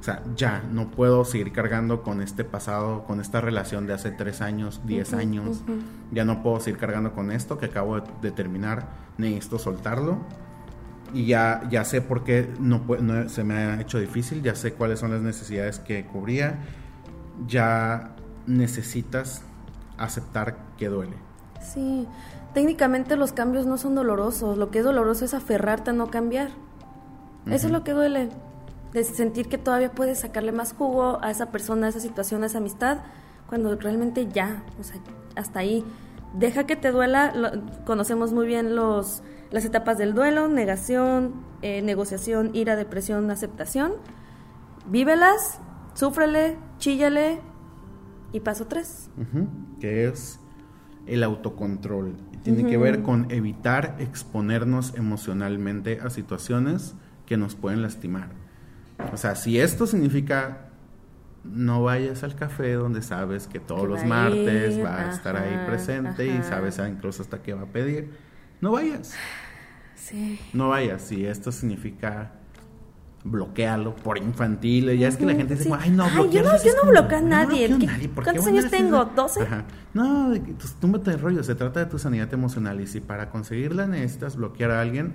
O 0.00 0.02
sea, 0.02 0.22
ya, 0.36 0.62
no 0.70 0.90
puedo 0.90 1.24
seguir 1.24 1.52
cargando 1.52 2.02
con 2.02 2.20
este 2.20 2.44
pasado, 2.44 3.04
con 3.04 3.20
esta 3.20 3.40
relación 3.40 3.86
de 3.86 3.94
hace 3.94 4.10
tres 4.10 4.40
años, 4.40 4.80
diez 4.84 5.12
años. 5.12 5.62
Ya 6.10 6.24
no 6.24 6.42
puedo 6.42 6.60
seguir 6.60 6.78
cargando 6.78 7.12
con 7.12 7.30
esto 7.30 7.58
que 7.58 7.66
acabo 7.66 8.00
de 8.00 8.30
terminar. 8.30 8.88
Necesito 9.18 9.58
soltarlo. 9.58 10.18
Y 11.14 11.26
ya, 11.26 11.62
ya 11.70 11.84
sé 11.84 12.02
por 12.02 12.24
qué 12.24 12.52
no, 12.60 12.84
no, 13.00 13.28
se 13.28 13.42
me 13.42 13.54
ha 13.54 13.80
hecho 13.80 13.98
difícil, 13.98 14.42
ya 14.42 14.54
sé 14.54 14.74
cuáles 14.74 14.98
son 14.98 15.10
las 15.10 15.22
necesidades 15.22 15.78
que 15.78 16.04
cubría. 16.04 16.58
Ya 17.46 18.14
necesitas 18.46 19.42
aceptar 19.96 20.58
que 20.76 20.88
duele. 20.88 21.16
Sí, 21.62 22.06
técnicamente 22.54 23.16
los 23.16 23.32
cambios 23.32 23.66
no 23.66 23.78
son 23.78 23.94
dolorosos, 23.94 24.58
lo 24.58 24.70
que 24.70 24.80
es 24.80 24.84
doloroso 24.84 25.24
es 25.24 25.34
aferrarte 25.34 25.90
a 25.90 25.92
no 25.92 26.08
cambiar. 26.08 26.50
Eso 27.46 27.66
es 27.66 27.72
lo 27.72 27.82
que 27.82 27.92
duele, 27.92 28.28
de 28.92 29.04
sentir 29.04 29.48
que 29.48 29.56
todavía 29.56 29.92
puedes 29.92 30.20
sacarle 30.20 30.52
más 30.52 30.74
jugo 30.74 31.18
a 31.22 31.30
esa 31.30 31.50
persona, 31.50 31.86
a 31.86 31.90
esa 31.90 32.00
situación, 32.00 32.42
a 32.42 32.46
esa 32.46 32.58
amistad, 32.58 32.98
cuando 33.48 33.74
realmente 33.76 34.26
ya, 34.26 34.64
o 34.78 34.84
sea, 34.84 35.00
hasta 35.34 35.60
ahí. 35.60 35.84
Deja 36.34 36.64
que 36.64 36.76
te 36.76 36.90
duela, 36.90 37.32
conocemos 37.86 38.34
muy 38.34 38.46
bien 38.46 38.76
los, 38.76 39.22
las 39.50 39.64
etapas 39.64 39.96
del 39.96 40.14
duelo, 40.14 40.48
negación, 40.48 41.42
eh, 41.62 41.80
negociación, 41.80 42.50
ira, 42.54 42.76
depresión, 42.76 43.30
aceptación. 43.30 43.92
Vívelas, 44.86 45.58
súfrele, 45.94 46.58
chíllale 46.78 47.40
y 48.32 48.40
paso 48.40 48.66
tres. 48.66 49.10
Que 49.80 50.08
es 50.08 50.38
el 51.06 51.24
autocontrol. 51.24 52.14
Tiene 52.42 52.68
que 52.68 52.76
ver 52.76 53.02
con 53.02 53.30
evitar 53.30 53.96
exponernos 53.98 54.94
emocionalmente 54.96 56.00
a 56.00 56.10
situaciones 56.10 56.94
que 57.26 57.36
nos 57.36 57.54
pueden 57.54 57.82
lastimar. 57.82 58.30
O 59.12 59.16
sea, 59.16 59.34
si 59.34 59.60
esto 59.60 59.86
significa 59.86 60.68
no 61.44 61.82
vayas 61.82 62.24
al 62.24 62.34
café 62.34 62.72
donde 62.74 63.02
sabes 63.02 63.46
que 63.46 63.60
todos 63.60 63.88
los 63.88 64.04
martes 64.04 64.82
va 64.84 65.02
a 65.02 65.10
estar 65.10 65.36
ahí 65.36 65.66
presente 65.66 66.26
y 66.26 66.42
sabes 66.42 66.78
incluso 66.78 67.22
hasta 67.22 67.42
qué 67.42 67.54
va 67.54 67.62
a 67.62 67.66
pedir, 67.66 68.10
no 68.60 68.72
vayas. 68.72 69.14
Sí. 69.94 70.38
No 70.52 70.68
vayas. 70.70 71.02
Si 71.02 71.24
esto 71.26 71.52
significa 71.52 72.32
bloquealo 73.24 73.94
por 73.96 74.18
infantil. 74.18 74.96
Ya 74.98 75.08
es 75.08 75.16
que 75.16 75.26
la 75.26 75.34
gente 75.34 75.56
dice, 75.56 75.70
ay, 75.78 75.90
no, 75.90 76.04
ay, 76.04 76.30
yo 76.30 76.42
no, 76.42 76.62
yo 76.62 76.72
no 76.82 76.90
bloqueo 76.90 77.18
a 77.18 77.22
nadie. 77.22 77.68
¿Cuántos 78.14 78.46
años 78.46 78.70
tengo? 78.70 79.04
¿12? 79.14 79.42
Ajá. 79.42 79.64
No, 79.94 80.32
pues, 80.58 80.74
túmbate 80.74 81.10
el 81.12 81.20
rollo. 81.20 81.42
Se 81.42 81.54
trata 81.54 81.80
de 81.80 81.86
tu 81.86 81.98
sanidad 81.98 82.32
emocional. 82.32 82.80
Y 82.80 82.86
si 82.86 83.00
para 83.00 83.30
conseguirla 83.30 83.86
necesitas 83.86 84.36
bloquear 84.36 84.70
a 84.70 84.80
alguien, 84.80 85.14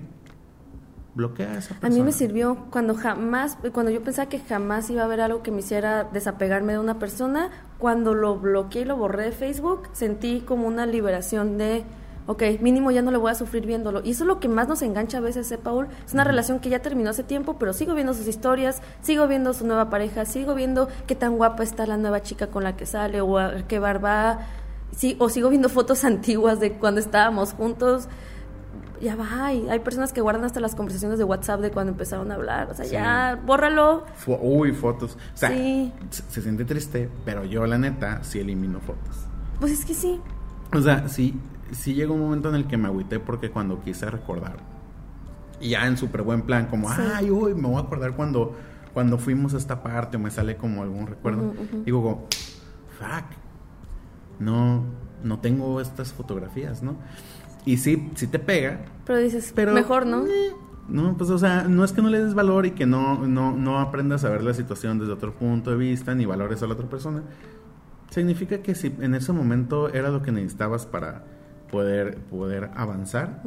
bloquea 1.14 1.52
a 1.52 1.58
esa 1.58 1.74
persona. 1.74 1.86
A 1.86 1.90
mí 1.90 2.02
me 2.02 2.12
sirvió 2.12 2.66
cuando 2.70 2.94
jamás, 2.94 3.56
cuando 3.72 3.90
yo 3.90 4.02
pensaba 4.02 4.28
que 4.28 4.40
jamás 4.40 4.90
iba 4.90 5.02
a 5.02 5.04
haber 5.04 5.20
algo 5.20 5.42
que 5.42 5.50
me 5.50 5.60
hiciera 5.60 6.04
desapegarme 6.04 6.72
de 6.74 6.78
una 6.78 6.98
persona. 6.98 7.50
Cuando 7.78 8.14
lo 8.14 8.38
bloqueé 8.38 8.82
y 8.82 8.84
lo 8.84 8.96
borré 8.96 9.24
de 9.24 9.32
Facebook, 9.32 9.88
sentí 9.92 10.40
como 10.40 10.66
una 10.66 10.86
liberación 10.86 11.58
de 11.58 11.84
ok, 12.26 12.42
mínimo 12.60 12.90
ya 12.90 13.02
no 13.02 13.10
le 13.10 13.18
voy 13.18 13.30
a 13.30 13.34
sufrir 13.34 13.66
viéndolo. 13.66 14.00
Y 14.04 14.12
eso 14.12 14.24
es 14.24 14.28
lo 14.28 14.40
que 14.40 14.48
más 14.48 14.68
nos 14.68 14.82
engancha 14.82 15.18
a 15.18 15.20
veces, 15.20 15.50
¿eh, 15.52 15.58
Paul? 15.58 15.88
Es 16.06 16.14
una 16.14 16.24
relación 16.24 16.58
que 16.58 16.70
ya 16.70 16.80
terminó 16.80 17.10
hace 17.10 17.22
tiempo, 17.22 17.58
pero 17.58 17.72
sigo 17.72 17.94
viendo 17.94 18.14
sus 18.14 18.26
historias, 18.26 18.80
sigo 19.02 19.26
viendo 19.26 19.52
su 19.52 19.66
nueva 19.66 19.90
pareja, 19.90 20.24
sigo 20.24 20.54
viendo 20.54 20.88
qué 21.06 21.14
tan 21.14 21.36
guapa 21.36 21.62
está 21.62 21.86
la 21.86 21.96
nueva 21.96 22.22
chica 22.22 22.48
con 22.48 22.64
la 22.64 22.76
que 22.76 22.86
sale, 22.86 23.20
o 23.20 23.36
qué 23.68 23.78
barba, 23.78 24.46
sí, 24.96 25.16
o 25.18 25.28
sigo 25.28 25.50
viendo 25.50 25.68
fotos 25.68 26.04
antiguas 26.04 26.60
de 26.60 26.72
cuando 26.72 27.00
estábamos 27.00 27.52
juntos. 27.52 28.08
Ya 29.00 29.16
va, 29.16 29.46
hay, 29.46 29.68
hay 29.68 29.80
personas 29.80 30.14
que 30.14 30.22
guardan 30.22 30.44
hasta 30.44 30.60
las 30.60 30.74
conversaciones 30.74 31.18
de 31.18 31.24
WhatsApp 31.24 31.60
de 31.60 31.70
cuando 31.70 31.92
empezaron 31.92 32.30
a 32.30 32.36
hablar. 32.36 32.70
O 32.70 32.74
sea, 32.74 32.86
ya, 32.86 33.38
bórralo. 33.44 34.04
Uy, 34.40 34.72
fotos. 34.72 35.18
O 35.34 35.36
sea, 35.36 35.50
sí. 35.50 35.92
se 36.08 36.40
siente 36.40 36.64
triste, 36.64 37.10
pero 37.24 37.44
yo, 37.44 37.66
la 37.66 37.76
neta, 37.76 38.22
sí 38.22 38.38
elimino 38.38 38.80
fotos. 38.80 39.26
Pues 39.60 39.72
es 39.72 39.84
que 39.84 39.92
sí. 39.92 40.20
O 40.72 40.80
sea, 40.80 41.06
sí, 41.08 41.38
sí 41.72 41.94
llegó 41.94 42.14
un 42.14 42.20
momento 42.20 42.48
en 42.48 42.54
el 42.54 42.66
que 42.66 42.76
me 42.76 42.88
agüité 42.88 43.20
porque 43.20 43.50
cuando 43.50 43.80
quise 43.82 44.10
recordar, 44.10 44.56
y 45.60 45.70
ya 45.70 45.86
en 45.86 45.96
súper 45.96 46.22
buen 46.22 46.42
plan, 46.42 46.66
como, 46.66 46.90
ay, 46.90 47.30
uy, 47.30 47.54
me 47.54 47.68
voy 47.68 47.76
a 47.76 47.80
acordar 47.80 48.14
cuando, 48.14 48.54
cuando 48.92 49.18
fuimos 49.18 49.54
a 49.54 49.56
esta 49.56 49.82
parte, 49.82 50.16
o 50.16 50.20
me 50.20 50.30
sale 50.30 50.56
como 50.56 50.82
algún 50.82 51.06
recuerdo. 51.06 51.54
Digo, 51.84 52.02
como, 52.02 52.26
fuck, 52.98 53.24
no, 54.38 54.84
no 55.22 55.38
tengo 55.40 55.80
estas 55.80 56.12
fotografías, 56.12 56.82
¿no? 56.82 56.96
Y 57.64 57.78
sí, 57.78 58.10
sí 58.14 58.26
te 58.26 58.38
pega. 58.38 58.84
Pero 59.06 59.18
dices, 59.20 59.52
pero, 59.54 59.72
mejor, 59.72 60.06
¿no? 60.06 60.26
Eh, 60.26 60.52
no, 60.88 61.16
pues, 61.16 61.30
o 61.30 61.38
sea, 61.38 61.62
no 61.62 61.82
es 61.84 61.92
que 61.92 62.02
no 62.02 62.10
le 62.10 62.22
des 62.22 62.34
valor 62.34 62.66
y 62.66 62.72
que 62.72 62.84
no, 62.84 63.26
no, 63.26 63.52
no 63.52 63.80
aprendas 63.80 64.24
a 64.24 64.28
ver 64.28 64.42
la 64.42 64.52
situación 64.52 64.98
desde 64.98 65.12
otro 65.12 65.32
punto 65.32 65.70
de 65.70 65.76
vista, 65.76 66.14
ni 66.14 66.26
valores 66.26 66.62
a 66.62 66.66
la 66.66 66.74
otra 66.74 66.88
persona. 66.88 67.22
Significa 68.10 68.58
que 68.58 68.74
si 68.74 68.94
en 69.00 69.14
ese 69.14 69.32
momento 69.32 69.88
era 69.88 70.10
lo 70.10 70.20
que 70.22 70.30
necesitabas 70.30 70.84
para 70.84 71.24
poder, 71.74 72.18
poder 72.30 72.70
avanzar, 72.76 73.42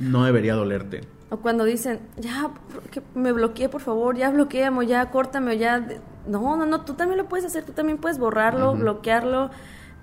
no 0.00 0.24
debería 0.24 0.54
dolerte. 0.54 1.02
O 1.30 1.36
cuando 1.36 1.64
dicen, 1.64 2.00
ya, 2.16 2.50
que 2.90 3.00
me 3.14 3.30
bloqueé, 3.32 3.68
por 3.68 3.80
favor, 3.80 4.16
ya 4.16 4.30
bloqueame, 4.30 4.86
ya 4.88 5.10
córtame, 5.10 5.52
o 5.52 5.54
ya... 5.54 5.86
No, 6.26 6.56
no, 6.56 6.66
no, 6.66 6.84
tú 6.84 6.94
también 6.94 7.18
lo 7.18 7.28
puedes 7.28 7.46
hacer, 7.46 7.64
tú 7.64 7.72
también 7.72 7.98
puedes 7.98 8.18
borrarlo, 8.18 8.74
bloquearlo, 8.74 9.50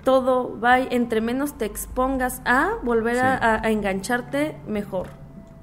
todo, 0.04 0.60
va, 0.60 0.80
entre 0.80 1.20
menos 1.20 1.58
te 1.58 1.66
expongas 1.66 2.42
a 2.46 2.78
volver 2.84 3.20
a, 3.20 3.64
a, 3.64 3.70
engancharte, 3.70 4.56
mejor. 4.66 5.08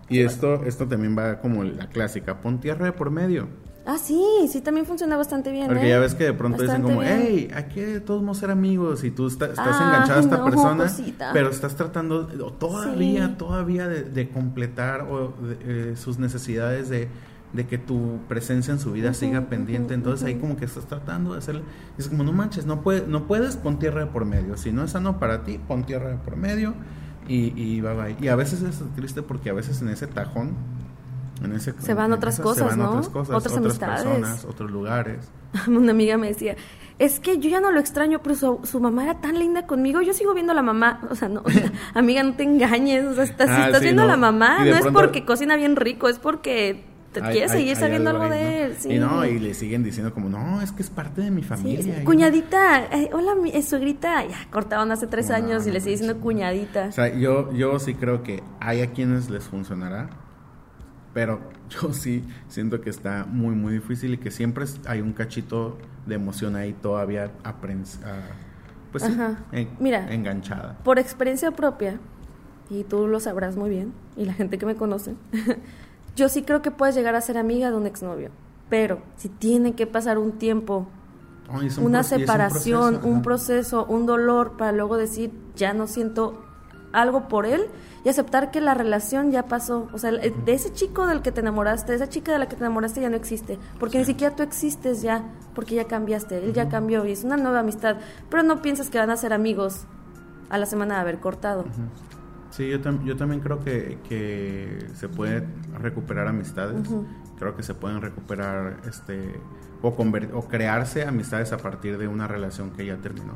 Y 0.09 0.20
esto, 0.20 0.62
esto 0.64 0.86
también 0.86 1.16
va 1.18 1.40
como 1.40 1.64
la 1.64 1.88
clásica, 1.88 2.40
pon 2.42 2.61
tierra 2.61 2.84
de 2.84 2.92
por 2.92 3.11
medio. 3.11 3.48
Ah, 3.87 3.99
sí, 3.99 4.20
sí, 4.51 4.61
también 4.62 4.84
funciona 4.84 5.16
bastante 5.16 5.53
bien. 5.53 5.68
Porque 5.68 5.89
ya 5.89 5.97
¿eh? 5.97 6.01
ves 6.01 6.16
que 6.16 6.24
de 6.24 6.32
pronto 6.32 6.61
dicen 6.61 6.82
como, 6.82 7.05
hey, 7.05 7.49
aquí 7.55 7.80
todos 8.05 8.20
vamos 8.20 8.39
a 8.39 8.41
ser 8.41 8.51
amigos 8.51 9.05
y 9.05 9.12
tú 9.12 9.28
estás 9.28 9.51
enganchada 9.51 10.16
a 10.16 10.20
esta 10.20 10.45
persona, 10.45 10.93
pero 11.32 11.51
estás 11.51 11.76
tratando 11.76 12.26
todavía, 12.59 13.39
todavía 13.39 13.87
de, 13.87 14.28
completar 14.28 15.03
o 15.03 15.34
eh, 15.61 15.95
sus 15.97 16.18
necesidades 16.18 16.89
de, 16.89 17.09
que 17.68 17.78
tu 17.78 18.18
presencia 18.28 18.72
en 18.72 18.80
su 18.80 18.91
vida 18.91 19.14
siga 19.14 19.43
pendiente. 19.43 19.95
Entonces 19.95 20.26
ahí 20.26 20.34
como 20.34 20.57
que 20.57 20.64
estás 20.64 20.87
tratando 20.87 21.34
de 21.34 21.39
hacerle. 21.39 21.62
Es 21.97 22.09
como, 22.09 22.24
no 22.24 22.32
manches, 22.32 22.66
no, 22.66 22.82
puede, 22.82 23.07
no 23.07 23.28
puedes, 23.28 23.57
pon 23.57 23.78
tierra 23.78 24.01
de 24.01 24.07
por 24.07 24.24
medio. 24.24 24.57
Si 24.57 24.72
no 24.72 24.82
es 24.82 24.91
sano 24.91 25.20
para 25.20 25.45
ti, 25.45 25.61
pon 25.66 25.84
tierra 25.84 26.11
de 26.11 26.16
por 26.16 26.37
medio 26.37 26.74
y, 27.28 27.53
y 27.57 27.80
bye 27.82 27.95
bye. 27.95 28.16
Y 28.20 28.28
a 28.28 28.34
veces 28.34 28.62
es 28.62 28.82
triste 28.97 29.22
porque 29.22 29.51
a 29.51 29.53
veces 29.53 29.80
en 29.80 29.91
ese 29.91 30.09
tajón 30.09 30.57
se 31.78 31.95
van 31.95 32.12
otras 32.12 32.41
cosas, 32.41 32.76
¿no? 32.76 32.91
Otras, 32.91 33.09
cosas, 33.09 33.37
otras, 33.37 33.57
amistades. 33.57 34.03
personas, 34.05 34.45
otros 34.45 34.70
lugares. 34.70 35.28
Una 35.68 35.93
amiga 35.93 36.16
me 36.16 36.28
decía, 36.28 36.57
es 36.99 37.20
que 37.20 37.39
yo 37.39 37.51
ya 37.51 37.61
no 37.61 37.70
lo 37.72 37.80
extraño, 37.80 38.20
pero 38.22 38.34
su, 38.34 38.80
mamá 38.80 39.05
era 39.05 39.20
tan 39.20 39.39
linda 39.39 39.66
conmigo, 39.66 40.01
yo 40.01 40.14
sigo 40.14 40.32
viendo 40.34 40.53
a 40.53 40.55
la 40.55 40.62
mamá, 40.62 41.01
o 41.11 41.14
sea, 41.14 41.28
no, 41.28 41.43
amiga, 41.95 42.22
no 42.22 42.34
te 42.34 42.45
engañes, 42.45 43.05
o 43.05 43.14
sea, 43.14 43.24
estás, 43.24 43.49
si 43.49 43.55
ah, 43.55 43.66
estás 43.66 43.82
viendo 43.82 44.03
a 44.03 44.07
la 44.07 44.16
mamá, 44.16 44.64
no 44.64 44.76
es 44.76 44.87
porque 44.87 45.24
cocina 45.24 45.57
bien 45.57 45.76
rico, 45.76 46.09
es 46.09 46.18
porque 46.18 46.84
te 47.12 47.30
quieres 47.30 47.53
seguir 47.53 47.76
sabiendo 47.76 48.11
algo, 48.11 48.28
de 48.28 48.64
él. 48.64 48.76
Y 48.84 48.99
no, 48.99 49.24
y 49.24 49.39
le 49.39 49.55
siguen 49.55 49.82
diciendo 49.82 50.12
como, 50.12 50.28
no, 50.28 50.61
es 50.61 50.72
que 50.72 50.82
es 50.82 50.91
parte 50.91 51.22
de 51.22 51.30
mi 51.30 51.43
familia. 51.43 52.05
Cuñadita, 52.05 52.84
eh, 52.87 53.09
hola, 53.12 53.34
mi, 53.34 53.51
eh, 53.51 53.62
suegrita, 53.62 54.24
ya 54.26 54.47
cortaban 54.51 54.91
hace 54.93 55.07
tres 55.07 55.30
años 55.30 55.66
y 55.66 55.70
le 55.70 55.80
sigue 55.80 55.93
diciendo 55.93 56.20
cuñadita. 56.20 56.89
O 56.89 56.93
sea, 56.93 57.14
yo, 57.14 57.53
yo 57.55 57.78
sí 57.78 57.95
creo 57.95 58.22
que 58.22 58.43
hay 58.61 58.82
a 58.82 58.91
quienes 58.91 59.30
les 59.30 59.45
funcionará, 59.45 60.11
pero 61.16 61.40
yo 61.70 61.94
sí 61.94 62.22
siento 62.46 62.82
que 62.82 62.90
está 62.90 63.24
muy, 63.24 63.54
muy 63.54 63.72
difícil 63.72 64.12
y 64.12 64.18
que 64.18 64.30
siempre 64.30 64.66
hay 64.86 65.00
un 65.00 65.14
cachito 65.14 65.78
de 66.04 66.16
emoción 66.16 66.56
ahí 66.56 66.74
todavía 66.74 67.30
ah, 67.42 67.54
pues 68.92 69.02
Mira, 69.80 70.12
enganchada. 70.12 70.76
Por 70.84 70.98
experiencia 70.98 71.52
propia, 71.52 71.98
y 72.68 72.84
tú 72.84 73.06
lo 73.06 73.18
sabrás 73.18 73.56
muy 73.56 73.70
bien, 73.70 73.94
y 74.14 74.26
la 74.26 74.34
gente 74.34 74.58
que 74.58 74.66
me 74.66 74.76
conoce, 74.76 75.14
yo 76.16 76.28
sí 76.28 76.42
creo 76.42 76.60
que 76.60 76.70
puedes 76.70 76.94
llegar 76.94 77.14
a 77.14 77.22
ser 77.22 77.38
amiga 77.38 77.70
de 77.70 77.78
un 77.78 77.86
exnovio, 77.86 78.30
pero 78.68 79.00
si 79.16 79.30
tiene 79.30 79.72
que 79.72 79.86
pasar 79.86 80.18
un 80.18 80.32
tiempo, 80.32 80.86
una 81.80 82.02
separación, 82.02 83.00
un 83.04 83.22
proceso, 83.22 83.86
un 83.86 84.04
dolor, 84.04 84.58
para 84.58 84.72
luego 84.72 84.98
decir, 84.98 85.32
ya 85.54 85.72
no 85.72 85.86
siento 85.86 86.45
algo 86.97 87.28
por 87.28 87.47
él, 87.47 87.66
y 88.05 88.09
aceptar 88.09 88.51
que 88.51 88.61
la 88.61 88.74
relación 88.74 89.30
ya 89.30 89.44
pasó. 89.44 89.88
O 89.92 89.99
sea, 89.99 90.11
de 90.11 90.53
ese 90.53 90.72
chico 90.72 91.07
del 91.07 91.22
que 91.22 91.30
te 91.30 91.40
enamoraste, 91.40 91.92
de 91.92 91.97
esa 91.97 92.09
chica 92.09 92.32
de 92.32 92.38
la 92.38 92.49
que 92.49 92.57
te 92.57 92.64
enamoraste 92.64 93.01
ya 93.01 93.11
no 93.11 93.16
existe. 93.16 93.59
Porque 93.78 93.99
ni 93.99 94.05
siquiera 94.05 94.34
tú 94.34 94.42
existes 94.42 95.03
ya, 95.03 95.24
porque 95.55 95.74
ya 95.74 95.84
cambiaste, 95.84 96.44
él 96.44 96.53
ya 96.53 96.68
cambió 96.68 97.05
y 97.05 97.12
es 97.12 97.24
una 97.24 97.36
nueva 97.36 97.61
amistad. 97.61 97.97
Pero 98.30 98.42
no 98.42 98.62
piensas 98.62 98.90
que 98.90 98.99
van 98.99 99.11
a 99.11 99.16
ser 99.16 99.32
amigos 99.32 99.86
a 100.49 100.59
la 100.59 100.66
semana 100.66 100.94
de 100.94 101.01
haber 101.01 101.18
cortado. 101.18 101.64
Sí, 102.51 102.68
yo, 102.68 102.78
yo 103.05 103.16
también 103.16 103.40
creo 103.40 103.61
que, 103.61 103.99
que, 104.09 104.86
se 104.94 105.09
puede 105.09 105.47
recuperar 105.78 106.28
amistades. 106.28 106.88
Creo 107.38 107.55
que 107.55 107.62
se 107.62 107.74
pueden 107.74 108.01
recuperar 108.01 108.78
este 108.88 109.38
o, 109.82 109.88
o 109.88 110.49
crearse 110.49 111.05
amistades 111.05 111.53
a 111.53 111.59
partir 111.59 111.99
de 111.99 112.09
una 112.09 112.26
relación 112.26 112.70
que 112.70 112.86
ya 112.86 112.97
terminó. 112.97 113.34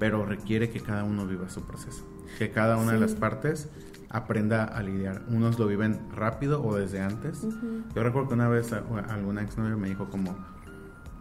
Pero 0.00 0.26
requiere 0.26 0.70
que 0.70 0.80
cada 0.80 1.04
uno 1.04 1.26
viva 1.26 1.48
su 1.48 1.62
proceso. 1.62 2.04
Que 2.38 2.50
cada 2.50 2.76
una 2.78 2.92
de 2.92 2.98
las 2.98 3.14
partes 3.14 3.68
aprenda 4.08 4.64
a 4.64 4.82
lidiar. 4.82 5.22
Unos 5.28 5.58
lo 5.58 5.68
viven 5.68 6.00
rápido 6.12 6.64
o 6.64 6.74
desde 6.74 7.00
antes. 7.00 7.46
Yo 7.94 8.02
recuerdo 8.02 8.28
que 8.28 8.34
una 8.34 8.48
vez 8.48 8.72
alguna 8.72 9.42
exnovia 9.42 9.76
me 9.76 9.88
dijo 9.88 10.10
como, 10.10 10.36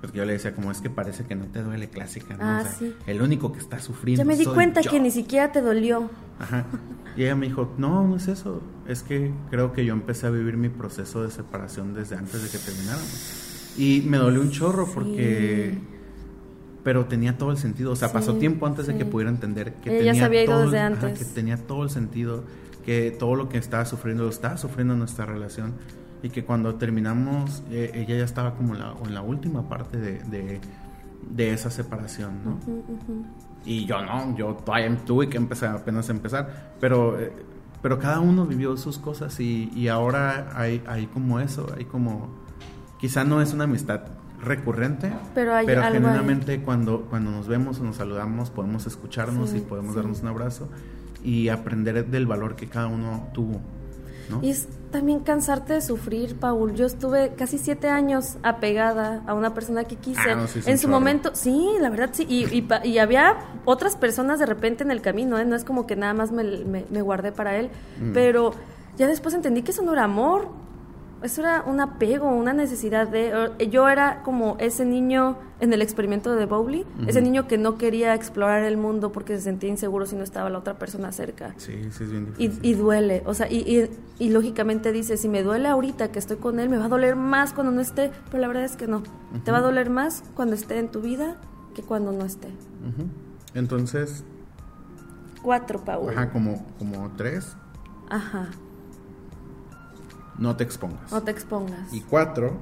porque 0.01 0.17
yo 0.17 0.25
le 0.25 0.33
decía 0.33 0.55
como 0.55 0.71
es 0.71 0.81
que 0.81 0.89
parece 0.89 1.25
que 1.25 1.35
no 1.35 1.45
te 1.45 1.61
duele 1.61 1.89
clásica, 1.89 2.35
¿no? 2.35 2.43
Ah, 2.43 2.63
el 3.05 3.21
único 3.21 3.51
que 3.51 3.59
está 3.59 3.79
sufriendo. 3.79 4.23
Ya 4.23 4.25
me 4.25 4.35
di 4.35 4.45
cuenta 4.45 4.81
que 4.81 4.99
ni 4.99 5.11
siquiera 5.11 5.51
te 5.51 5.61
dolió. 5.61 6.09
Ajá. 6.39 6.65
Y 7.15 7.23
ella 7.23 7.35
me 7.35 7.47
dijo, 7.47 7.73
no, 7.77 8.07
no 8.07 8.15
es 8.15 8.27
eso. 8.27 8.61
Es 8.87 9.03
que 9.03 9.33
creo 9.49 9.73
que 9.73 9.83
yo 9.83 9.93
empecé 9.93 10.27
a 10.27 10.29
vivir 10.29 10.55
mi 10.55 10.69
proceso 10.69 11.21
de 11.21 11.31
separación 11.31 11.93
desde 11.93 12.15
antes 12.15 12.41
de 12.41 12.49
que 12.49 12.57
termináramos. 12.57 13.75
Y 13.77 14.03
me 14.07 14.17
dolió 14.17 14.41
un 14.41 14.51
chorro 14.51 14.87
porque 14.87 15.77
pero 16.83 17.05
tenía 17.05 17.37
todo 17.37 17.51
el 17.51 17.57
sentido. 17.57 17.91
O 17.91 17.95
sea, 17.95 18.11
pasó 18.11 18.35
tiempo 18.35 18.65
antes 18.65 18.87
de 18.87 18.97
que 18.97 19.05
pudiera 19.05 19.29
entender 19.29 19.73
que 19.75 19.99
Ella 19.99 20.11
tenía 20.11 20.25
había 20.25 20.45
todo, 20.45 20.55
ido 20.55 20.71
desde 20.71 20.79
antes. 20.79 21.19
que 21.19 21.25
tenía 21.25 21.57
todo 21.57 21.83
el 21.83 21.89
sentido 21.89 22.43
que 22.85 23.11
todo 23.11 23.35
lo 23.35 23.49
que 23.49 23.57
estaba 23.57 23.85
sufriendo 23.85 24.23
lo 24.23 24.29
estaba 24.29 24.57
sufriendo 24.57 24.93
en 24.93 24.99
nuestra 24.99 25.25
relación 25.25 25.73
y 26.23 26.29
que 26.29 26.43
cuando 26.43 26.75
terminamos 26.75 27.63
eh, 27.69 27.91
ella 27.93 28.17
ya 28.17 28.25
estaba 28.25 28.55
como 28.55 28.73
la, 28.73 28.95
en 29.05 29.13
la 29.13 29.21
última 29.21 29.67
parte 29.69 29.97
de, 29.97 30.59
de, 31.29 31.53
esa 31.53 31.69
separación, 31.69 32.39
¿no? 32.43 32.59
Y 33.65 33.85
yo 33.85 34.01
no, 34.01 34.35
yo 34.35 34.55
todavía 34.55 34.95
tuve 35.05 35.29
que 35.29 35.37
empezar, 35.37 35.75
apenas 35.75 36.09
a 36.09 36.13
empezar, 36.13 36.73
pero, 36.79 37.19
eh, 37.19 37.31
pero 37.81 37.99
cada 37.99 38.19
uno 38.19 38.45
vivió 38.45 38.75
sus 38.77 38.97
cosas 38.97 39.39
y, 39.39 39.71
y 39.75 39.87
ahora 39.87 40.51
hay, 40.55 40.81
hay 40.87 41.07
como 41.07 41.39
eso, 41.39 41.67
hay 41.77 41.85
como, 41.85 42.29
quizá 42.99 43.23
no 43.23 43.41
es 43.41 43.53
una 43.53 43.65
amistad 43.65 44.01
recurrente, 44.41 45.11
pero, 45.35 45.53
hay 45.53 45.65
pero 45.65 45.83
genuinamente 45.83 46.61
cuando, 46.61 47.01
cuando 47.09 47.31
nos 47.31 47.47
vemos 47.47 47.79
o 47.79 47.83
nos 47.83 47.97
saludamos 47.97 48.49
podemos 48.49 48.87
escucharnos 48.87 49.53
y 49.53 49.59
podemos 49.59 49.95
darnos 49.95 50.21
un 50.21 50.27
abrazo 50.27 50.69
y 51.23 51.49
aprender 51.49 52.05
del 52.07 52.25
valor 52.25 52.55
que 52.55 52.67
cada 52.67 52.87
uno 52.87 53.27
tuvo. 53.33 53.59
¿no? 54.29 54.43
Y 54.43 54.51
es 54.51 54.67
también 54.91 55.21
cansarte 55.21 55.73
de 55.73 55.81
sufrir, 55.81 56.35
Paul. 56.35 56.75
Yo 56.75 56.85
estuve 56.85 57.33
casi 57.35 57.57
siete 57.57 57.89
años 57.89 58.37
apegada 58.43 59.23
a 59.25 59.33
una 59.33 59.53
persona 59.53 59.85
que 59.85 59.95
quise. 59.95 60.31
Ah, 60.31 60.45
en 60.65 60.77
su 60.77 60.87
momento, 60.87 61.31
sí, 61.33 61.67
la 61.79 61.89
verdad 61.89 62.11
sí. 62.13 62.25
Y, 62.29 62.65
y, 62.87 62.97
había 62.99 63.37
otras 63.65 63.95
personas 63.95 64.39
de 64.39 64.45
repente 64.45 64.83
en 64.83 64.91
el 64.91 65.01
camino, 65.01 65.39
¿eh? 65.39 65.45
No 65.45 65.55
es 65.55 65.63
como 65.63 65.87
que 65.87 65.95
nada 65.95 66.13
más 66.13 66.31
me, 66.31 66.43
me, 66.43 67.01
guardé 67.01 67.31
para 67.31 67.57
él. 67.57 67.71
Mm. 67.99 68.13
Pero 68.13 68.53
ya 68.97 69.07
después 69.07 69.33
entendí 69.33 69.63
que 69.63 69.71
eso 69.71 69.81
no 69.81 69.93
era 69.93 70.03
amor 70.03 70.49
eso 71.21 71.41
era 71.41 71.63
un 71.63 71.79
apego, 71.79 72.29
una 72.29 72.53
necesidad 72.53 73.07
de... 73.07 73.51
Yo 73.69 73.89
era 73.89 74.23
como 74.23 74.55
ese 74.59 74.85
niño 74.85 75.37
en 75.59 75.73
el 75.73 75.81
experimento 75.81 76.35
de 76.35 76.45
Bowley, 76.45 76.85
ese 77.07 77.21
niño 77.21 77.47
que 77.47 77.57
no 77.57 77.77
quería 77.77 78.15
explorar 78.15 78.63
el 78.63 78.77
mundo 78.77 79.11
porque 79.11 79.35
se 79.35 79.41
sentía 79.41 79.69
inseguro 79.69 80.05
si 80.05 80.15
no 80.15 80.23
estaba 80.23 80.49
la 80.49 80.57
otra 80.57 80.79
persona 80.79 81.11
cerca. 81.11 81.53
Sí, 81.57 81.73
sí, 81.91 82.03
es 82.03 82.11
bien 82.11 82.25
difícil. 82.27 82.59
Y, 82.63 82.73
duele, 82.73 83.23
o 83.25 83.33
sea, 83.33 83.51
y, 83.51 83.89
y, 84.17 84.29
lógicamente 84.29 84.91
dice, 84.91 85.17
si 85.17 85.27
me 85.27 85.43
duele 85.43 85.67
ahorita 85.67 86.11
que 86.11 86.19
estoy 86.19 86.37
con 86.37 86.59
él, 86.59 86.69
me 86.69 86.77
va 86.77 86.85
a 86.85 86.89
doler 86.89 87.15
más 87.15 87.51
cuando 87.53 87.73
no 87.73 87.81
esté, 87.81 88.11
pero 88.31 88.39
la 88.39 88.47
verdad 88.47 88.63
es 88.63 88.77
que 88.77 88.87
no. 88.87 89.03
Te 89.43 89.51
va 89.51 89.57
a 89.57 89.61
doler 89.61 89.89
más 89.89 90.23
cuando 90.35 90.55
esté 90.55 90.79
en 90.79 90.89
tu 90.89 91.01
vida 91.01 91.35
que 91.75 91.81
cuando 91.81 92.11
no 92.11 92.25
esté. 92.25 92.49
Entonces... 93.53 94.23
Cuatro, 95.41 95.83
Paul. 95.83 96.09
Ajá, 96.09 96.31
como, 96.31 96.65
como 96.77 97.11
tres. 97.17 97.55
Ajá. 98.09 98.49
No 100.39 100.55
te 100.55 100.63
expongas. 100.63 101.11
No 101.11 101.21
te 101.21 101.31
expongas. 101.31 101.93
Y 101.93 102.01
cuatro, 102.01 102.57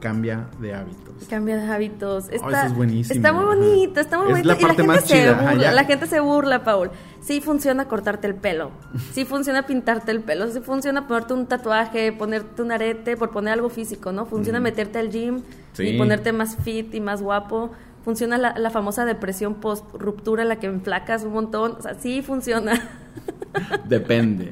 cambia 0.00 0.48
de 0.60 0.72
hábitos. 0.72 1.24
Cambia 1.28 1.56
de 1.56 1.66
hábitos. 1.68 2.28
Está, 2.30 2.48
eso 2.48 2.66
es 2.66 2.74
buenísimo. 2.74 3.16
Está 3.16 3.32
muy 3.32 3.44
bonito, 3.44 4.00
está 4.00 4.18
muy 4.18 4.28
bonito. 4.28 4.48
La 4.48 4.56
parte 4.56 4.82
y 4.82 4.86
la 4.86 4.94
gente 4.94 5.08
se 5.08 5.32
burla, 5.34 5.72
la 5.72 5.84
gente 5.84 6.06
se 6.06 6.20
burla, 6.20 6.64
Paul. 6.64 6.90
Sí 7.20 7.40
funciona 7.40 7.88
cortarte 7.88 8.28
el 8.28 8.36
pelo. 8.36 8.70
Sí 9.12 9.24
funciona 9.24 9.66
pintarte 9.66 10.12
el 10.12 10.20
pelo. 10.20 10.48
Sí 10.48 10.60
funciona 10.60 11.08
ponerte 11.08 11.34
un 11.34 11.46
tatuaje, 11.46 12.12
ponerte 12.12 12.62
un 12.62 12.70
arete, 12.70 13.16
por 13.16 13.30
poner 13.30 13.54
algo 13.54 13.68
físico, 13.68 14.12
¿no? 14.12 14.26
Funciona 14.26 14.60
meterte 14.60 15.00
al 15.00 15.10
gym 15.10 15.42
y 15.78 15.98
ponerte 15.98 16.32
más 16.32 16.56
fit 16.56 16.94
y 16.94 17.00
más 17.00 17.20
guapo. 17.20 17.72
Funciona 18.04 18.38
la, 18.38 18.56
la 18.56 18.70
famosa 18.70 19.04
depresión 19.04 19.56
post 19.56 19.84
ruptura, 19.94 20.44
la 20.44 20.60
que 20.60 20.68
enflacas 20.68 21.24
un 21.24 21.32
montón. 21.32 21.76
O 21.78 21.82
sea, 21.82 21.94
sí 21.94 22.22
funciona. 22.22 23.00
Depende. 23.84 24.50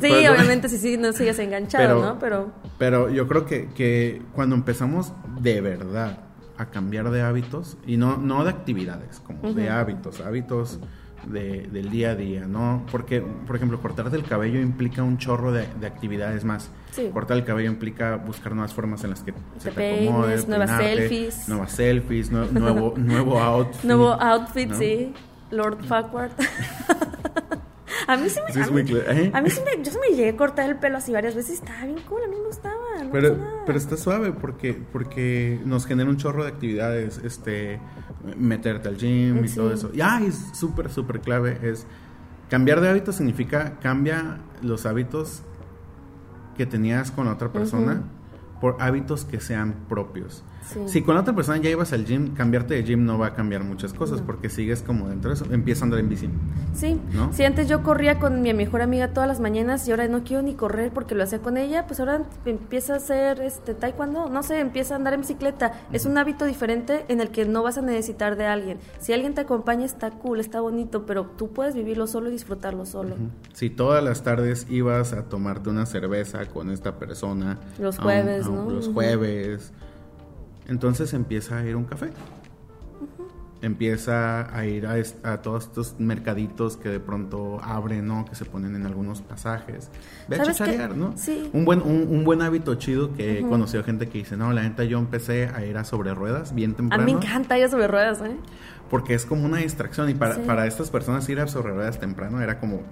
sí, 0.00 0.08
obviamente 0.26 0.68
si 0.68 0.78
sí, 0.78 0.96
no 0.96 1.12
sigues 1.12 1.38
enganchado, 1.38 2.02
¿no? 2.02 2.18
Pero... 2.18 2.52
pero 2.78 3.10
yo 3.10 3.28
creo 3.28 3.46
que, 3.46 3.68
que 3.68 4.22
cuando 4.32 4.56
empezamos 4.56 5.12
de 5.40 5.60
verdad 5.60 6.20
a 6.58 6.66
cambiar 6.66 7.10
de 7.10 7.22
hábitos, 7.22 7.76
y 7.86 7.96
no, 7.96 8.16
no 8.16 8.44
de 8.44 8.50
actividades, 8.50 9.20
como 9.20 9.52
de 9.52 9.68
hábitos, 9.68 10.20
hábitos 10.20 10.80
de, 11.26 11.66
del 11.70 11.90
día 11.90 12.10
a 12.10 12.14
día, 12.14 12.46
¿no? 12.46 12.86
Porque, 12.90 13.20
por 13.20 13.56
ejemplo, 13.56 13.80
cortarte 13.80 14.16
el 14.16 14.24
cabello 14.24 14.60
implica 14.60 15.02
un 15.02 15.18
chorro 15.18 15.52
de, 15.52 15.66
actividades 15.86 16.44
más. 16.44 16.70
Cortar 17.12 17.36
el 17.36 17.44
cabello 17.44 17.70
implica 17.70 18.16
buscar 18.16 18.52
nuevas 18.52 18.72
formas 18.72 19.04
en 19.04 19.10
las 19.10 19.20
que 19.20 19.34
se 19.58 19.70
te, 19.70 20.10
nuevas 20.10 20.70
selfies. 20.70 21.48
Nuevas 21.48 21.72
selfies, 21.72 22.30
nuevo, 22.30 22.94
nuevo 22.96 23.38
outfit. 23.38 23.84
Nuevo 23.84 24.12
outfit, 24.12 24.72
sí. 24.72 25.12
Lord 25.50 25.84
Farquhar. 25.88 26.30
A 28.06 28.16
mí 28.16 28.28
sí 28.28 28.40
me. 28.46 28.62
a, 28.62 28.70
mí, 28.70 28.82
¿eh? 28.92 29.30
a 29.34 29.40
mí 29.40 29.50
sí 29.50 29.60
me. 29.64 29.82
Yo 29.82 29.90
se 29.90 29.98
me 29.98 30.08
llegué 30.08 30.30
a 30.30 30.36
cortar 30.36 30.68
el 30.68 30.76
pelo 30.76 30.98
así 30.98 31.12
varias 31.12 31.34
veces. 31.34 31.60
Estaba 31.60 31.84
bien 31.84 32.00
cool, 32.08 32.22
a 32.24 32.28
mí 32.28 32.36
me 32.36 32.46
gustaba. 32.46 32.76
pero, 33.10 33.36
pero 33.66 33.78
está 33.78 33.96
suave 33.96 34.32
porque, 34.32 34.74
porque 34.74 35.60
nos 35.64 35.86
genera 35.86 36.08
un 36.08 36.16
chorro 36.16 36.44
de 36.44 36.50
actividades. 36.50 37.18
Este. 37.18 37.80
Meterte 38.36 38.88
al 38.88 38.96
gym 38.96 39.44
y 39.44 39.48
todo 39.48 39.72
eso. 39.72 39.90
Y 39.92 40.00
ah, 40.00 40.20
es 40.26 40.50
súper, 40.52 40.90
súper 40.90 41.20
clave. 41.20 41.58
Es. 41.62 41.86
Cambiar 42.48 42.80
de 42.80 42.88
hábitos 42.88 43.16
significa 43.16 43.78
cambia 43.80 44.38
los 44.62 44.86
hábitos 44.86 45.42
que 46.56 46.64
tenías 46.64 47.10
con 47.10 47.26
otra 47.26 47.52
persona 47.52 48.02
por 48.60 48.76
hábitos 48.80 49.24
que 49.24 49.40
sean 49.40 49.74
propios. 49.88 50.44
Si 50.86 51.02
con 51.02 51.14
la 51.14 51.20
otra 51.20 51.34
persona 51.34 51.58
ya 51.58 51.70
ibas 51.70 51.92
al 51.92 52.04
gym, 52.04 52.34
cambiarte 52.34 52.74
de 52.74 52.82
gym 52.82 53.04
no 53.04 53.18
va 53.18 53.28
a 53.28 53.34
cambiar 53.34 53.62
muchas 53.62 53.92
cosas 53.92 54.20
porque 54.20 54.48
sigues 54.48 54.82
como 54.82 55.08
dentro 55.08 55.30
de 55.30 55.36
eso. 55.36 55.46
Empieza 55.50 55.82
a 55.82 55.84
andar 55.84 56.00
en 56.00 56.08
bici. 56.08 56.28
Sí. 56.74 57.00
¿no? 57.12 57.32
Si 57.32 57.44
antes 57.44 57.68
yo 57.68 57.82
corría 57.82 58.18
con 58.18 58.42
mi 58.42 58.52
mejor 58.52 58.82
amiga 58.82 59.12
todas 59.12 59.28
las 59.28 59.40
mañanas 59.40 59.86
y 59.86 59.92
ahora 59.92 60.08
no 60.08 60.24
quiero 60.24 60.42
ni 60.42 60.54
correr 60.54 60.92
porque 60.92 61.14
lo 61.14 61.22
hacía 61.22 61.38
con 61.40 61.56
ella, 61.56 61.86
pues 61.86 62.00
ahora 62.00 62.22
empieza 62.44 62.94
a 62.94 62.96
hacer 62.96 63.40
este 63.40 63.74
taekwondo, 63.74 64.28
no 64.28 64.42
sé, 64.42 64.60
empieza 64.60 64.94
a 64.94 64.96
andar 64.96 65.14
en 65.14 65.20
bicicleta. 65.20 65.72
Es 65.92 66.04
un 66.04 66.18
hábito 66.18 66.44
diferente 66.44 67.04
en 67.08 67.20
el 67.20 67.30
que 67.30 67.44
no 67.46 67.62
vas 67.62 67.78
a 67.78 67.82
necesitar 67.82 68.36
de 68.36 68.46
alguien. 68.46 68.78
Si 68.98 69.12
alguien 69.12 69.34
te 69.34 69.42
acompaña 69.42 69.84
está 69.84 70.10
cool, 70.10 70.40
está 70.40 70.60
bonito, 70.60 71.06
pero 71.06 71.26
tú 71.26 71.52
puedes 71.52 71.74
vivirlo 71.74 72.06
solo 72.06 72.28
y 72.28 72.32
disfrutarlo 72.32 72.86
solo. 72.86 73.16
Si 73.52 73.70
todas 73.70 74.02
las 74.02 74.22
tardes 74.22 74.66
ibas 74.68 75.12
a 75.12 75.24
tomarte 75.24 75.70
una 75.70 75.86
cerveza 75.86 76.44
con 76.46 76.70
esta 76.70 76.98
persona. 76.98 77.58
Los 77.78 77.98
jueves, 77.98 78.48
¿no? 78.48 78.70
Los 78.70 78.88
jueves 78.88 79.72
entonces 80.68 81.12
empieza 81.14 81.58
a 81.58 81.64
ir 81.64 81.74
a 81.74 81.76
un 81.76 81.84
café. 81.84 82.10
Empieza 83.62 84.54
a 84.54 84.66
ir 84.66 84.86
a, 84.86 85.42
todos 85.42 85.64
estos 85.64 85.96
mercaditos 85.98 86.76
que 86.76 86.90
de 86.90 87.00
pronto 87.00 87.58
abren, 87.62 88.06
¿no? 88.06 88.26
Que 88.26 88.34
se 88.34 88.44
ponen 88.44 88.76
en 88.76 88.84
algunos 88.84 89.22
pasajes. 89.22 89.90
Ve 90.28 90.36
a 90.36 90.42
chicharear, 90.42 90.94
¿no? 90.94 91.14
Sí. 91.16 91.48
Un 91.52 91.64
buen, 91.64 91.80
un, 91.82 92.22
buen 92.22 92.42
hábito 92.42 92.74
chido 92.74 93.14
que 93.14 93.38
he 93.38 93.42
conocido 93.42 93.82
gente 93.82 94.08
que 94.08 94.18
dice, 94.18 94.36
no, 94.36 94.52
la 94.52 94.62
neta 94.62 94.84
yo 94.84 94.98
empecé 94.98 95.48
a 95.48 95.64
ir 95.64 95.78
a 95.78 95.84
sobre 95.84 96.14
ruedas 96.14 96.54
bien 96.54 96.74
temprano. 96.74 97.02
A 97.02 97.06
mí 97.06 97.14
me 97.14 97.18
encanta 97.18 97.58
ir 97.58 97.64
a 97.64 97.68
sobre 97.68 97.88
ruedas, 97.88 98.20
¿eh? 98.20 98.36
Porque 98.90 99.14
es 99.14 99.24
como 99.24 99.46
una 99.46 99.56
distracción 99.56 100.10
y 100.10 100.14
para, 100.14 100.36
para 100.42 100.66
estas 100.66 100.90
personas 100.90 101.28
ir 101.28 101.40
a 101.40 101.48
sobre 101.48 101.72
ruedas 101.72 101.98
temprano 101.98 102.40
era 102.40 102.60
como 102.60 102.82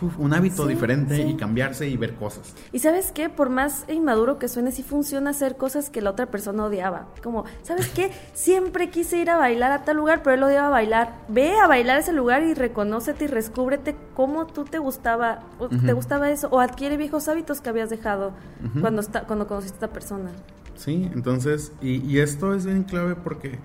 uf, 0.00 0.18
un 0.18 0.32
hábito 0.34 0.66
diferente 0.66 1.20
y 1.22 1.36
cambiarse 1.36 1.88
y 1.88 1.96
ver 1.96 2.14
cosas. 2.14 2.54
Y 2.72 2.78
sabes 2.78 3.12
qué, 3.12 3.28
por 3.28 3.50
más 3.50 3.84
inmaduro 3.88 4.38
que 4.38 4.48
suene, 4.48 4.72
sí 4.72 4.82
funciona 4.82 5.30
hacer 5.30 5.56
cosas 5.56 5.90
que 5.90 6.00
la 6.00 6.10
otra 6.10 6.26
persona 6.26 6.64
odiaba. 6.64 7.08
Como, 7.22 7.44
¿sabes 7.62 7.88
qué? 7.88 8.10
Siempre 8.34 8.90
quise 8.90 9.18
ir 9.18 9.30
a 9.30 9.36
bailar 9.36 9.72
a 9.72 9.84
tal 9.84 9.96
lugar, 9.96 10.22
pero 10.22 10.34
él 10.34 10.42
odiaba 10.42 10.70
bailar. 10.70 11.14
Ve 11.28 11.56
a 11.58 11.66
bailar 11.66 11.96
a 11.96 12.00
ese 12.00 12.12
lugar 12.12 12.42
y 12.42 12.54
reconócete 12.54 13.24
y 13.24 13.28
descúbrete 13.28 13.96
cómo 14.14 14.46
tú 14.46 14.64
te 14.64 14.78
gustaba, 14.78 15.40
o 15.58 15.68
te 15.68 15.92
gustaba 15.92 16.30
eso, 16.30 16.48
o 16.50 16.60
adquiere 16.60 16.96
viejos 16.96 17.28
hábitos 17.28 17.60
que 17.60 17.68
habías 17.68 17.90
dejado 17.90 18.32
cuando, 18.80 19.00
está, 19.00 19.22
cuando 19.22 19.46
conociste 19.46 19.76
a 19.76 19.78
esta 19.78 19.92
persona. 19.92 20.30
Sí, 20.76 21.10
entonces, 21.12 21.72
y, 21.80 22.04
y 22.06 22.20
esto 22.20 22.54
es 22.54 22.64
bien 22.64 22.84
clave 22.84 23.16
porque 23.16 23.58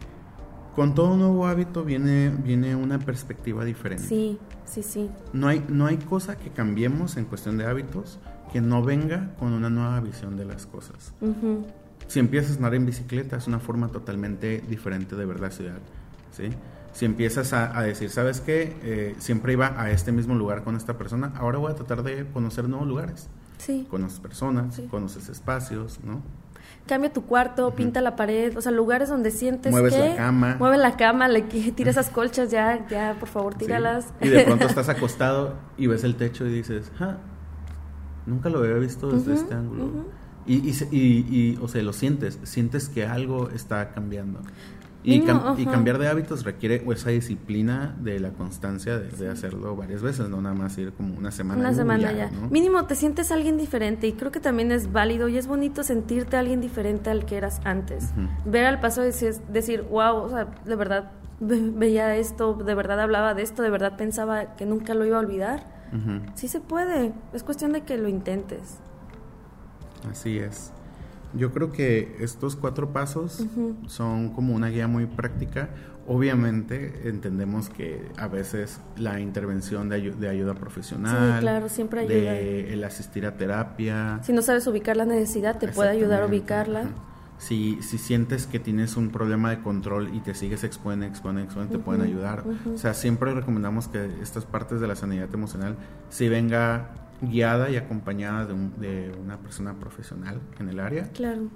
con 0.76 0.96
todo 0.96 1.16
nuevo 1.16 1.48
hábito 1.48 1.84
viene, 1.84 2.30
viene 2.30 2.76
una 2.76 3.00
perspectiva 3.00 3.64
diferente. 3.64 4.08
Sí, 4.08 4.40
sí, 4.66 4.84
sí. 4.84 5.10
No 5.32 5.48
hay, 5.48 5.64
no 5.70 5.86
hay 5.86 5.98
cosa 5.98 6.38
que 6.38 6.50
cambiemos 6.50 7.18
en 7.18 7.26
cuestión 7.26 7.58
de 7.58 7.66
hábitos 7.66 8.20
que 8.52 8.62
no 8.62 8.84
venga 8.84 9.36
con 9.40 9.54
una 9.54 9.70
nueva 9.70 10.00
visión 10.00 10.38
de 10.38 10.46
las 10.46 10.66
cosas. 10.66 11.14
Si 12.08 12.20
empiezas 12.20 12.54
a 12.54 12.56
andar 12.58 12.76
en 12.76 12.86
bicicleta 12.86 13.38
es 13.38 13.48
una 13.48 13.60
forma 13.60 13.90
totalmente 13.90 14.64
diferente 14.68 15.16
de 15.16 15.26
ver 15.26 15.40
la 15.40 15.52
ciudad. 15.52 15.80
¿sí? 16.32 16.50
Si 16.94 17.06
empiezas 17.06 17.54
a, 17.54 17.82
decir, 17.82 18.10
¿sabes 18.10 18.42
qué? 18.42 18.76
Eh, 18.84 19.16
siempre 19.18 19.54
iba 19.54 19.80
a 19.82 19.90
este 19.90 20.12
mismo 20.12 20.36
lugar 20.36 20.64
con 20.64 20.76
esta 20.76 20.98
persona, 20.98 21.34
ahora 21.36 21.58
voy 21.58 21.72
a 21.72 21.76
tratar 21.76 22.04
de 22.04 22.28
conocer 22.32 22.70
nuevos 22.70 22.88
lugares. 22.88 23.30
Sí. 23.58 23.88
Conoces 23.90 24.20
personas, 24.20 24.82
conoces 24.92 25.30
espacios, 25.30 26.00
¿no? 26.04 26.22
Cambia 26.86 27.12
tu 27.12 27.24
cuarto, 27.24 27.72
pinta 27.72 28.02
la 28.02 28.16
pared, 28.16 28.56
o 28.58 28.62
sea, 28.62 28.72
lugares 28.72 29.10
donde 29.10 29.32
sientes 29.32 29.72
Mueves 29.72 29.94
que... 29.94 30.10
la 30.10 30.16
cama. 30.16 30.56
Mueve 30.60 30.78
la 30.78 30.98
cama, 30.98 31.28
le 31.28 31.42
tira 31.42 31.90
esas 31.90 32.10
colchas, 32.10 32.52
ya, 32.52 32.86
ya, 32.88 33.16
por 33.20 33.30
favor, 33.30 33.56
tíralas. 33.56 34.14
Y 34.22 34.30
de 34.30 34.44
pronto 34.44 34.66
estás 34.68 34.90
acostado 34.90 35.56
y 35.78 35.88
ves 35.88 36.04
el 36.04 36.16
techo 36.16 36.46
y 36.46 36.52
dices, 36.52 36.92
ah, 37.00 37.18
nunca 38.26 38.50
lo 38.50 38.60
había 38.60 38.76
visto 38.76 39.12
desde 39.12 39.34
este 39.34 39.54
ángulo. 39.54 40.06
y, 40.46 40.70
y, 40.70 40.76
y, 40.92 41.60
o 41.62 41.68
sea, 41.68 41.82
lo 41.84 41.94
sientes, 41.94 42.40
sientes 42.44 42.90
que 42.90 43.06
algo 43.06 43.50
está 43.50 43.92
cambiando. 43.94 44.42
Y, 45.04 45.22
cambiar 45.66 45.98
de 45.98 46.08
hábitos 46.08 46.44
requiere 46.44 46.84
esa 46.92 47.10
disciplina 47.10 47.96
de 48.00 48.20
la 48.20 48.30
constancia 48.32 49.00
de, 49.00 49.30
hacerlo 49.30 49.76
varias 49.76 50.02
veces, 50.02 50.30
no 50.30 50.42
nada 50.42 50.56
más 50.56 50.78
ir 50.78 50.94
como 50.94 51.16
una 51.16 51.32
semana. 51.32 51.60
Una 51.60 51.74
semana 51.74 52.12
ya. 52.12 52.32
Mínimo 52.50 52.86
te 52.86 52.96
sientes 52.96 53.32
alguien 53.32 53.58
diferente 53.58 54.08
y 54.08 54.14
creo 54.14 54.32
que 54.32 54.40
también 54.40 54.72
es 54.72 54.92
válido 54.92 55.28
y 55.28 55.38
es 55.38 55.48
bonito 55.48 55.84
sentirte 55.84 56.38
alguien 56.38 56.62
diferente 56.62 57.10
al 57.10 57.26
que 57.26 57.38
eras 57.38 57.62
antes. 57.64 58.12
Ver 58.46 58.66
al 58.66 58.80
paso 58.80 59.02
y 59.02 59.08
decir, 59.08 59.36
decir, 59.50 59.82
wow, 59.90 60.16
o 60.16 60.30
sea, 60.30 60.48
de 60.66 60.76
verdad 60.76 61.12
veía 61.40 62.16
esto, 62.16 62.54
de 62.54 62.76
verdad 62.76 63.00
hablaba 63.02 63.34
de 63.34 63.42
esto, 63.42 63.64
de 63.64 63.70
verdad 63.70 63.98
pensaba 63.98 64.56
que 64.56 64.66
nunca 64.66 64.94
lo 64.94 65.06
iba 65.06 65.18
a 65.18 65.22
olvidar. 65.22 65.84
Sí 66.34 66.48
se 66.48 66.60
puede, 66.60 67.14
es 67.34 67.44
cuestión 67.44 67.72
de 67.72 67.82
que 67.82 67.98
lo 67.98 68.08
intentes. 68.08 68.80
Así 70.10 70.40
es. 70.40 70.72
Yo 71.36 71.52
creo 71.52 71.72
que 71.72 72.16
estos 72.20 72.56
cuatro 72.56 72.94
pasos 72.94 73.46
son 73.88 74.30
como 74.30 74.54
una 74.54 74.70
guía 74.70 74.88
muy 74.88 75.06
práctica. 75.06 75.70
Obviamente 76.06 77.08
entendemos 77.08 77.70
que 77.70 78.12
a 78.18 78.28
veces 78.28 78.80
la 78.98 79.20
intervención 79.20 79.90
de, 79.90 80.12
de 80.12 80.30
ayuda 80.30 80.54
profesional, 80.54 81.40
claro, 81.40 81.70
siempre 81.70 82.02
ayuda. 82.02 82.34
de 82.34 82.74
el 82.74 82.84
asistir 82.84 83.26
a 83.26 83.38
terapia. 83.38 84.20
Si 84.24 84.34
no 84.34 84.42
sabes 84.42 84.68
ubicar 84.68 84.98
la 84.98 85.06
necesidad, 85.06 85.58
te 85.58 85.70
puede 85.70 85.90
ayudar 85.90 86.24
a 86.24 86.26
ubicarla. 86.26 86.90
Si, 87.38 87.82
si 87.82 87.98
sientes 87.98 88.48
que 88.48 88.60
tienes 88.60 88.96
un 88.96 89.10
problema 89.10 89.50
de 89.50 89.62
control 89.62 90.14
y 90.14 90.20
te 90.20 90.34
sigues 90.34 90.64
exponiendo, 90.64 91.08
exponiendo, 91.08 91.46
exponiendo, 91.46 91.78
te 91.78 91.84
pueden 91.84 92.02
ayudar. 92.02 92.44
O 92.74 92.78
sea, 92.78 92.94
siempre 92.94 93.34
recomendamos 93.34 93.88
que 93.88 94.06
estas 94.22 94.46
partes 94.46 94.80
de 94.80 94.88
la 94.88 94.96
sanidad 94.96 95.34
emocional 95.34 95.78
si 96.10 96.30
venga 96.30 97.03
guiada 97.30 97.70
y 97.70 97.78
acompañada 97.78 98.46
de, 98.46 98.54
de, 98.78 99.18
una 99.18 99.38
persona 99.38 99.74
profesional 99.80 100.42
en 100.60 100.70
el 100.70 100.80
área. 100.80 101.10
Claro. 101.12 101.50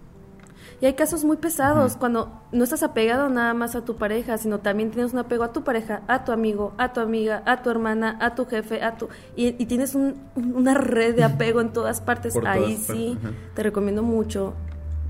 Y 0.82 0.86
hay 0.86 0.94
casos 0.94 1.24
muy 1.24 1.38
pesados 1.38 1.96
cuando 1.96 2.42
no 2.52 2.64
estás 2.64 2.84
apegado 2.84 3.30
nada 3.30 3.54
más 3.54 3.76
a 3.76 3.86
tu 3.86 3.96
pareja, 3.96 4.38
sino 4.38 4.60
también 4.60 4.92
tienes 4.92 5.14
un 5.14 5.20
apego 5.20 5.44
a 5.44 5.54
tu 5.54 5.64
pareja, 5.64 6.02
a 6.08 6.24
tu 6.24 6.32
amigo, 6.32 6.74
a 6.78 6.94
tu 6.94 7.00
amiga, 7.00 7.42
a 7.46 7.62
tu 7.62 7.70
hermana, 7.70 8.18
a 8.20 8.36
tu 8.36 8.46
jefe, 8.46 8.84
a 8.84 8.98
tu 8.98 9.08
y, 9.36 9.54
tienes 9.66 9.96
una 9.96 10.74
red 10.74 11.16
de 11.16 11.24
apego 11.24 11.62
en 11.62 11.74
todas 11.74 12.02
partes. 12.02 12.36
Ahí 12.46 12.78
sí, 12.78 13.18
te 13.56 13.64
recomiendo 13.64 14.04
mucho 14.04 14.54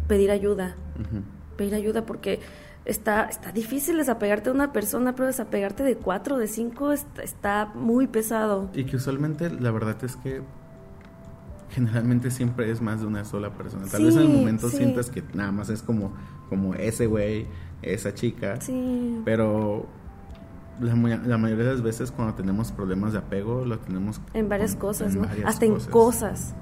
pedir 0.08 0.32
ayuda. 0.32 0.76
Pedir 1.58 1.76
ayuda 1.76 2.06
porque 2.06 2.40
está, 2.88 3.26
está 3.26 3.52
difícil 3.52 3.98
desapegarte 3.98 4.50
de 4.50 4.56
una 4.56 4.72
persona, 4.72 5.14
pero 5.14 5.28
desapegarte 5.28 5.84
de 5.84 5.98
cuatro, 5.98 6.38
de 6.38 6.48
cinco, 6.48 6.94
está, 6.94 7.72
muy 7.76 8.08
pesado. 8.08 8.70
Y 8.74 8.86
que 8.86 8.96
usualmente 8.96 9.50
la 9.50 9.72
verdad 9.72 9.98
es 10.04 10.16
que 10.16 10.42
generalmente 11.70 12.32
siempre 12.32 12.72
es 12.72 12.82
más 12.82 13.02
de 13.02 13.08
una 13.08 13.26
sola 13.26 13.52
persona. 13.54 13.86
Tal 13.92 14.06
vez 14.06 14.16
en 14.16 14.22
el 14.22 14.30
momento 14.30 14.70
sientas 14.70 15.10
que 15.10 15.22
nada 15.34 15.52
más 15.52 15.70
es 15.70 15.84
como, 15.84 16.14
como 16.50 16.74
ese 16.76 17.08
güey, 17.08 17.46
esa 17.82 18.14
chica. 18.14 18.60
Sí. 18.62 19.22
Pero 19.26 19.86
la, 20.80 20.96
mayoría 20.96 21.66
de 21.66 21.72
las 21.74 21.82
veces 21.82 22.12
cuando 22.12 22.36
tenemos 22.36 22.72
problemas 22.72 23.12
de 23.12 23.20
apego 23.20 23.66
lo 23.66 23.80
tenemos 23.80 24.22
en 24.34 24.48
varias 24.48 24.76
cosas, 24.76 25.14
¿no? 25.14 25.28
Hasta 25.46 25.66
en 25.66 25.76
cosas. 25.76 26.54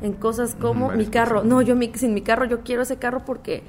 En 0.00 0.14
cosas 0.14 0.54
como 0.54 0.90
mi 0.90 1.06
carro. 1.06 1.44
No, 1.44 1.60
yo 1.60 1.74
sin 1.94 2.14
mi 2.14 2.22
carro 2.22 2.46
yo 2.46 2.60
quiero 2.60 2.82
ese 2.82 2.96
carro 2.96 3.24
porque 3.26 3.62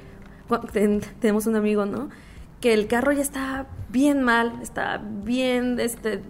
tenemos 1.20 1.46
un 1.46 1.56
amigo, 1.56 1.86
¿no? 1.86 2.08
Que 2.60 2.74
el 2.74 2.88
carro 2.88 3.12
ya 3.12 3.22
está 3.22 3.66
bien 3.88 4.22
mal, 4.22 4.54
está 4.62 5.00
bien, 5.24 5.78
este, 5.78 6.22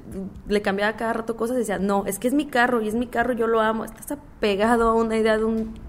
le 0.47 0.62
cambiaba 0.62 0.97
cada 0.97 1.14
rato 1.14 1.37
cosas 1.37 1.57
y 1.57 1.61
decía, 1.61 1.79
no, 1.79 2.05
es 2.07 2.19
que 2.19 2.29
es 2.29 2.35
mi 2.35 2.47
carro 2.47 2.83
y 2.83 2.89
es 2.89 2.95
mi 2.95 3.07
carro, 3.07 3.33
yo 3.33 3.47
lo 3.47 3.61
amo. 3.61 3.85
Estás 3.85 4.12
apegado 4.12 4.89
a 4.89 4.95
una 4.95 5.16
idea 5.16 5.39
de 5.39 5.45
un 5.45 5.89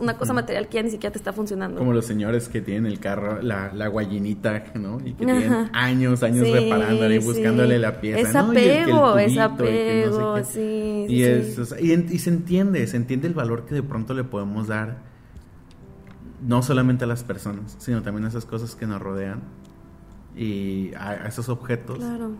una 0.00 0.16
cosa 0.16 0.32
material 0.32 0.68
que 0.68 0.76
ya 0.76 0.82
ni 0.82 0.90
siquiera 0.90 1.12
te 1.12 1.18
está 1.18 1.32
funcionando. 1.32 1.78
Como 1.78 1.92
los 1.92 2.06
señores 2.06 2.48
que 2.48 2.60
tienen 2.60 2.86
el 2.86 2.98
carro, 2.98 3.42
la, 3.42 3.72
la 3.74 3.88
guayinita, 3.88 4.64
¿no? 4.74 4.98
Y 5.04 5.12
que 5.12 5.24
tienen 5.24 5.70
años, 5.72 6.22
años 6.22 6.48
reparándole 6.50 7.16
y 7.16 7.18
buscándole 7.18 7.78
la 7.78 8.00
pieza. 8.00 8.20
Es 8.20 8.34
apego, 8.34 9.18
es 9.18 9.38
apego, 9.38 10.42
sí. 10.44 11.06
Y, 11.08 11.24
y 11.24 12.18
se 12.18 12.30
entiende, 12.30 12.86
se 12.86 12.96
entiende 12.96 13.28
el 13.28 13.34
valor 13.34 13.66
que 13.66 13.74
de 13.74 13.82
pronto 13.82 14.14
le 14.14 14.24
podemos 14.24 14.68
dar 14.68 15.15
no 16.40 16.62
solamente 16.62 17.04
a 17.04 17.06
las 17.06 17.24
personas, 17.24 17.76
sino 17.78 18.02
también 18.02 18.24
a 18.24 18.28
esas 18.28 18.44
cosas 18.44 18.74
que 18.74 18.86
nos 18.86 19.00
rodean 19.00 19.42
y 20.36 20.92
a, 20.94 21.26
esos 21.26 21.48
objetos. 21.48 21.98
Claro. 21.98 22.30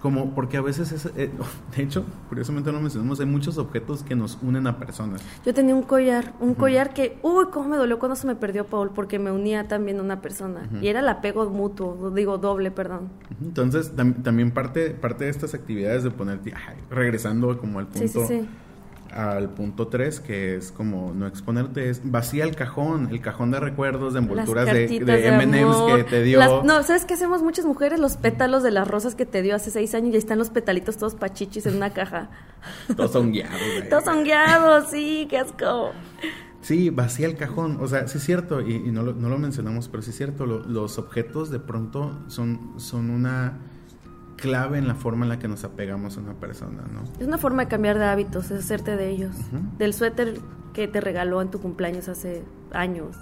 Como, 0.00 0.34
porque 0.34 0.56
a 0.56 0.62
veces, 0.62 0.92
es, 0.92 1.06
eh, 1.14 1.30
de 1.76 1.82
hecho, 1.82 2.06
curiosamente 2.30 2.72
no 2.72 2.80
mencionamos, 2.80 3.20
hay 3.20 3.26
muchos 3.26 3.58
objetos 3.58 4.02
que 4.02 4.16
nos 4.16 4.38
unen 4.40 4.66
a 4.66 4.78
personas. 4.78 5.20
Yo 5.44 5.52
tenía 5.52 5.74
un 5.74 5.82
collar, 5.82 6.32
un 6.40 6.54
collar 6.54 6.94
que, 6.94 7.18
uy, 7.22 7.46
cómo 7.52 7.68
me 7.68 7.76
dolió 7.76 7.98
cuando 7.98 8.16
se 8.16 8.26
me 8.26 8.34
perdió 8.34 8.64
Paul, 8.64 8.92
porque 8.94 9.18
me 9.18 9.30
unía 9.30 9.68
también 9.68 9.98
a 9.98 10.02
una 10.02 10.22
persona. 10.22 10.70
Y 10.80 10.88
era 10.88 11.00
el 11.00 11.08
apego 11.08 11.50
mutuo, 11.50 12.10
digo 12.14 12.38
doble, 12.38 12.70
perdón. 12.70 13.10
Entonces, 13.42 13.92
también 13.94 14.52
parte, 14.52 14.90
parte 14.90 15.24
de 15.24 15.30
estas 15.30 15.52
actividades 15.52 16.02
de 16.02 16.10
ponerte, 16.10 16.54
regresando 16.88 17.58
como 17.58 17.78
al 17.78 17.86
punto... 17.88 18.26
Sí, 18.26 18.26
sí, 18.26 18.40
sí 18.40 18.48
al 19.12 19.50
punto 19.50 19.88
3, 19.88 20.20
que 20.20 20.56
es 20.56 20.72
como 20.72 21.12
no 21.14 21.26
exponerte, 21.26 21.90
es 21.90 22.00
vacía 22.04 22.44
el 22.44 22.54
cajón, 22.54 23.08
el 23.10 23.20
cajón 23.20 23.50
de 23.50 23.60
recuerdos, 23.60 24.14
de 24.14 24.20
envolturas 24.20 24.66
de, 24.66 24.86
de, 24.86 25.32
MMs 25.32 25.96
que 25.96 26.04
te 26.04 26.22
dio. 26.22 26.62
no, 26.62 26.82
¿sabes 26.82 27.04
qué 27.04 27.14
hacemos 27.14 27.42
muchas 27.42 27.64
mujeres? 27.64 27.98
Los 27.98 28.16
pétalos 28.16 28.62
de 28.62 28.70
las 28.70 28.86
rosas 28.86 29.14
que 29.14 29.26
te 29.26 29.42
dio 29.42 29.56
hace 29.56 29.70
seis 29.70 29.94
años 29.94 30.10
y 30.10 30.12
ahí 30.12 30.18
están 30.18 30.38
los 30.38 30.50
petalitos 30.50 30.96
todos 30.96 31.14
pachichis 31.14 31.66
en 31.66 31.76
una 31.76 31.90
caja. 31.90 32.30
todos 32.96 33.12
son 33.12 33.32
guiados. 33.32 33.60
todos 33.88 34.04
son 34.04 34.24
guiados, 34.24 34.90
sí, 34.90 35.26
qué 35.28 35.38
asco. 35.38 35.92
Sí, 36.60 36.90
vacía 36.90 37.26
el 37.26 37.36
cajón. 37.36 37.78
O 37.80 37.88
sea, 37.88 38.06
sí 38.06 38.18
es 38.18 38.24
cierto, 38.24 38.60
y, 38.60 38.78
no, 38.90 39.02
lo, 39.02 39.14
no, 39.14 39.28
lo, 39.28 39.38
mencionamos, 39.38 39.88
pero 39.88 40.02
sí 40.02 40.10
es 40.10 40.16
cierto, 40.16 40.46
los 40.46 40.98
objetos 40.98 41.50
de 41.50 41.58
pronto 41.58 42.18
son, 42.28 42.74
son 42.76 43.10
una 43.10 43.58
clave 44.40 44.78
en 44.78 44.88
la 44.88 44.94
forma 44.94 45.24
en 45.24 45.28
la 45.28 45.38
que 45.38 45.48
nos 45.48 45.64
apegamos 45.64 46.16
a 46.16 46.20
una 46.20 46.34
persona, 46.34 46.82
¿no? 46.92 47.02
Es 47.20 47.26
una 47.26 47.38
forma 47.38 47.64
de 47.64 47.68
cambiar 47.68 47.98
de 47.98 48.06
hábitos, 48.06 48.50
es 48.50 48.64
hacerte 48.64 48.96
de 48.96 49.10
ellos. 49.10 49.36
Del 49.78 49.94
suéter 49.94 50.40
que 50.72 50.88
te 50.88 51.00
regaló 51.00 51.42
en 51.42 51.50
tu 51.50 51.60
cumpleaños 51.60 52.08
hace 52.08 52.42
años. 52.72 53.16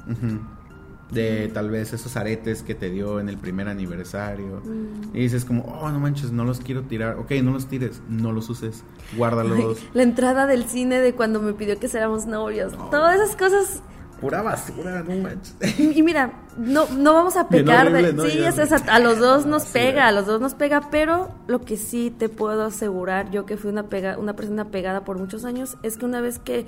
De 1.11 1.49
tal 1.49 1.71
vez 1.71 1.95
esos 1.95 2.17
aretes 2.19 2.63
que 2.63 2.75
te 2.75 2.91
dio 2.91 3.19
en 3.19 3.31
el 3.31 3.39
primer 3.39 3.69
aniversario. 3.69 4.61
Mm. 4.63 5.17
Y 5.17 5.21
dices 5.21 5.47
como, 5.47 5.63
oh, 5.63 5.91
no 5.91 5.99
manches, 5.99 6.33
no 6.33 6.45
los 6.45 6.61
quiero 6.61 6.83
tirar. 6.83 7.19
Ok, 7.19 7.33
no 7.43 7.51
los 7.51 7.67
tires, 7.67 8.03
no 8.11 8.33
los 8.33 8.51
uses, 8.51 8.85
guárdalos. 9.17 9.79
la 9.95 10.03
entrada 10.03 10.47
del 10.47 10.65
cine 10.65 11.01
de 11.01 11.15
cuando 11.15 11.41
me 11.41 11.55
pidió 11.55 11.79
que 11.79 11.89
seamos 11.89 12.27
novios. 12.27 12.75
Todas 12.91 13.17
esas 13.17 13.37
cosas 13.37 13.83
pura 14.21 14.43
basura, 14.43 15.03
no 15.03 15.17
manches. 15.17 15.55
Y 15.79 16.03
mira, 16.03 16.45
no, 16.57 16.89
no 16.91 17.15
vamos 17.15 17.37
a 17.37 17.49
pegar 17.49 17.93
de, 17.93 18.13
sí, 18.31 18.39
es, 18.39 18.73
a, 18.73 18.99
los 18.99 19.19
dos 19.19 19.47
nos 19.47 19.65
pega, 19.73 20.09
a 20.09 20.13
los 20.13 20.27
dos 20.27 20.41
nos 20.41 20.55
pega, 20.55 20.91
pero 20.91 21.31
lo 21.47 21.61
que 21.61 21.77
sí 21.77 22.15
te 22.17 22.29
puedo 22.29 22.65
asegurar, 22.65 23.31
yo 23.31 23.47
que 23.47 23.57
fui 23.57 23.71
una 23.71 23.89
pega, 23.89 24.19
una 24.19 24.35
persona 24.35 24.67
pegada 24.67 25.05
por 25.05 25.19
muchos 25.19 25.45
años, 25.45 25.77
es 25.83 25.97
que 25.97 26.05
una 26.05 26.21
vez 26.21 26.39
que 26.39 26.67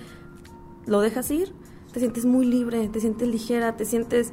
lo 0.87 1.01
dejas 1.01 1.31
ir, 1.31 1.53
te 1.93 2.01
sientes 2.01 2.25
muy 2.25 2.47
libre, 2.47 2.89
te 2.89 3.01
sientes 3.01 3.29
ligera, 3.29 3.77
te 3.77 3.85
sientes 3.85 4.33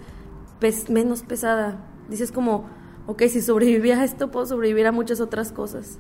menos 0.90 1.24
pesada. 1.24 1.78
Dices 2.10 2.32
como, 2.32 2.68
ok, 3.08 3.24
si 3.24 3.42
sobreviví 3.42 3.92
a 3.92 4.04
esto, 4.04 4.32
puedo 4.32 4.46
sobrevivir 4.46 4.88
a 4.88 4.92
muchas 4.92 5.20
otras 5.20 5.52
cosas. 5.52 5.98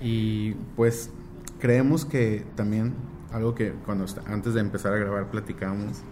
Y 0.00 0.54
pues 0.76 1.10
creemos 1.58 2.04
que 2.04 2.44
también 2.56 2.94
algo 3.32 3.54
que 3.54 3.72
cuando 3.84 4.06
antes 4.26 4.54
de 4.54 4.60
empezar 4.60 4.92
a 4.92 4.96
grabar 4.96 5.30
platicamos 5.30 6.02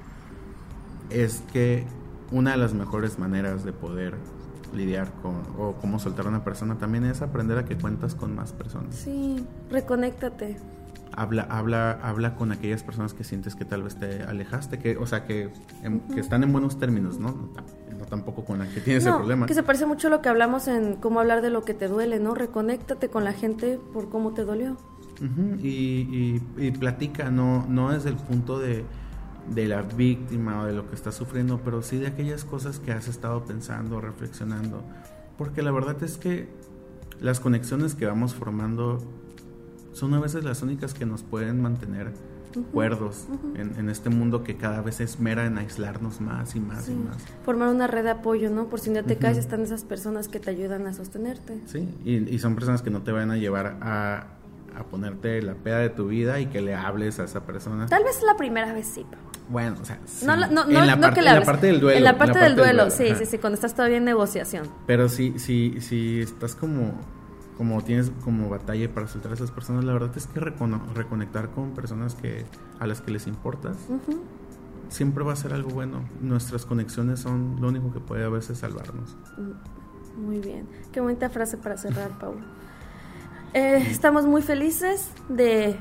es 1.11 1.43
que 1.53 1.85
una 2.31 2.53
de 2.53 2.57
las 2.59 2.75
mejores 2.75 3.19
maneras 3.19 3.65
de 3.65 3.73
poder 3.73 4.15
lidiar 4.75 5.11
con 5.23 5.43
o 5.59 5.75
cómo 5.81 5.99
soltar 5.99 6.27
a 6.27 6.29
una 6.29 6.45
persona 6.45 6.77
también 6.79 7.05
es 7.05 7.23
aprender 7.23 7.59
a 7.59 7.65
que 7.65 7.77
cuentas 7.77 8.15
con 8.15 8.35
más 8.35 8.53
personas. 8.53 8.95
Sí, 8.95 9.45
reconéctate. 9.71 10.57
Habla, 11.17 11.47
habla, 11.51 11.99
habla 12.03 12.37
con 12.37 12.53
aquellas 12.53 12.83
personas 12.83 13.15
que 13.15 13.25
sientes 13.25 13.57
que 13.57 13.65
tal 13.65 13.83
vez 13.83 13.97
te 13.97 14.23
alejaste, 14.23 14.79
que, 14.79 14.97
o 14.99 15.07
sea, 15.07 15.25
que, 15.25 15.51
que 16.15 16.21
están 16.21 16.45
en 16.45 16.53
buenos 16.53 16.79
términos, 16.79 17.19
¿no? 17.19 17.31
No, 17.99 18.05
tampoco 18.05 18.45
con 18.45 18.59
la 18.59 18.69
que 18.69 18.81
tienes 18.81 19.05
el 19.07 19.15
problema. 19.15 19.47
Que 19.47 19.55
se 19.55 19.63
parece 19.63 19.87
mucho 19.87 20.09
a 20.09 20.11
lo 20.11 20.23
que 20.23 20.29
hablamos 20.29 20.69
en 20.69 20.95
cómo 20.95 21.19
hablar 21.19 21.43
de 21.43 21.51
lo 21.51 21.63
que 21.63 21.75
te 21.75 21.89
duele, 21.89 22.21
¿no? 22.21 22.35
Reconéctate 22.35 23.09
con 23.09 23.25
la 23.25 23.33
gente 23.33 23.81
por 23.93 24.11
cómo 24.11 24.33
te 24.33 24.45
dolió. 24.45 24.77
Y, 25.63 26.41
y, 26.57 26.71
platica, 26.73 27.31
no, 27.31 27.67
no 27.69 27.91
desde 27.91 28.11
el 28.11 28.17
punto 28.17 28.59
de, 28.59 28.85
de 29.55 29.67
la 29.67 29.83
víctima 29.83 30.63
o 30.63 30.67
de 30.67 30.73
lo 30.73 30.89
que 30.89 30.95
está 30.95 31.13
sufriendo, 31.13 31.61
pero 31.65 31.83
sí 31.83 31.99
de 31.99 32.07
aquellas 32.07 32.45
cosas 32.45 32.79
que 32.79 32.93
has 32.93 33.09
estado 33.09 33.45
pensando, 33.45 34.01
reflexionando. 34.01 34.83
Porque 35.37 35.63
la 35.63 35.71
verdad 35.71 36.03
es 36.03 36.17
que 36.17 36.49
las 37.21 37.41
conexiones 37.41 37.95
que 37.95 38.07
vamos 38.07 38.35
formando 38.35 38.99
son 39.93 40.15
a 40.15 40.21
veces 40.21 40.45
las 40.45 40.63
únicas 40.63 40.95
que 40.95 41.07
nos 41.07 41.23
pueden 41.23 41.61
mantener 41.61 42.13
cuerdos 42.73 43.27
en, 43.55 43.89
este 43.89 44.11
mundo 44.11 44.43
que 44.43 44.57
cada 44.57 44.81
vez 44.81 45.01
es 45.01 45.21
mera 45.21 45.47
en 45.47 45.59
aislarnos 45.59 46.21
más 46.21 46.57
y 46.57 46.61
más 46.61 46.89
y 46.89 46.95
más. 46.95 47.17
Formar 47.45 47.69
una 47.69 47.87
red 47.87 48.05
de 48.05 48.11
apoyo, 48.11 48.51
¿no? 48.51 48.69
Por 48.69 48.81
si 48.81 48.91
no 48.91 49.05
te 49.05 49.17
caes, 49.17 49.37
están 49.39 49.63
esas 49.63 49.85
personas 49.85 50.29
que 50.29 50.41
te 50.41 50.51
ayudan 50.51 50.87
a 50.87 50.93
sostenerte. 50.93 51.61
Sí, 51.67 51.89
y, 52.05 52.35
y 52.35 52.39
son 52.39 52.55
personas 52.55 52.83
que 52.83 52.91
no 52.91 53.03
te 53.03 53.13
van 53.13 53.31
a 53.31 53.37
llevar 53.37 53.79
a, 53.81 54.38
a 54.79 54.85
ponerte 54.85 55.43
la 55.43 55.55
peda 55.55 55.79
de 55.79 55.91
tu 55.91 56.09
vida 56.09 56.41
y 56.41 56.47
que 56.47 56.61
le 56.61 56.75
hables 56.75 57.19
a 57.19 57.25
esa 57.25 57.45
persona. 57.45 57.87
Tal 57.87 58.05
vez 58.05 58.23
la 58.23 58.37
primera 58.37 58.73
vez 58.73 58.87
sí. 58.87 59.05
Bueno, 59.49 59.77
o 59.81 59.85
sea, 59.85 59.99
no, 60.25 60.37
no, 60.37 60.47
no, 60.67 60.81
en, 60.81 60.87
la 60.87 61.01
parte, 61.01 61.21
en 61.21 61.27
la 61.27 61.43
parte 61.43 61.67
del 61.67 61.81
duelo. 61.81 61.99
En 61.99 62.05
la 62.05 62.19
parte, 62.19 62.39
del, 62.39 62.55
duelo, 62.55 62.91
sí, 62.91 63.15
sí, 63.17 63.25
sí, 63.25 63.39
cuando 63.39 63.55
estás 63.55 63.75
todavía 63.75 63.97
en 63.97 64.05
negociación. 64.05 64.69
Pero 64.87 65.09
sí, 65.09 65.35
sí, 65.39 65.77
sí, 65.81 66.21
estás 66.21 66.55
como, 66.55 66.93
como 67.57 67.83
tienes 67.83 68.13
como 68.25 68.51
batalla 68.51 68.93
para 68.93 69.09
soltar 69.09 69.33
a 69.33 69.35
esas 69.35 69.51
personas, 69.51 69.85
la 69.85 69.95
verdad 69.95 70.11
es 70.17 70.27
que 70.27 70.39
reconectar 70.39 71.51
con 71.51 71.71
personas 71.71 72.15
que 72.15 72.45
a 72.79 72.87
las 72.87 73.01
que 73.01 73.11
les 73.11 73.27
importas. 73.27 73.77
Siempre 74.91 75.25
va 75.25 75.33
a 75.33 75.37
ser 75.37 75.53
algo 75.53 75.71
bueno. 75.71 76.03
Nuestras 76.21 76.65
conexiones 76.65 77.21
son 77.21 77.57
lo 77.61 77.69
único 77.69 77.93
que 77.93 78.01
puede 78.01 78.25
a 78.25 78.29
veces 78.29 78.59
salvarnos. 78.59 79.17
Mm, 79.37 80.23
muy 80.27 80.39
bien. 80.41 80.67
Qué 80.93 81.01
bonita 81.01 81.29
frase 81.31 81.57
para 81.57 81.77
cerrar, 81.77 82.19
Paul. 82.19 82.37
Eh, 83.55 83.87
estamos 83.91 84.27
muy 84.27 84.43
felices 84.43 85.11
de 85.29 85.79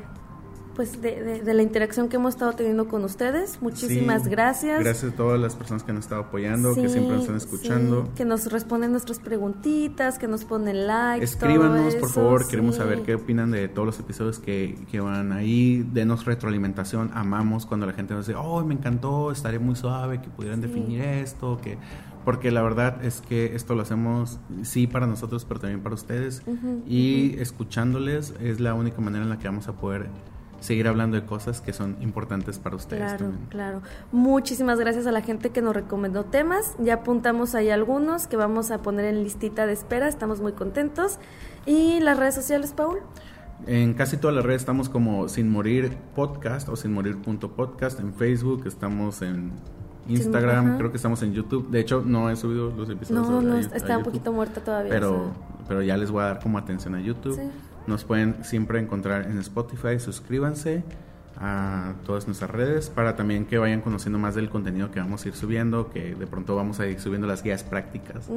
pues 0.77 1.01
de, 1.01 1.41
de, 1.43 1.53
la 1.55 1.63
interacción 1.63 2.07
que 2.07 2.17
hemos 2.17 2.35
estado 2.35 2.53
teniendo 2.53 2.87
con 2.87 3.03
ustedes. 3.03 3.59
Muchísimas 3.63 4.27
gracias. 4.27 4.79
Gracias 4.79 5.11
a 5.11 5.15
todas 5.15 5.39
las 5.39 5.55
personas 5.55 5.81
que 5.81 5.91
nos 5.91 6.01
han 6.01 6.03
estado 6.03 6.21
apoyando, 6.21 6.75
que 6.75 6.87
siempre 6.87 7.13
nos 7.13 7.21
están 7.21 7.35
escuchando. 7.35 8.13
que 8.15 8.25
nos 8.25 8.51
responden 8.51 8.91
nuestras 8.91 9.17
preguntitas, 9.17 10.19
que 10.19 10.27
nos 10.27 10.45
ponen 10.45 10.85
likes. 10.85 11.25
Escríbanos, 11.25 11.95
por 11.95 12.09
favor, 12.11 12.47
queremos 12.47 12.75
saber 12.75 13.01
qué 13.01 13.15
opinan 13.15 13.49
de 13.49 13.67
todos 13.69 13.87
los 13.87 13.99
episodios 13.99 14.37
que, 14.37 14.77
que, 14.91 14.99
van 14.99 15.31
ahí. 15.31 15.83
Denos 15.93 16.25
retroalimentación, 16.25 17.09
amamos 17.15 17.65
cuando 17.65 17.87
la 17.87 17.93
gente 17.93 18.13
nos 18.13 18.27
dice, 18.27 18.37
oh, 18.39 18.63
me 18.63 18.75
encantó, 18.75 19.31
estaré 19.31 19.57
muy 19.57 19.75
suave, 19.75 20.21
que 20.21 20.29
pudieran 20.29 20.61
definir 20.61 21.01
esto, 21.01 21.59
que 21.59 21.79
porque 22.27 22.51
la 22.51 22.61
verdad 22.61 23.05
es 23.05 23.21
que 23.21 23.55
esto 23.55 23.73
lo 23.73 23.83
hacemos 23.83 24.37
sí 24.61 24.85
para 24.85 25.07
nosotros, 25.07 25.45
pero 25.45 25.61
también 25.61 25.81
para 25.81 25.95
ustedes. 25.95 26.43
y 26.85 27.39
escuchándoles 27.39 28.33
es 28.41 28.59
la 28.59 28.73
única 28.73 28.99
manera 28.99 29.23
en 29.23 29.29
la 29.29 29.39
que 29.39 29.47
vamos 29.47 29.69
a 29.69 29.77
poder 29.77 30.07
seguir 30.59 30.89
hablando 30.89 31.15
de 31.15 31.25
cosas 31.25 31.61
que 31.61 31.71
son 31.71 31.95
importantes 32.01 32.59
para 32.59 32.75
ustedes. 32.75 33.13
Claro, 33.13 33.31
claro. 33.47 33.81
Muchísimas 34.11 34.77
gracias 34.77 35.07
a 35.07 35.13
la 35.13 35.21
gente 35.21 35.51
que 35.51 35.61
nos 35.61 35.73
recomendó 35.73 36.25
temas. 36.25 36.75
Ya 36.79 36.95
apuntamos 36.95 37.55
ahí 37.55 37.69
algunos 37.69 38.27
que 38.27 38.35
vamos 38.35 38.71
a 38.71 38.79
poner 38.79 39.05
en 39.05 39.23
listita 39.23 39.65
de 39.65 39.71
espera. 39.71 40.09
Estamos 40.09 40.41
muy 40.41 40.51
contentos. 40.51 41.19
¿Y 41.65 42.01
las 42.01 42.19
redes 42.19 42.35
sociales, 42.35 42.73
Paul? 42.75 42.99
En 43.67 43.93
casi 43.93 44.17
todas 44.17 44.35
las 44.35 44.43
redes 44.43 44.63
estamos 44.63 44.89
como 44.89 45.29
Sin 45.29 45.49
Morir 45.49 45.97
Podcast 46.13 46.67
o 46.67 46.75
Sin 46.75 46.91
Morir 46.91 47.15
Podcast. 47.21 48.01
En 48.01 48.13
Facebook 48.13 48.63
estamos 48.65 49.21
en 49.21 49.53
Instagram, 50.07 50.77
creo 50.77 50.91
que 50.91 50.97
estamos 50.97 51.21
en 51.23 51.33
YouTube. 51.33 51.69
De 51.69 51.79
hecho, 51.79 52.03
no 52.05 52.29
he 52.29 52.35
subido 52.35 52.71
los 52.71 52.89
episodios. 52.89 53.29
No, 53.29 53.41
no, 53.41 53.57
está 53.57 53.97
un 53.97 54.03
poquito 54.03 54.31
muerta 54.31 54.61
todavía. 54.61 54.91
Pero, 54.91 55.31
pero 55.67 55.81
ya 55.81 55.97
les 55.97 56.11
voy 56.11 56.23
a 56.23 56.27
dar 56.27 56.39
como 56.39 56.57
atención 56.57 56.95
a 56.95 57.01
YouTube. 57.01 57.39
Nos 57.87 58.03
pueden 58.03 58.43
siempre 58.43 58.79
encontrar 58.79 59.25
en 59.25 59.37
Spotify. 59.39 59.99
Suscríbanse 59.99 60.83
a 61.39 61.93
todas 62.05 62.25
nuestras 62.25 62.49
redes 62.49 62.89
para 62.89 63.15
también 63.15 63.45
que 63.45 63.57
vayan 63.57 63.81
conociendo 63.81 64.17
más 64.19 64.35
del 64.35 64.49
contenido 64.49 64.91
que 64.91 64.99
vamos 64.99 65.23
a 65.23 65.27
ir 65.27 65.35
subiendo, 65.35 65.89
que 65.89 66.15
de 66.15 66.27
pronto 66.27 66.55
vamos 66.55 66.79
a 66.79 66.87
ir 66.87 66.99
subiendo 66.99 67.27
las 67.27 67.43
guías 67.43 67.63
prácticas. 67.63 68.27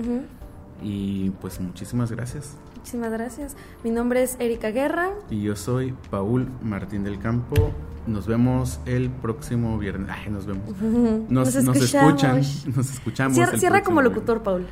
Y 0.83 1.31
pues 1.41 1.61
muchísimas 1.61 2.11
gracias. 2.11 2.57
Muchísimas 2.77 3.13
gracias. 3.13 3.57
Mi 3.85 3.91
nombre 3.91 4.23
es 4.23 4.37
Erika 4.39 4.71
Guerra. 4.71 5.11
Y 5.31 5.43
yo 5.43 5.57
soy 5.57 5.95
Paul 6.11 6.49
Martín 6.63 7.05
del 7.05 7.19
Campo. 7.19 7.73
Nos 8.07 8.27
vemos 8.27 8.81
el 8.87 9.11
próximo 9.11 9.79
viernes. 9.79 10.09
Ay, 10.11 10.31
nos 10.31 10.47
vemos. 10.47 10.65
Nos, 11.29 11.55
nos, 11.63 11.77
escuchan. 11.77 12.37
Nos 12.75 12.91
escuchamos. 12.91 13.39
Cierra, 13.59 13.83
como 13.83 14.01
locutor, 14.01 14.43
Paul. 14.43 14.67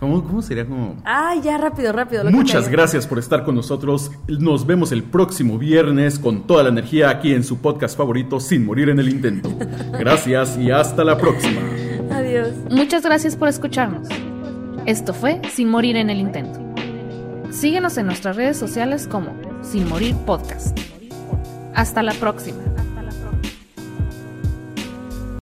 ¿Cómo, 0.00 0.24
¿Cómo, 0.24 0.42
sería 0.42 0.66
como.? 0.66 0.96
Ah, 1.04 1.34
ya 1.42 1.56
rápido, 1.56 1.92
rápido. 1.92 2.24
Muchas 2.30 2.68
gracias 2.68 3.06
por 3.06 3.18
estar 3.18 3.44
con 3.44 3.54
nosotros. 3.54 4.10
Nos 4.26 4.66
vemos 4.66 4.90
el 4.90 5.04
próximo 5.04 5.56
viernes 5.56 6.18
con 6.18 6.46
toda 6.46 6.64
la 6.64 6.70
energía 6.70 7.10
aquí 7.10 7.32
en 7.32 7.44
su 7.44 7.58
podcast 7.58 7.96
favorito, 7.96 8.40
Sin 8.40 8.66
Morir 8.66 8.88
en 8.88 8.98
el 8.98 9.08
Intento. 9.08 9.50
Gracias 9.92 10.58
y 10.58 10.70
hasta 10.70 11.04
la 11.04 11.16
próxima. 11.16 11.60
Adiós. 12.10 12.48
Muchas 12.70 13.02
gracias 13.04 13.36
por 13.36 13.48
escucharnos. 13.48 14.08
Esto 14.86 15.14
fue 15.14 15.40
Sin 15.50 15.70
Morir 15.70 15.96
en 15.96 16.10
el 16.10 16.18
Intento. 16.18 16.60
Síguenos 17.50 17.96
en 17.96 18.04
nuestras 18.04 18.36
redes 18.36 18.58
sociales 18.58 19.08
como 19.08 19.34
Sin 19.62 19.88
Morir 19.88 20.14
Podcast. 20.26 20.78
Hasta 21.74 22.02
la 22.02 22.12
próxima. 22.12 22.73